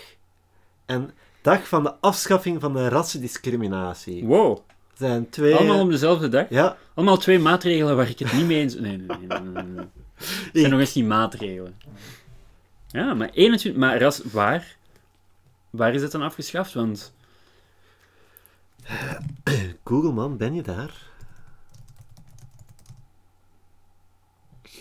En 0.86 1.12
dag 1.42 1.68
van 1.68 1.84
de 1.84 1.94
afschaffing 2.00 2.62
van 2.62 2.74
de 2.74 2.90
rassendiscriminatie. 2.90 4.26
Wow. 4.26 4.58
Zijn 4.94 5.30
twee... 5.30 5.56
Allemaal 5.56 5.82
op 5.82 5.90
dezelfde 5.90 6.30
dag? 6.30 6.50
Ja, 6.50 6.78
Allemaal 6.94 7.18
twee 7.18 7.40
maatregelen 7.40 7.96
waar 7.96 8.10
ik 8.10 8.20
het 8.20 8.34
niet 8.34 8.46
mee 8.46 8.60
eens... 8.60 8.76
Nee, 8.76 8.98
nee, 8.98 9.08
nee. 9.08 9.28
nee, 9.28 9.40
nee, 9.40 9.64
nee. 9.64 9.86
Zijn 10.54 10.70
nog 10.70 10.80
eens 10.80 10.94
niet 10.94 11.06
maatregelen. 11.06 11.80
Ja, 12.88 13.14
maar 13.14 13.30
21... 13.30 13.82
Maar 13.82 14.00
ras, 14.00 14.24
waar? 14.24 14.76
Waar 15.70 15.94
is 15.94 16.02
het 16.02 16.12
dan 16.12 16.22
afgeschaft? 16.22 16.74
Want... 16.74 17.14
Google 19.84 20.12
man, 20.12 20.38
ben 20.38 20.54
je 20.54 20.62
daar? 20.62 21.14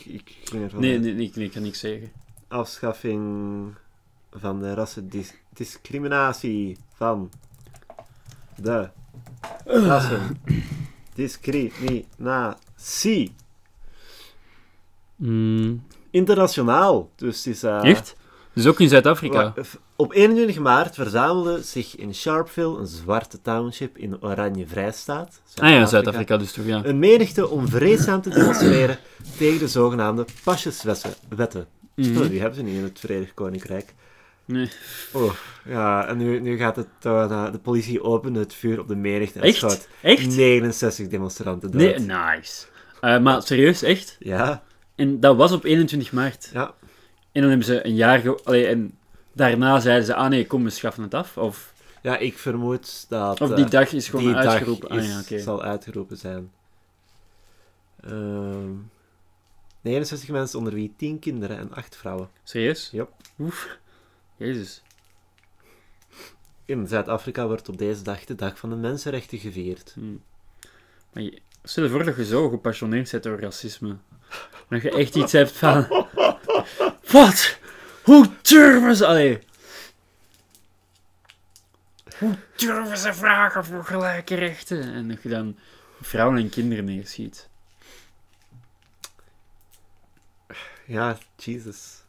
Ik, 0.05 0.37
ging 0.45 0.63
ervan 0.63 0.81
Nee, 0.81 0.99
nee, 0.99 1.15
nee, 1.15 1.45
ik, 1.45 1.53
kan 1.53 1.63
niks 1.63 1.79
zeggen. 1.79 2.13
Afschaffing 2.49 3.75
van 4.31 4.61
de 4.61 4.75
rassendiscriminatie 4.75 6.77
van 6.95 7.31
de 8.57 8.91
rassendiscriminatie. 15.25 15.81
Internationaal. 16.11 17.11
Dus 17.17 17.47
is... 17.47 17.63
Echt? 17.63 18.17
Dus 18.53 18.67
ook 18.67 18.81
in 18.81 18.89
Zuid-Afrika? 18.89 19.55
Op 19.97 20.13
21 20.13 20.59
maart 20.59 20.95
verzamelde 20.95 21.63
zich 21.63 21.97
in 21.97 22.15
Sharpeville, 22.15 22.79
een 22.79 22.87
zwarte 22.87 23.41
township 23.41 23.99
in 23.99 24.11
de 24.11 24.17
Oranje 24.21 24.67
Vrijstaat. 24.67 25.43
Ah 25.57 25.71
ja, 25.71 25.87
Zuid-Afrika 25.87 26.37
dus 26.37 26.53
toch, 26.53 26.67
ja. 26.67 26.85
Een 26.85 26.99
menigte 26.99 27.49
om 27.49 27.69
vreedzaam 27.69 28.21
te 28.21 28.31
demonstreren 28.31 28.99
tegen 29.39 29.59
de 29.59 29.69
zogenaamde 29.69 30.25
pasjeswetten. 30.45 31.67
Mhm. 31.95 32.19
Oh, 32.19 32.29
die 32.29 32.41
hebben 32.41 32.59
ze 32.59 32.63
niet 32.63 32.77
in 32.77 32.83
het 32.83 33.01
Verenigd 33.01 33.35
Koninkrijk. 33.35 33.95
Nee. 34.45 34.71
Oh, 35.13 35.33
ja, 35.65 36.07
en 36.07 36.17
nu, 36.17 36.41
nu 36.41 36.57
gaat 36.57 36.77
het... 36.77 36.87
eh, 37.03 37.53
de 37.53 37.59
politie 37.59 38.03
opende 38.03 38.39
het 38.39 38.55
vuur 38.55 38.81
op 38.81 38.89
de 38.89 38.97
menigte 38.97 39.39
en 39.39 39.45
Echt? 39.45 39.57
schoot 39.57 39.89
Echt? 40.01 40.27
69 40.37 41.09
demonstranten 41.09 41.71
dood. 41.71 41.81
Nee, 41.81 41.99
nice. 41.99 42.67
Eh, 43.01 43.19
maar 43.19 43.43
serieus, 43.43 43.83
echt? 43.83 44.17
Ja, 44.19 44.63
En 44.95 45.21
dat 45.21 45.37
was 45.37 45.53
op 45.53 45.65
21 45.65 46.13
maart. 46.13 46.51
ja. 46.53 46.75
En 47.33 47.41
dan 47.41 47.49
hebben 47.51 47.67
ze 47.67 47.87
een 47.87 47.95
jaar... 47.95 48.19
Ge... 48.19 48.41
Allee, 48.45 48.67
en 48.67 48.99
daarna 49.33 49.81
zeiden 49.81 50.07
ze, 50.07 50.15
ah 50.15 50.29
nee, 50.29 50.47
kom, 50.47 50.65
we 50.65 50.71
schaffen 50.71 51.03
het 51.03 51.15
af. 51.15 51.37
Of, 51.39 51.73
ja, 52.03 52.17
ik 52.17 52.39
vermoed 52.39 53.07
dat... 53.09 53.41
of 53.41 53.51
die 53.51 53.65
eh, 53.65 53.71
dag 53.71 53.93
is 53.93 54.09
gewoon 54.09 54.25
die 54.25 54.35
dag 54.35 54.45
uitgeroepen. 54.47 54.89
is- 54.91 55.15
ah 55.17 55.29
ja, 55.29 55.39
zal 55.39 55.63
uitgeroepen 55.63 56.17
zijn. 56.17 56.53
Ehm 58.01 58.71
69 59.81 60.29
mensen, 60.29 60.59
onder 60.59 60.75
wie 60.75 60.95
10 60.97 61.19
kinderen 61.19 61.59
en 61.59 61.73
8 61.73 61.97
vrouwen. 61.97 62.29
Serieus? 62.43 62.89
Yep. 62.93 63.11
Oef. 63.39 63.79
Jezus. 64.37 64.83
In 66.65 66.89
Zuid-Afrika 66.89 67.47
wordt 67.47 67.69
op 67.69 67.79
deze 67.79 68.03
dag 68.03 68.25
de 68.25 68.35
Dag 68.35 68.59
van 68.59 68.71
de 68.71 68.77
Mensenrechten 68.77 69.39
gevierd. 69.39 69.93
Hm. 69.95 70.15
Maar 71.13 71.23
je, 71.23 71.41
stel 71.65 71.85
je 71.85 71.91
voor 71.91 72.05
dat 72.05 72.17
je 72.17 72.25
zo 72.25 72.49
gepassioneerd 72.49 73.11
bent 73.11 73.23
door 73.23 73.41
racisme. 73.41 73.97
Dat 74.69 74.83
je 74.83 74.91
echt 74.91 75.15
iets 75.15 75.33
hebt 75.33 75.53
van... 75.53 75.87
Wat? 77.13 77.59
Hoe 78.03 78.27
durven 78.43 78.97
ze... 78.97 79.07
Allee. 79.07 79.39
Hoe 82.19 82.35
durven 82.57 82.99
ze 82.99 83.15
vragen 83.15 83.65
voor 83.65 83.85
gelijke 83.85 84.35
rechten? 84.35 84.93
En 84.93 85.09
dat 85.09 85.23
je 85.23 85.29
dan 85.29 85.57
vrouwen 86.01 86.39
en 86.39 86.49
kinderen 86.49 86.85
neerschiet. 86.85 87.49
Ja, 90.87 91.19
Jesus. 91.37 92.03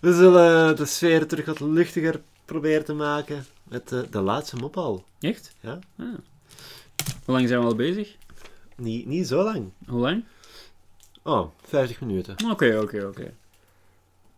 We 0.00 0.14
zullen 0.14 0.76
de 0.76 0.86
sfeer 0.86 1.26
terug 1.26 1.46
wat 1.46 1.60
luchtiger 1.60 2.20
proberen 2.44 2.84
te 2.84 2.94
maken 2.94 3.46
met 3.62 3.88
de, 3.88 4.06
de 4.10 4.20
laatste 4.20 4.56
mop 4.56 4.76
al. 4.76 5.04
Echt? 5.20 5.54
Ja. 5.60 5.78
Ah. 5.98 6.18
Hoe 7.26 7.34
lang 7.34 7.48
zijn 7.48 7.60
we 7.60 7.66
al 7.66 7.74
bezig? 7.74 8.16
Niet, 8.76 9.06
niet 9.06 9.26
zo 9.26 9.42
lang. 9.42 9.70
Hoe 9.86 10.00
lang? 10.00 10.24
Oh, 11.22 11.46
50 11.62 12.00
minuten. 12.00 12.34
Oké, 12.50 12.78
oké, 12.82 13.04
oké. 13.06 13.34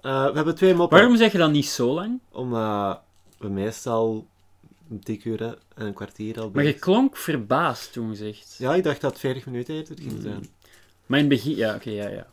Eh, 0.01 0.27
we 0.27 0.33
hebben 0.35 0.55
twee 0.55 0.75
moppen. 0.75 0.99
Waarom 0.99 1.17
zeg 1.17 1.33
je 1.33 1.39
dan 1.39 1.53
niet 1.53 1.67
zo 1.69 1.95
lang? 1.95 2.21
Omdat 2.33 3.01
we 3.39 3.49
meestal 3.49 4.27
een 4.91 5.01
dik 5.03 5.25
uur 5.25 5.43
en 5.43 5.87
een 5.87 5.93
kwartier 5.93 6.41
al 6.41 6.51
Maar 6.53 6.63
je 6.63 6.69
bezig 6.69 6.85
klonk 6.85 7.17
verbaasd 7.17 7.93
toen 7.93 8.09
gezegd. 8.09 8.55
Ja, 8.59 8.75
ik 8.75 8.83
dacht 8.85 9.01
dat 9.01 9.11
het 9.11 9.21
40 9.21 9.47
minuten 9.47 9.75
eerder 9.75 9.97
ging 9.99 10.13
Mm. 10.13 10.21
zijn. 10.23 10.47
Maar 11.07 11.19
in 11.19 11.25
het 11.31 11.35
begin... 11.35 11.57
Ja, 11.57 11.75
oké, 11.75 11.91
ja, 11.91 12.09
ja. 12.09 12.27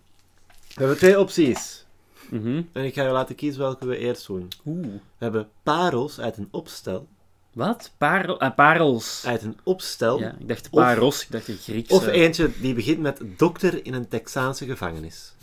We 0.67 0.73
hebben 0.81 0.97
twee 0.97 1.19
opties. 1.19 1.85
Mhm. 2.29 2.61
En 2.71 2.83
ik 2.83 2.93
ga 2.93 3.03
je 3.03 3.09
laten 3.09 3.35
kiezen 3.35 3.61
welke 3.61 3.87
we 3.87 3.97
eerst 3.97 4.27
doen. 4.27 4.47
Oeh. 4.65 4.85
We 4.87 4.99
hebben 5.17 5.49
parels 5.63 6.19
uit 6.19 6.37
een 6.37 6.47
opstel. 6.51 7.07
Wat? 7.55 7.91
Parel, 7.97 8.39
ah, 8.39 8.55
parels. 8.55 9.23
Uit 9.25 9.41
een 9.43 9.57
opstel. 9.63 10.19
Ja, 10.19 10.35
ik 10.39 10.47
dacht 10.47 10.65
Of- 10.71 10.81
paros, 10.81 11.23
ik 11.23 11.31
dacht 11.31 11.45
de 11.45 11.55
Griekse. 11.57 11.93
Of 11.93 12.07
eentje 12.07 12.49
die 12.61 12.73
begint 12.73 12.99
met 12.99 13.21
dokter 13.37 13.85
in 13.85 13.93
een 13.93 14.07
Texaanse 14.07 14.65
gevangenis. 14.65 15.33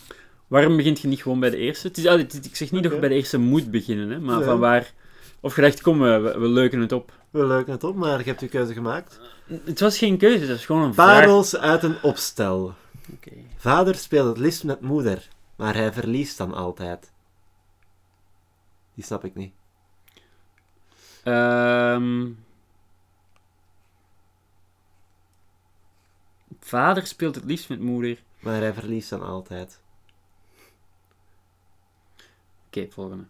Waarom 0.47 0.77
begint 0.77 1.01
je 1.01 1.09
niet 1.09 1.23
gewoon 1.23 1.41
bij 1.41 1.51
de 1.51 1.57
eerste? 1.57 1.87
Het 1.87 1.99
is, 1.99 2.07
ah, 2.07 2.19
ik 2.21 2.57
zeg 2.57 2.71
niet 2.71 2.83
dat 2.83 2.93
je 2.93 2.99
bij 2.99 3.09
de 3.09 3.15
eerste 3.15 3.39
moet 3.39 3.71
beginnen, 3.71 4.11
hè, 4.11 4.19
maar 4.21 4.39
Ja. 4.39 4.45
van 4.45 4.59
waar... 4.59 4.93
Of 5.41 5.57
je 5.57 5.63
dacht, 5.63 5.81
kom, 5.81 5.99
we, 6.01 6.19
we 6.39 6.49
leuken 6.49 6.81
het 6.81 6.93
op. 6.93 7.13
We 7.31 7.47
leuken 7.47 7.73
het 7.73 7.85
op, 7.85 7.97
maar 7.97 8.19
je 8.19 8.25
hebt 8.25 8.41
je 8.41 8.49
keuze 8.49 8.73
gemaakt. 8.73 9.21
Het 9.65 9.81
was 9.81 9.99
geen 9.99 10.19
keuze, 10.19 10.39
het 10.41 10.49
was 10.49 10.67
gewoon 10.67 10.83
een 10.83 10.95
vraag. 10.95 11.21
Parels 11.21 11.57
uit 11.57 11.83
een 11.83 12.03
opstel. 12.03 12.75
Oké. 13.13 13.31
Vader 13.57 13.95
speelt 13.95 14.27
het 14.29 14.39
liefst 14.39 14.65
met 14.65 14.81
moeder, 14.81 15.29
maar 15.57 15.75
hij 15.75 15.93
verliest 15.93 16.39
dan 16.39 16.55
altijd. 16.55 17.13
Die 18.95 19.05
snap 19.05 19.25
ik 19.25 19.35
niet. 19.35 19.53
Ehm. 21.23 22.31
Vader 26.61 27.07
speelt 27.07 27.35
het 27.35 27.45
liefst 27.45 27.69
met 27.69 27.81
moeder. 27.81 28.23
Maar 28.41 28.61
hij 28.61 28.73
verliest 28.73 29.11
dan 29.11 29.23
altijd. 29.23 29.81
Oké, 32.67 32.87
volgende. 32.91 33.25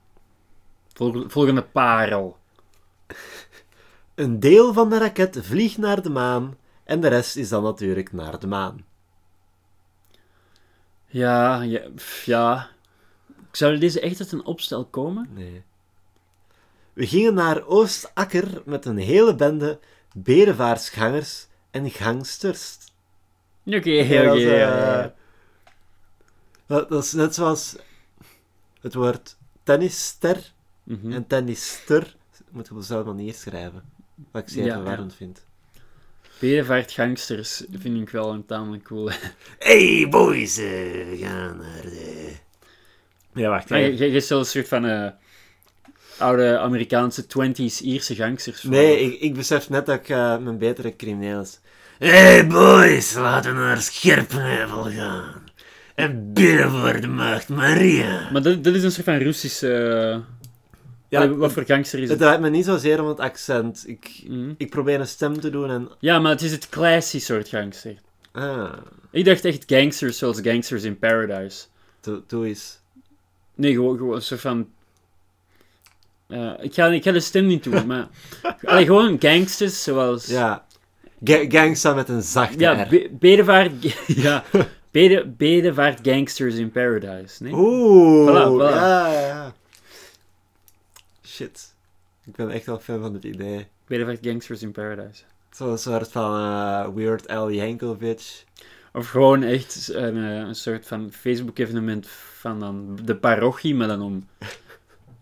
Volgende. 0.93 1.29
Volgende 1.31 1.63
parel. 1.63 2.39
Een 4.15 4.41
deel 4.41 4.73
van 4.73 4.91
de 4.91 4.99
raket 4.99 5.39
vliegt 5.41 5.79
naar 5.79 6.03
de 6.03 6.11
maan 6.11 6.57
en 6.85 7.01
de 7.01 7.09
rest 7.09 7.37
is 7.37 7.49
dan 7.49 7.63
natuurlijk 7.63 8.13
naar 8.13 8.39
de 8.39 8.47
maan. 8.47 8.85
Ja, 11.07 11.63
ja, 11.63 11.83
ja. 12.25 12.71
Zou 13.53 13.79
deze 13.79 14.01
echt 14.01 14.21
uit 14.21 14.33
een 14.33 14.45
opstel 14.45 14.85
komen? 14.85 15.29
Nee. 15.33 15.65
We 16.93 17.07
gingen 17.07 17.35
naar 17.35 17.67
Oostakker 17.67 18.63
met 18.65 18.85
een 18.85 18.97
hele 18.97 19.35
bende 19.35 19.79
bedevaartsgangers 20.17 21.47
en 21.71 21.91
gangsters. 21.91 22.77
Oké, 23.65 23.77
oké, 23.77 24.23
dat 24.25 24.37
is. 24.37 25.11
Dat, 26.89 27.05
is 27.05 27.13
net 27.13 27.35
zoals 27.35 27.77
het 28.81 28.95
woord 28.95 29.37
tennisster 29.63 30.53
Mhm. 30.85 31.13
en 31.13 31.27
tennister 31.27 32.17
moet 32.51 32.67
je 32.67 32.73
op 32.73 32.79
dezelfde 32.81 33.13
manier 33.13 33.35
schrijven. 33.35 33.83
Wat 34.31 34.43
ik 34.43 34.49
zeer 34.49 34.65
Ja, 34.65 34.75
verwarrend 34.75 35.15
vind. 35.15 35.45
Bedevaartgangsters 36.39 37.63
vind 37.73 38.01
ik 38.01 38.09
wel 38.09 38.33
een 38.33 38.47
tamelijk 38.47 38.85
cool. 38.85 39.11
Hey 39.59 40.07
boys, 40.11 40.57
eh, 40.59 40.65
we 41.09 41.17
gaan 41.21 41.57
naar 41.57 41.83
de... 41.83 42.33
Ja, 43.35 43.49
wacht. 43.49 43.69
Je, 43.69 43.77
je, 43.77 44.11
je 44.11 44.21
stelt 44.21 44.41
een 44.41 44.47
soort 44.51 44.69
van 44.69 44.85
eh, 44.85 45.11
oude 46.19 46.59
Amerikaanse 46.59 47.23
20s 47.25 47.81
Ierse 47.83 48.15
gangsters. 48.15 48.63
Nee, 48.63 49.01
ik, 49.01 49.21
ik 49.21 49.35
besef 49.35 49.69
net 49.69 49.87
dat 49.87 49.99
ik 49.99 50.09
eh, 50.09 50.39
mijn 50.39 50.59
betere 50.59 50.97
crimineel 50.97 51.41
is. 51.41 51.61
Hey 51.99 52.47
boys, 52.47 53.15
laten 53.15 53.55
we 53.55 53.61
naar 53.61 53.81
Scherpenheuvel 53.81 54.83
gaan. 54.85 55.25
En 55.95 56.33
bidden 56.33 56.71
voor 56.71 57.01
de 57.01 57.07
maagd 57.07 57.49
Maria. 57.49 58.29
Maar 58.33 58.43
dat, 58.43 58.65
dat 58.65 58.75
is 58.75 58.83
een 58.83 58.93
soort 58.93 59.05
van 59.07 59.17
Russische... 59.17 59.73
eh, 60.13 60.19
Ja, 61.09 61.29
wat 61.29 61.53
voor 61.53 61.65
gangster 61.65 61.99
is 61.99 62.09
Het 62.09 62.19
het? 62.19 62.19
draait 62.29 62.41
me 62.41 62.51
niet 62.51 62.65
zozeer 62.65 63.03
om 63.03 63.09
het 63.09 63.21
accent. 63.21 63.85
Ik, 63.89 64.23
Mhm. 64.27 64.53
ik 64.57 64.71
probeer 64.71 65.01
een 65.01 65.07
stem 65.07 65.41
te 65.41 65.51
doen 65.51 65.71
en... 65.71 65.89
Ja, 65.99 66.19
maar 66.19 66.31
het 66.31 66.43
is 66.43 66.51
het 66.53 66.69
classy 66.69 67.19
soort 67.21 67.49
gangster. 67.49 67.95
Ah, 68.33 68.73
Ik 69.11 69.25
dacht 69.25 69.45
echt 69.45 69.65
gangsters 69.67 70.19
zoals 70.19 70.41
Gangsters 70.43 70.83
in 70.83 70.99
Paradise. 70.99 71.65
doe, 72.01 72.23
doe 72.27 72.47
eens. 72.47 72.79
Nee, 73.55 73.73
gewoon, 73.73 73.97
gewoon 73.97 74.15
een 74.15 74.23
soort 74.23 74.41
van... 74.41 74.69
eh, 76.33 76.65
ik, 76.65 76.75
ga, 76.75 76.87
ik 76.87 77.03
ga 77.03 77.13
de 77.13 77.21
stem 77.21 77.47
niet 77.47 77.65
doen, 77.65 77.87
maar... 77.87 78.09
Allee, 78.65 78.85
gewoon 78.87 79.17
gangsters 79.21 79.83
zoals... 79.83 80.27
Ja. 80.27 80.67
Ga 81.25 81.45
gangsta 81.49 81.95
met 81.95 82.09
een 82.09 82.23
zachte 82.23 82.59
Ja, 82.59 82.87
be- 82.89 83.09
bedevaart... 83.13 83.73
ja, 84.07 84.45
bede, 84.91 85.27
bedevaart 85.27 85.99
gangsters 86.03 86.55
in 86.55 86.71
Paradise, 86.71 87.43
nee? 87.43 87.53
Oeh, 87.55 88.29
Voilà, 88.31 88.49
voilà. 88.53 88.75
ja, 88.75 89.13
ja, 89.13 89.21
ja. 89.27 89.53
Shit. 91.27 91.75
Ik 92.25 92.37
ben 92.37 92.51
echt 92.51 92.67
wel 92.67 92.79
fan 92.79 93.01
van 93.01 93.15
het 93.15 93.25
idee. 93.25 93.67
Bedevaart 93.87 94.19
gangsters 94.23 94.63
in 94.63 94.73
Paradise. 94.73 95.23
Zo'n 95.51 95.79
soort 95.79 96.13
van 96.13 96.35
eh, 96.37 96.89
Weird 96.95 97.29
Al 97.29 97.51
Yankovic. 97.51 98.45
Of 98.93 99.09
gewoon 99.09 99.43
echt 99.43 99.89
een, 99.93 100.17
eh, 100.17 100.37
een 100.37 100.55
soort 100.55 100.87
van 100.87 101.11
Facebook-evenement 101.13 102.09
van 102.39 102.61
dan 102.61 102.99
de 103.05 103.17
parochie, 103.17 103.75
maar 103.75 103.89
dan 103.89 104.03
om 104.03 104.29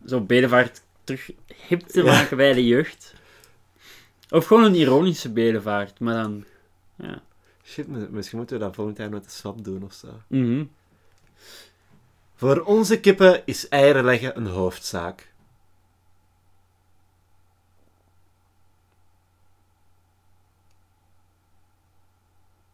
zo 0.06 0.20
bedevaart 0.20 0.82
terug 1.16 1.30
hip 1.68 1.80
te 1.80 2.02
maken 2.02 2.36
bij 2.36 2.52
de 2.52 2.66
jeugd. 2.66 3.14
Of 4.30 4.46
gewoon 4.46 4.64
een 4.64 4.74
ironische 4.74 5.32
bedevaart, 5.32 6.00
maar 6.00 6.14
dan... 6.22 6.44
Ja. 6.96 7.22
Shit, 7.64 7.86
mi- 7.88 8.06
misschien 8.10 8.38
moeten 8.38 8.58
we 8.58 8.64
dat 8.64 8.74
volgend 8.74 8.96
jaar 8.96 9.10
met 9.10 9.24
de 9.24 9.30
swap 9.30 9.64
doen 9.64 9.82
of 9.82 9.92
zo. 9.92 10.20
Mhm. 10.26 10.64
Voor 12.34 12.60
onze 12.62 13.00
kippen 13.00 13.42
is 13.46 13.68
eieren 13.68 14.04
leggen 14.04 14.36
een 14.36 14.46
hoofdzaak. 14.46 15.32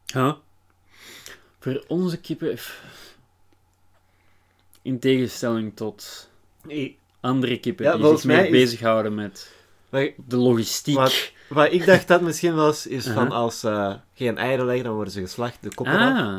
Ja. 0.07 0.39
Voor 1.59 1.85
onze 1.89 2.21
kippen... 2.21 2.59
In 4.83 4.99
tegenstelling 4.99 5.77
tot 5.77 6.31
Nee. 6.63 6.99
Andere 7.27 7.59
kippen 7.59 7.85
Ja, 7.85 7.97
die 7.97 8.07
zich 8.17 8.25
meer 8.25 8.45
is- 8.45 8.51
bezighouden 8.51 9.15
met 9.15 9.55
Maar 9.89 10.09
de 10.29 10.37
logistiek. 10.37 10.95
Wat- 10.97 11.33
wat 11.49 11.73
ik 11.73 11.87
dacht 11.87 12.09
dat 12.09 12.21
misschien 12.21 12.55
was, 12.55 12.87
is 12.87 13.07
van 13.19 13.27
Aha. 13.31 13.35
als 13.37 13.61
ze 13.61 13.97
geen 14.15 14.39
eieren 14.39 14.67
leggen, 14.67 14.85
dan 14.85 14.95
worden 14.95 15.13
ze 15.13 15.21
geslacht, 15.21 15.59
de 15.63 15.75
koppen 15.75 15.99
af. 15.99 16.19
Ah, 16.19 16.37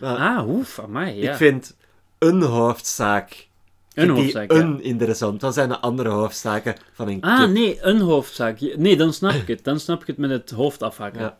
Maar 0.00 0.16
ah, 0.36 0.48
oef, 0.48 0.78
amai, 0.80 1.20
ja. 1.22 1.30
Ik 1.30 1.36
vind 1.36 1.76
een 2.18 2.42
hoofdzaak 2.42 3.46
een 3.94 4.06
die 4.06 4.16
hoofdzaak, 4.22 4.52
ja. 4.52 4.58
een 4.58 4.82
interessant. 4.82 5.42
Wat 5.42 5.54
zijn 5.54 5.68
de 5.68 5.78
andere 5.78 6.08
hoofdzaken 6.08 6.74
van 6.92 7.08
een 7.08 7.20
Ah, 7.20 7.40
kip? 7.40 7.50
nee, 7.50 7.78
een 7.82 8.00
hoofdzaak. 8.00 8.60
Nee, 8.76 8.96
dan 8.96 9.12
snap 9.12 9.32
ik 9.32 9.46
het. 9.46 9.64
Dan 9.64 9.80
snap 9.80 10.00
ik 10.00 10.06
het 10.06 10.16
met 10.16 10.30
het 10.30 10.50
hoofd 10.50 10.82
afhakken. 10.82 11.20
Ja. 11.20 11.38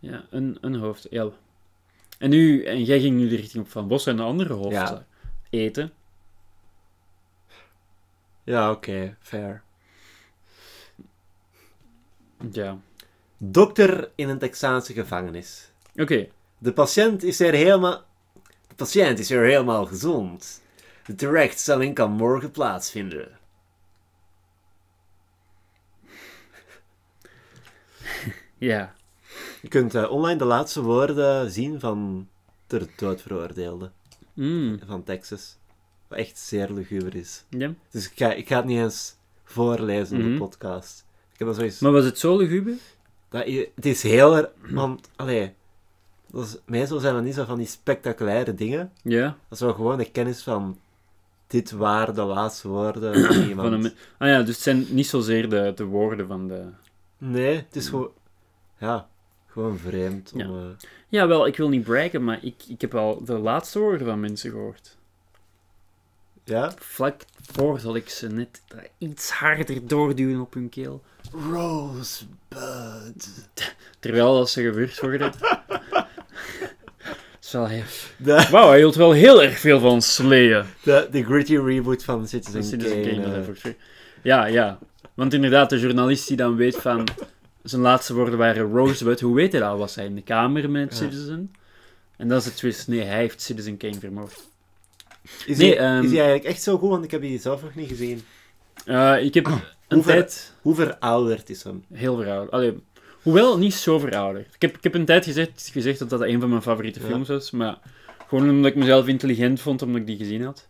Ja, 0.00 0.24
een, 0.30 0.58
een 0.60 0.74
hoofd, 0.74 1.06
ja. 1.10 1.26
En, 2.18 2.30
nu, 2.30 2.64
en 2.64 2.84
jij 2.84 3.00
ging 3.00 3.16
nu 3.16 3.28
de 3.28 3.36
richting 3.36 3.64
op 3.64 3.70
Van 3.70 3.88
Bos 3.88 4.06
en 4.06 4.16
de 4.16 4.22
andere 4.22 4.52
hoofdzaak. 4.52 5.02
Eten. 5.50 5.92
Ja, 8.48 8.70
oké, 8.70 9.16
fair. 9.20 9.62
Ja. 12.52 12.78
Dokter 13.38 14.10
in 14.14 14.28
een 14.28 14.38
Texaanse 14.38 14.92
gevangenis. 14.92 15.70
Oké. 15.96 16.28
De 16.58 16.72
patiënt 16.72 17.22
is 17.22 17.40
er 17.40 17.52
helemaal... 17.54 18.04
De 18.68 18.74
patiënt 18.74 19.18
is 19.18 19.30
er 19.30 19.44
helemaal 19.44 19.86
gezond. 19.86 20.62
De 21.06 21.14
terechtstelling 21.14 21.94
kan 21.94 22.10
morgen 22.10 22.50
plaatsvinden. 22.50 23.38
Ja. 28.58 28.94
Je 29.62 29.68
kunt 29.68 29.94
eh, 29.94 30.10
online 30.10 30.38
de 30.38 30.44
laatste 30.44 30.82
woorden 30.82 31.50
zien 31.50 31.80
van 31.80 32.28
ter 32.66 32.88
dood 32.96 33.22
veroordeelde 33.22 33.90
Mm. 34.34 34.80
van 34.86 35.02
Texas. 35.04 35.57
Wat 36.08 36.18
echt 36.18 36.38
zeer 36.38 36.70
luguber 36.70 37.14
is. 37.14 37.44
ja. 37.48 37.72
Dus 37.90 38.10
ik 38.10 38.12
ga, 38.18 38.32
ik 38.32 38.48
ga 38.48 38.56
het 38.56 38.64
niet 38.64 38.78
eens 38.78 39.14
voorlezen 39.44 40.16
in 40.18 40.22
Mhm. 40.24 40.32
de 40.32 40.38
podcast. 40.38 41.04
Ik 41.32 41.38
heb 41.46 41.54
zoiets... 41.54 41.78
Maar 41.78 41.92
was 41.92 42.04
het 42.04 42.18
zo 42.18 42.36
luguber? 42.36 42.74
Dat, 43.28 43.44
het 43.74 43.86
is 43.86 44.02
heel... 44.02 44.36
er- 44.36 44.50
Want, 44.70 45.10
allee... 45.16 45.52
Dat 46.30 46.44
is, 46.44 46.56
meestal 46.66 46.98
zijn 46.98 47.14
dat 47.14 47.22
niet 47.22 47.34
zo 47.34 47.44
van 47.44 47.58
die 47.58 47.66
spectaculaire 47.66 48.54
dingen. 48.54 48.92
Ja. 49.02 49.22
Dat 49.24 49.58
is 49.58 49.60
wel 49.60 49.72
gewoon 49.74 49.98
de 49.98 50.10
kennis 50.10 50.42
van... 50.42 50.78
Dit 51.46 51.70
waren 51.70 52.14
de 52.14 52.22
laatste 52.22 52.68
woorden 52.68 53.14
van 53.26 53.36
iemand. 53.48 53.68
Van 53.68 53.72
een, 53.72 53.80
me- 53.82 53.92
ah 54.18 54.28
ja, 54.28 54.38
dus 54.38 54.54
het 54.54 54.62
zijn 54.64 54.86
niet 54.90 55.06
zozeer 55.06 55.48
de, 55.50 55.72
de 55.74 55.84
woorden 55.84 56.26
van 56.26 56.48
de... 56.48 56.64
Nee, 57.18 57.56
het 57.56 57.76
is 57.76 57.88
gewoon... 57.88 58.10
Ja, 58.78 59.08
gewoon 59.46 59.78
vreemd. 59.78 60.32
Om, 60.32 60.40
Ja. 60.40 60.46
eh, 60.46 60.64
Ja, 61.08 61.26
wel, 61.26 61.46
ik 61.46 61.56
wil 61.56 61.68
niet 61.68 61.84
braggen, 61.84 62.24
maar 62.24 62.44
ik, 62.44 62.54
ik 62.68 62.80
heb 62.80 62.94
al 62.94 63.24
de 63.24 63.38
laatste 63.38 63.78
woorden 63.78 64.06
van 64.06 64.20
mensen 64.20 64.50
gehoord. 64.50 64.96
Ja? 66.48 66.72
Vlak 66.78 67.22
voor 67.52 67.80
zal 67.80 67.96
ik 67.96 68.08
ze 68.08 68.26
net 68.28 68.62
iets 68.98 69.30
harder 69.30 69.86
doorduwen 69.86 70.40
op 70.40 70.54
hun 70.54 70.68
keel. 70.68 71.02
Rosebud. 71.52 73.48
Terwijl 74.00 74.36
als 74.36 74.52
ze 74.52 74.62
gewurgd 74.62 75.00
worden. 75.00 75.32
Dat 75.90 76.06
is 77.42 77.52
wel 77.52 77.66
heel- 77.66 77.82
De, 78.16 78.46
Wauw, 78.50 78.68
hij 78.68 78.78
hield 78.78 78.94
wel 78.94 79.12
heel 79.12 79.42
erg 79.42 79.58
veel 79.58 79.80
van 79.80 80.02
sleeën. 80.02 80.64
de, 80.82 81.08
de 81.10 81.24
gritty 81.24 81.56
reboot 81.56 82.04
van 82.04 82.28
Citizen, 82.28 82.64
Citizen 82.64 83.02
Kane. 83.02 83.42
Eh. 83.62 83.72
Ja, 84.22 84.44
ja. 84.46 84.78
Want 85.14 85.34
inderdaad, 85.34 85.70
de 85.70 85.78
journalist 85.78 86.28
die 86.28 86.36
dan 86.36 86.56
weet 86.56 86.76
van... 86.76 87.08
Zijn 87.62 87.82
laatste 87.82 88.14
woorden 88.14 88.38
waren 88.38 88.70
Rosebud. 88.72 89.20
Hoe 89.20 89.34
weet 89.34 89.52
hij 89.52 89.60
dat? 89.60 89.78
Was 89.78 89.94
hij 89.94 90.04
in 90.04 90.14
de 90.14 90.22
kamer 90.22 90.70
met 90.70 90.90
Ja. 90.90 90.96
Citizen? 90.96 91.52
En 92.16 92.28
dat 92.28 92.40
is 92.40 92.44
het 92.46 92.56
twist. 92.56 92.88
Nee, 92.88 93.00
hij 93.02 93.16
heeft 93.18 93.40
Citizen 93.40 93.76
Kane 93.76 93.98
vermoord. 94.00 94.47
Is, 95.46 95.56
Nee, 95.58 95.76
hij, 95.76 95.78
ehm, 95.78 96.04
is 96.04 96.10
hij 96.10 96.18
eigenlijk 96.20 96.44
echt 96.44 96.62
zo 96.62 96.78
goed? 96.78 96.90
Want 96.90 97.04
ik 97.04 97.10
heb 97.10 97.20
die 97.20 97.40
zelf 97.40 97.62
nog 97.62 97.74
niet 97.74 97.88
gezien. 97.88 98.22
Eh, 98.84 99.24
ik 99.24 99.34
heb 99.34 99.46
een 99.46 99.60
Hoe 99.88 100.02
ver- 100.02 100.12
tijd... 100.12 100.52
Hoe 100.62 100.74
verouderd 100.74 101.50
is 101.50 101.62
hem? 101.62 101.84
Heel 101.92 102.16
verouderd. 102.16 102.50
Allee, 102.50 102.82
hoewel, 103.22 103.58
niet 103.58 103.74
zo 103.74 103.98
verouderd. 103.98 104.54
Ik 104.54 104.62
heb, 104.62 104.76
ik 104.76 104.82
heb 104.82 104.94
een 104.94 105.04
tijd 105.04 105.24
gezegd, 105.24 105.68
gezegd 105.72 105.98
dat 105.98 106.10
dat 106.10 106.20
een 106.20 106.40
van 106.40 106.48
mijn 106.48 106.62
favoriete 106.62 107.00
Ja. 107.00 107.06
films 107.06 107.28
was, 107.28 107.50
maar 107.50 107.78
gewoon 108.28 108.50
omdat 108.50 108.70
ik 108.70 108.76
mezelf 108.76 109.06
intelligent 109.06 109.60
vond, 109.60 109.82
omdat 109.82 110.00
ik 110.00 110.06
die 110.06 110.16
gezien 110.16 110.44
had. 110.44 110.68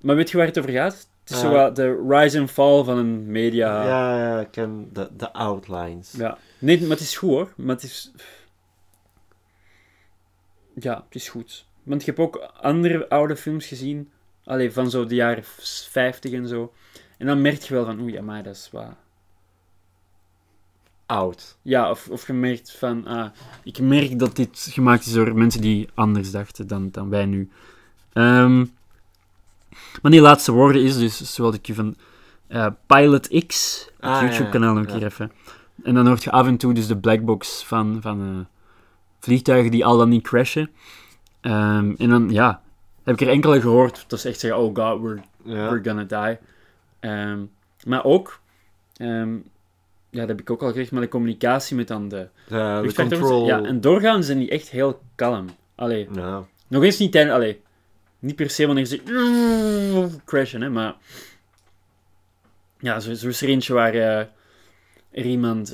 Maar 0.00 0.16
weet 0.16 0.30
je 0.30 0.36
waar 0.36 0.46
het 0.46 0.58
over 0.58 0.70
gaat? 0.70 1.08
Het 1.24 1.34
is 1.34 1.40
zo 1.40 1.50
wat 1.50 1.76
de 1.76 2.04
rise 2.08 2.38
and 2.40 2.50
fall 2.50 2.84
van 2.84 2.98
een 2.98 3.30
media... 3.30 3.84
Ja, 3.86 4.18
ja, 4.18 4.40
ik 4.40 4.50
ken 4.50 4.88
de, 4.92 5.08
de 5.16 5.32
outlines. 5.32 6.12
Ja. 6.16 6.38
Nee, 6.58 6.80
maar 6.80 6.90
het 6.90 7.00
is 7.00 7.16
goed 7.16 7.30
hoor. 7.30 7.52
Maar 7.56 7.74
het 7.74 7.84
is... 7.84 8.10
Ja, 10.74 10.94
het 11.06 11.14
is 11.14 11.28
goed. 11.28 11.65
Want 11.86 12.04
je 12.04 12.06
hebt 12.10 12.22
ook 12.22 12.36
andere 12.60 13.08
oude 13.08 13.36
films 13.36 13.66
gezien. 13.66 14.10
Allee, 14.44 14.72
van 14.72 14.90
zo 14.90 15.06
de 15.06 15.14
jaren 15.14 15.44
50 15.44 16.32
en 16.32 16.48
zo. 16.48 16.72
En 17.18 17.26
dan 17.26 17.42
merk 17.42 17.62
je 17.62 17.74
wel 17.74 17.84
van, 17.84 18.00
oei, 18.00 18.12
ja, 18.12 18.22
maar 18.22 18.42
dat 18.42 18.54
is 18.54 18.68
wat... 18.72 18.94
Oud. 21.06 21.58
Ja, 21.62 21.90
of, 21.90 22.08
of 22.08 22.26
je 22.26 22.32
merkt 22.32 22.72
van, 22.72 23.06
ah, 23.06 23.30
ik 23.64 23.78
merk 23.78 24.18
dat 24.18 24.36
dit 24.36 24.68
gemaakt 24.70 25.06
is 25.06 25.12
door 25.12 25.34
mensen 25.34 25.60
die 25.60 25.88
anders 25.94 26.30
dachten 26.30 26.66
dan, 26.66 26.90
dan 26.90 27.08
wij 27.08 27.26
nu. 27.26 27.50
Ehm, 28.12 28.64
maar 30.02 30.10
die 30.10 30.20
laatste 30.20 30.52
woorden 30.52 30.82
is 30.82 30.98
dus, 30.98 31.34
zoals 31.34 31.54
ik 31.54 31.66
je 31.66 31.74
van 31.74 31.96
eh, 32.46 32.66
Pilot 32.86 33.44
X, 33.46 33.84
het 33.96 34.10
Ah, 34.10 34.20
YouTube-kanaal 34.20 34.74
nog 34.74 34.86
ja. 34.86 34.92
een 34.92 34.98
keer 34.98 35.06
even. 35.08 35.32
En 35.82 35.94
dan 35.94 36.06
hoort 36.06 36.24
je 36.24 36.30
af 36.30 36.46
en 36.46 36.56
toe 36.56 36.74
dus 36.74 36.86
de 36.86 36.98
blackbox 36.98 37.64
van, 37.64 37.98
van 38.00 38.20
eh, 38.20 38.56
vliegtuigen 39.20 39.70
die 39.70 39.84
al 39.84 39.98
dan 39.98 40.08
niet 40.08 40.22
crashen. 40.22 40.70
Ehm, 41.50 41.94
en 41.98 42.08
dan, 42.08 42.30
ja, 42.30 42.60
heb 43.02 43.14
ik 43.14 43.20
er 43.26 43.32
enkele 43.32 43.60
gehoord 43.60 44.04
dat 44.08 44.20
ze 44.20 44.28
echt 44.28 44.40
zeggen, 44.40 44.60
oh 44.60 44.74
god, 44.74 45.00
we're 45.00 45.20
Ja. 45.42 45.70
We're 45.70 45.84
gonna 45.90 46.04
die. 46.26 46.38
Ehm, 47.00 47.40
maar 47.86 48.04
ook, 48.04 48.40
ehm, 48.96 49.34
ja, 50.10 50.20
dat 50.20 50.28
heb 50.28 50.40
ik 50.40 50.50
ook 50.50 50.62
al 50.62 50.68
gezegd, 50.68 50.90
maar 50.90 51.00
de 51.00 51.08
communicatie 51.08 51.76
met 51.76 51.88
dan 51.88 52.08
de 52.08 52.28
luchtvaarttoekomst- 52.48 53.10
control. 53.10 53.46
Ja, 53.46 53.62
en 53.62 53.80
doorgaans 53.80 54.26
zijn 54.26 54.38
die 54.38 54.50
echt 54.50 54.68
heel 54.70 55.00
kalm. 55.14 55.46
Allee, 55.74 56.08
Ja. 56.12 56.44
nog 56.68 56.82
eens 56.82 56.98
niet 56.98 57.12
tijdens, 57.12 57.34
allee, 57.34 57.60
niet 58.18 58.36
per 58.36 58.50
se 58.50 58.66
wanneer 58.66 58.84
ze 58.84 59.00
crashen, 60.24 60.60
hè, 60.62 60.70
maar 60.70 60.94
ja, 62.78 63.00
zo, 63.00 63.14
zo 63.14 63.28
is 63.28 63.42
er 63.42 63.48
eentje 63.48 63.72
waar 63.74 63.94
er 63.94 64.28
iemand, 65.12 65.72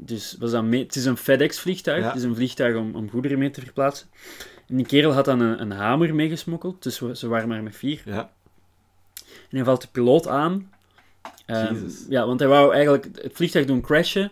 dus 0.00 0.36
was 0.38 0.50
dat 0.50 0.64
mee, 0.64 0.82
het 0.82 0.96
is 0.96 1.04
een 1.04 1.16
FedEx-vliegtuig, 1.16 2.02
Ja. 2.02 2.08
het 2.08 2.16
is 2.16 2.22
een 2.22 2.34
vliegtuig 2.34 2.76
om, 2.76 2.94
om 2.94 3.10
goederen 3.10 3.38
mee 3.38 3.50
te 3.50 3.60
verplaatsen. 3.60 4.06
En 4.68 4.76
die 4.76 4.86
kerel 4.86 5.12
had 5.12 5.24
dan 5.24 5.40
een, 5.40 5.60
een 5.60 5.70
hamer 5.70 6.14
meegesmokkeld, 6.14 6.82
dus 6.82 6.98
we- 6.98 7.16
ze 7.16 7.28
waren 7.28 7.48
maar 7.48 7.62
met 7.62 7.76
vier. 7.76 8.00
Ja. 8.04 8.30
En 9.24 9.56
hij 9.56 9.64
valt 9.64 9.80
de 9.82 9.88
piloot 9.92 10.26
aan. 10.28 10.70
Jezus. 11.46 12.04
ja, 12.08 12.26
want 12.26 12.40
hij 12.40 12.48
wou 12.48 12.72
eigenlijk 12.72 13.08
het 13.22 13.32
vliegtuig 13.34 13.66
doen 13.66 13.80
crashen, 13.80 14.30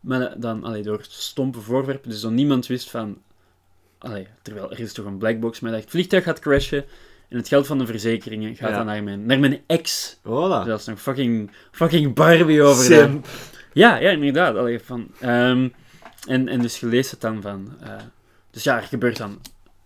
maar 0.00 0.40
dan 0.40 0.64
allee, 0.64 0.82
door 0.82 1.00
stompe 1.08 1.60
voorwerpen, 1.60 2.10
dus 2.10 2.20
dan 2.20 2.34
niemand 2.34 2.66
wist 2.66 2.90
van... 2.90 3.18
Allee, 3.98 4.26
terwijl 4.42 4.70
er 4.70 4.80
is 4.80 4.92
toch 4.92 5.04
een 5.06 5.18
blackbox, 5.18 5.60
maar 5.60 5.70
hij 5.70 5.80
dacht, 5.80 5.92
het 5.92 6.00
vliegtuig 6.00 6.24
gaat 6.24 6.38
crashen 6.40 6.84
en 7.28 7.36
het 7.36 7.48
geld 7.48 7.66
van 7.66 7.78
de 7.78 7.86
verzekeringen 7.86 8.56
gaat 8.56 8.70
Ja. 8.70 8.76
dan 8.76 8.86
naar 8.86 9.02
mijn, 9.02 9.26
naar 9.26 9.38
mijn 9.38 9.60
ex. 9.66 10.16
Voilà. 10.18 10.66
Dat 10.66 10.80
is 10.80 10.86
nog 10.86 11.00
fucking, 11.02 11.50
fucking 11.72 12.14
Barbie 12.14 12.62
over 12.62 12.88
de... 12.88 13.20
Ja, 13.76 13.96
ja, 13.96 14.10
inderdaad. 14.10 14.56
Allee, 14.56 14.80
van, 14.80 15.08
ehm, 15.20 15.68
en, 16.28 16.48
en 16.48 16.60
dus 16.60 16.80
je 16.80 16.86
leest 16.86 17.10
het 17.10 17.20
dan 17.20 17.42
van... 17.42 17.68
eh, 17.80 17.90
dus 18.50 18.62
ja, 18.62 18.76
er 18.76 18.82
gebeurt 18.82 19.16
dan 19.16 19.40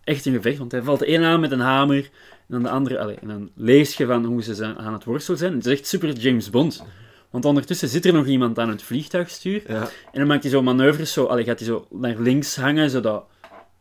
echt 0.04 0.26
een 0.26 0.32
gevecht, 0.32 0.58
want 0.58 0.72
hij 0.72 0.82
valt 0.82 0.98
de 0.98 1.06
ene 1.06 1.26
aan 1.26 1.40
met 1.40 1.50
een 1.50 1.60
hamer, 1.60 1.96
en 1.98 2.10
dan 2.46 2.62
de 2.62 2.68
andere... 2.68 2.98
Allee, 2.98 3.16
en 3.20 3.28
dan 3.28 3.50
lees 3.54 3.96
je 3.96 4.06
van 4.06 4.24
hoe 4.24 4.42
ze 4.42 4.54
zijn, 4.54 4.78
aan 4.78 4.92
het 4.92 5.04
worstelen 5.04 5.38
zijn. 5.38 5.52
Het 5.54 5.66
is 5.66 5.72
echt 5.72 5.86
super 5.86 6.12
James 6.12 6.50
Bond. 6.50 6.84
Want 7.30 7.44
ondertussen 7.44 7.88
zit 7.88 8.06
er 8.06 8.12
nog 8.12 8.26
iemand 8.26 8.58
aan 8.58 8.68
het 8.68 8.82
vliegtuigstuur, 8.82 9.62
Ja. 9.66 9.80
en 9.82 10.18
dan 10.18 10.26
maakt 10.26 10.42
hij 10.42 10.52
zo 10.52 10.62
manoeuvres, 10.62 11.12
zo, 11.12 11.24
allee, 11.24 11.44
gaat 11.44 11.58
hij 11.58 11.68
zo 11.68 11.86
naar 11.90 12.18
links 12.18 12.56
hangen, 12.56 12.90
zodat, 12.90 13.24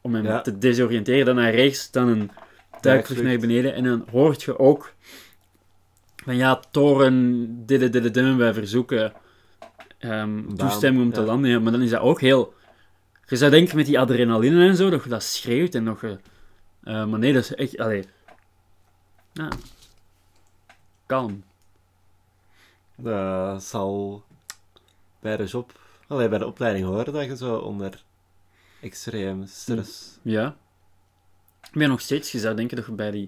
om 0.01 0.13
hem 0.15 0.25
Ja. 0.25 0.41
te 0.41 0.57
desoriënteren, 0.57 1.25
dan 1.25 1.35
naar 1.35 1.53
rechts, 1.55 1.91
dan 1.91 2.07
een 2.07 2.31
duikvlucht 2.81 3.23
naar 3.23 3.37
beneden, 3.39 3.73
en 3.73 3.83
dan 3.83 4.05
hoort 4.11 4.43
je 4.43 4.59
ook 4.59 4.93
van 6.23 6.35
ja, 6.35 6.59
toren, 6.71 7.45
dit, 7.65 7.93
dit, 7.93 8.13
dit, 8.13 8.35
wij 8.35 8.53
verzoeken 8.53 9.13
ehm, 9.99 10.55
toestemming 10.55 11.03
om 11.05 11.13
te 11.13 11.19
ja. 11.19 11.25
landen, 11.25 11.49
ja, 11.49 11.59
maar 11.59 11.71
dan 11.71 11.81
is 11.81 11.89
dat 11.89 12.01
ook 12.01 12.21
heel 12.21 12.53
Je 13.25 13.35
zou 13.35 13.51
denken 13.51 13.75
met 13.75 13.85
die 13.85 13.99
adrenaline 13.99 14.67
en 14.67 14.75
zo, 14.75 14.89
dat 14.89 15.03
je 15.03 15.09
dat 15.09 15.23
schreeuwt 15.23 15.75
en 15.75 15.83
nog... 15.83 16.03
eh, 16.03 16.17
maar 16.83 17.19
nee, 17.19 17.33
dat 17.33 17.43
is 17.43 17.55
echt... 17.55 17.77
Allee. 17.77 18.03
Ja. 19.33 19.47
Kalm. 21.05 21.43
Dat 22.95 23.63
zal 23.63 24.23
bij 25.19 25.37
de 25.37 25.43
job, 25.43 25.79
allee, 26.07 26.29
bij 26.29 26.37
de 26.37 26.45
opleiding 26.45 26.85
horen 26.85 27.13
dat 27.13 27.25
je 27.25 27.37
zo 27.37 27.55
onder 27.55 28.03
extreem 28.81 29.45
stress. 29.45 30.19
Ja. 30.21 30.57
Maar 31.73 31.87
nog 31.87 32.01
steeds, 32.01 32.31
je 32.31 32.39
zou 32.39 32.55
denken 32.55 32.77
dat 32.77 32.85
je 32.85 32.91
bij 32.91 33.11
die... 33.11 33.27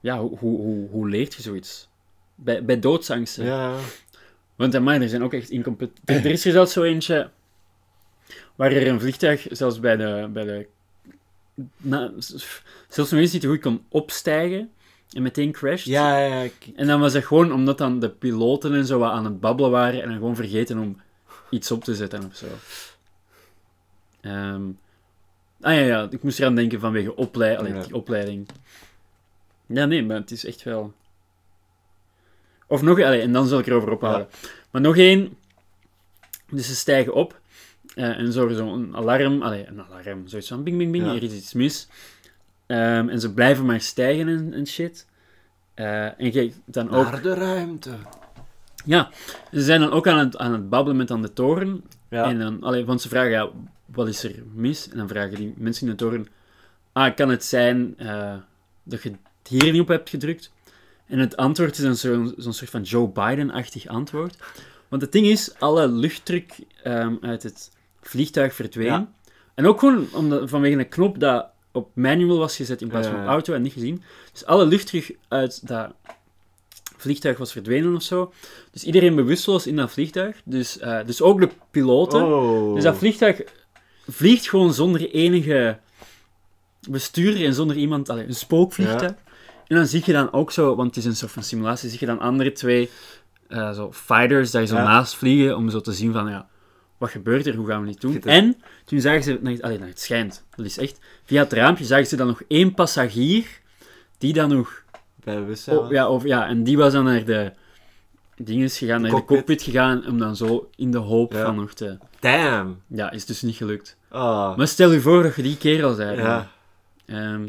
Ja, 0.00 0.18
hoe, 0.18 0.38
hoe, 0.38 0.60
hoe, 0.60 0.88
hoe 0.88 1.08
leert 1.08 1.34
je 1.34 1.42
zoiets? 1.42 1.88
Bij, 2.34 2.64
bij 2.64 2.78
doodsangsten. 2.78 3.44
Ja, 3.44 3.76
Want 4.58 4.74
amai, 4.74 5.00
er 5.00 5.08
zijn 5.08 5.22
ook 5.22 5.32
echt 5.32 5.50
incompetent... 5.50 6.24
Er, 6.24 6.30
is 6.30 6.44
er 6.44 6.52
zelfs 6.52 6.72
zo 6.72 6.82
eentje 6.82 7.30
waar 8.56 8.72
er 8.72 8.86
een 8.88 9.00
vliegtuig, 9.00 9.46
zelfs 9.50 9.80
bij 9.80 9.96
de... 9.96 10.28
Bij 10.32 10.44
de 10.44 10.66
na, 11.76 12.12
zelfs 12.88 13.10
nog 13.10 13.20
eens 13.20 13.32
niet 13.32 13.46
goed 13.46 13.60
kon 13.60 13.84
opstijgen 13.88 14.70
en 15.12 15.22
meteen 15.22 15.52
crasht. 15.52 15.86
ja, 15.86 16.18
ja. 16.18 16.48
En 16.76 16.86
dan 16.86 17.00
was 17.00 17.12
het 17.12 17.24
gewoon 17.24 17.52
omdat 17.52 17.78
dan 17.78 18.00
de 18.00 18.10
piloten 18.10 18.74
en 18.74 18.86
zo 18.86 18.98
wat 18.98 19.10
aan 19.12 19.24
het 19.24 19.40
babbelen 19.40 19.70
waren 19.70 20.02
en 20.02 20.08
dan 20.08 20.18
gewoon 20.18 20.36
vergeten 20.36 20.78
om 20.78 21.00
iets 21.50 21.70
op 21.70 21.84
te 21.84 21.94
zetten 21.94 22.24
of 22.24 22.36
zo. 22.36 22.46
Ehm, 24.20 24.62
ah 25.60 25.74
ja, 25.74 25.80
ja, 25.80 26.06
ik 26.10 26.22
moest 26.22 26.40
eraan 26.40 26.54
denken 26.54 26.80
vanwege 26.80 27.16
oplei 27.16 27.56
allee, 27.56 27.74
Ja. 27.74 27.82
die 27.82 27.94
opleiding. 27.94 28.48
Ja, 29.66 29.84
nee, 29.84 30.04
maar 30.04 30.16
het 30.16 30.30
is 30.30 30.44
echt 30.44 30.62
wel... 30.62 30.92
Of 32.68 32.82
nog, 32.82 33.00
allee, 33.02 33.20
en 33.20 33.32
dan 33.32 33.46
zal 33.46 33.58
ik 33.58 33.66
erover 33.66 33.92
ophouden. 33.92 34.28
Maar 34.70 34.80
nog 34.82 34.96
één. 34.96 35.36
Dus 36.50 36.66
ze 36.66 36.74
stijgen 36.74 37.14
op 37.14 37.40
eh, 37.94 38.18
en 38.18 38.32
zorgen 38.32 38.56
zo'n 38.56 38.96
alarm, 38.96 39.42
allee, 39.42 39.66
een 39.66 39.82
alarm, 39.82 40.28
zoiets 40.28 40.48
van 40.48 40.62
bing, 40.62 40.78
bing, 40.78 40.92
bing, 40.92 41.04
Ja. 41.04 41.14
er 41.14 41.22
is 41.22 41.32
iets 41.32 41.52
mis. 41.52 41.88
Ehm, 42.66 43.08
en 43.08 43.20
ze 43.20 43.32
blijven 43.32 43.66
maar 43.66 43.80
stijgen 43.80 44.28
en, 44.28 44.52
en 44.54 44.66
shit. 44.66 45.06
Eh, 45.74 46.20
en 46.20 46.30
kijk, 46.30 46.54
dan 46.64 46.90
ook... 46.90 47.10
Naar 47.10 47.22
de 47.22 47.34
ruimte. 47.34 47.90
Ja, 48.84 49.10
ze 49.52 49.60
zijn 49.60 49.80
dan 49.80 49.90
ook 49.90 50.06
aan 50.08 50.18
het, 50.18 50.36
aan 50.36 50.52
het 50.52 50.68
babbelen 50.68 50.96
met 50.96 51.10
aan 51.10 51.22
de 51.22 51.32
toren. 51.32 51.84
Ja. 52.10 52.24
En 52.24 52.38
dan, 52.38 52.62
allee, 52.62 52.84
want 52.84 53.00
ze 53.00 53.08
vragen, 53.08 53.30
ja, 53.30 53.48
wat 53.86 54.08
is 54.08 54.24
er 54.24 54.42
mis? 54.54 54.88
En 54.90 54.96
dan 54.96 55.08
vragen 55.08 55.34
die 55.34 55.54
mensen 55.56 55.86
in 55.86 55.92
de 55.92 55.98
toren, 55.98 56.26
ah, 56.92 57.14
kan 57.14 57.28
het 57.28 57.44
zijn 57.44 57.94
eh, 57.98 58.34
dat 58.82 59.02
je 59.02 59.08
het 59.10 59.48
hier 59.48 59.72
niet 59.72 59.80
op 59.80 59.88
hebt 59.88 60.10
gedrukt? 60.10 60.52
En 61.08 61.18
het 61.18 61.36
antwoord 61.36 61.78
is 61.78 61.84
dan 61.84 61.96
zo'n 62.36 62.52
soort 62.52 62.70
van 62.70 62.82
Joe 62.82 63.08
Biden-achtig 63.08 63.86
antwoord. 63.86 64.36
Want 64.88 65.02
het 65.02 65.12
ding 65.12 65.26
is, 65.26 65.54
alle 65.58 65.88
luchtdruk 65.88 66.56
ehm, 66.82 67.14
uit 67.20 67.42
het 67.42 67.70
vliegtuig 68.00 68.54
verdween. 68.54 68.86
Ja. 68.86 69.12
En 69.54 69.66
ook 69.66 69.78
gewoon 69.78 70.06
omdat, 70.12 70.50
vanwege 70.50 70.78
een 70.78 70.88
knop 70.88 71.20
dat 71.20 71.46
op 71.72 71.90
manual 71.94 72.38
was 72.38 72.56
gezet 72.56 72.82
in 72.82 72.88
plaats 72.88 73.08
van 73.08 73.20
op 73.20 73.26
auto 73.26 73.54
en 73.54 73.62
niet 73.62 73.72
gezien. 73.72 74.02
Dus 74.32 74.44
alle 74.44 74.66
luchtdruk 74.66 75.16
uit 75.28 75.66
dat 75.68 75.92
vliegtuig 76.96 77.38
was 77.38 77.52
verdwenen 77.52 77.94
of 77.94 78.02
zo. 78.02 78.32
Dus 78.70 78.84
iedereen 78.84 79.14
bewusteloos 79.14 79.66
in 79.66 79.76
dat 79.76 79.90
vliegtuig. 79.90 80.36
Dus, 80.44 80.78
eh, 80.78 80.98
dus 81.06 81.22
ook 81.22 81.40
de 81.40 81.48
piloten. 81.70 82.24
Oh. 82.24 82.74
Dus 82.74 82.84
dat 82.84 82.96
vliegtuig 82.96 83.42
vliegt 84.08 84.48
gewoon 84.48 84.74
zonder 84.74 85.10
enige 85.10 85.78
bestuurder 86.88 87.44
en 87.44 87.54
zonder 87.54 87.76
iemand, 87.76 88.08
allee, 88.08 88.26
een 88.26 88.34
spookvliegtuig. 88.34 89.14
En 89.68 89.76
dan 89.76 89.86
zie 89.86 90.02
je 90.04 90.12
dan 90.12 90.32
ook 90.32 90.50
zo, 90.52 90.74
want 90.74 90.88
het 90.88 90.96
is 90.96 91.04
een 91.04 91.16
soort 91.16 91.32
van 91.32 91.42
simulatie, 91.42 91.88
zie 91.90 91.98
je 92.00 92.06
dan 92.06 92.18
andere 92.18 92.52
twee 92.52 92.90
eh, 93.48 93.72
zo 93.72 93.92
fighters 93.92 94.50
daar 94.50 94.66
zo 94.66 94.74
Ja. 94.76 94.82
naast 94.82 95.16
vliegen 95.16 95.56
om 95.56 95.70
zo 95.70 95.80
te 95.80 95.92
zien 95.92 96.12
van, 96.12 96.28
ja, 96.30 96.48
wat 96.98 97.10
gebeurt 97.10 97.46
er, 97.46 97.54
hoe 97.54 97.66
gaan 97.66 97.80
we 97.80 97.86
dit 97.86 98.00
doen? 98.00 98.12
Het- 98.14 98.26
En 98.26 98.56
toen 98.84 99.00
zagen 99.00 99.22
ze, 99.22 99.38
naar, 99.42 99.56
allee, 99.60 99.78
naar 99.78 99.88
het 99.88 100.00
schijnt, 100.00 100.44
dat 100.56 100.66
is 100.66 100.78
echt, 100.78 100.98
via 101.24 101.42
het 101.42 101.52
raampje 101.52 101.84
zagen 101.84 102.06
ze 102.06 102.16
dan 102.16 102.26
nog 102.26 102.42
één 102.48 102.74
passagier 102.74 103.46
die 104.18 104.32
dan 104.32 104.48
nog 104.48 104.82
Bij 105.24 105.34
bewustzijn. 105.38 105.76
Oh, 105.78 105.90
ja, 105.90 106.08
of, 106.08 106.24
ja, 106.24 106.46
en 106.46 106.64
die 106.64 106.76
was 106.76 106.92
dan 106.92 107.04
naar 107.04 107.24
de 107.24 107.52
dinges 108.36 108.78
gegaan, 108.78 109.00
naar 109.00 109.10
cockpit. 109.10 109.28
de 109.28 109.34
cockpit 109.34 109.62
gegaan, 109.62 110.06
om 110.06 110.18
dan 110.18 110.36
zo 110.36 110.70
in 110.76 110.90
de 110.90 110.98
hoop 110.98 111.32
Ja. 111.32 111.44
van 111.44 111.54
nog 111.56 111.72
te... 111.72 111.98
Damn. 112.20 112.80
Ja, 112.86 113.10
is 113.10 113.24
dus 113.26 113.42
niet 113.42 113.56
gelukt. 113.56 113.96
Oh. 114.10 114.56
Maar 114.56 114.68
stel 114.68 114.92
je 114.92 115.00
voor 115.00 115.22
dat 115.22 115.34
je 115.36 115.42
die 115.42 115.56
kerel 115.56 115.94
zei. 115.94 116.16
Ja. 116.16 116.50
Ehm, 117.06 117.48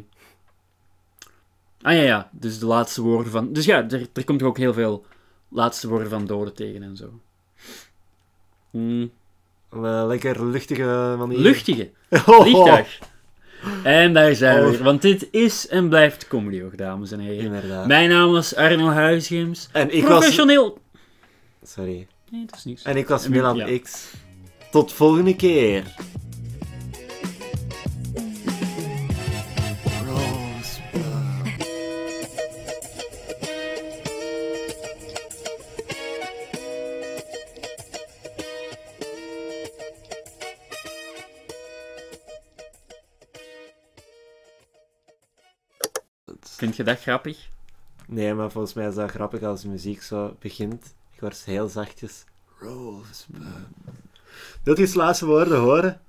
ah 1.82 1.94
ja, 1.96 2.02
ja, 2.02 2.30
dus 2.32 2.60
de 2.60 2.66
laatste 2.66 3.02
woorden 3.02 3.32
van... 3.32 3.54
Dus 3.54 3.66
ja, 3.66 3.90
er, 3.90 4.08
er 4.14 4.24
komt 4.24 4.44
ook 4.44 4.58
heel 4.58 4.74
veel 4.74 5.06
laatste 5.50 5.88
woorden 5.88 6.10
van 6.10 6.26
doden 6.26 6.54
tegen 6.54 6.84
en 6.84 6.96
zo. 6.98 7.20
Hmm, 8.72 9.12
Een 9.70 9.86
eh, 9.86 10.04
lekker 10.08 10.46
luchtige 10.46 11.16
manier. 11.18 11.38
luchtige 11.38 11.92
Oh. 12.26 12.42
vliegtuig. 12.42 13.00
En 13.84 14.14
daar 14.14 14.36
zijn 14.36 14.60
we 14.60 14.66
Oh. 14.66 14.70
weer. 14.72 14.84
Want 14.84 15.02
dit 15.02 15.28
is 15.32 15.68
en 15.68 15.90
blijft 15.90 16.28
comedy 16.28 16.62
ook, 16.62 16.78
dames 16.78 17.12
en 17.12 17.20
heren. 17.20 17.46
Inderdaad. 17.46 17.88
Mijn 17.88 18.10
naam 18.10 18.32
was 18.32 18.56
Arno 18.56 18.88
Huisgems. 18.90 19.70
En 19.72 19.96
ik 19.96 20.04
was... 20.04 20.18
Professioneel... 20.18 20.80
Sorry. 21.64 22.08
Nee, 22.32 22.46
dat 22.46 22.56
is 22.56 22.66
niks. 22.66 22.84
En 22.84 22.98
ik 22.98 23.08
was 23.08 23.28
Milan 23.28 23.56
ja. 23.56 23.80
X. 23.80 24.14
Tot 24.72 24.94
volgende 24.94 25.36
keer. 25.36 25.84
Je 46.80 46.86
dat 46.86 47.00
grappig? 47.00 47.48
Nee, 48.08 48.34
maar 48.34 48.52
volgens 48.52 48.74
mij 48.74 48.88
is 48.88 48.96
dat 48.96 49.10
grappig 49.10 49.42
als 49.42 49.62
de 49.62 49.68
muziek 49.68 50.02
zo 50.02 50.36
begint. 50.40 50.94
Ik 51.14 51.20
word 51.20 51.44
heel 51.44 51.68
zachtjes. 51.68 52.24
Rosebud. 52.60 53.42
Wilt 54.64 54.78
je 54.78 54.84
eens 54.84 54.94
laatste 54.94 55.26
woorden 55.26 55.60
horen? 55.60 56.02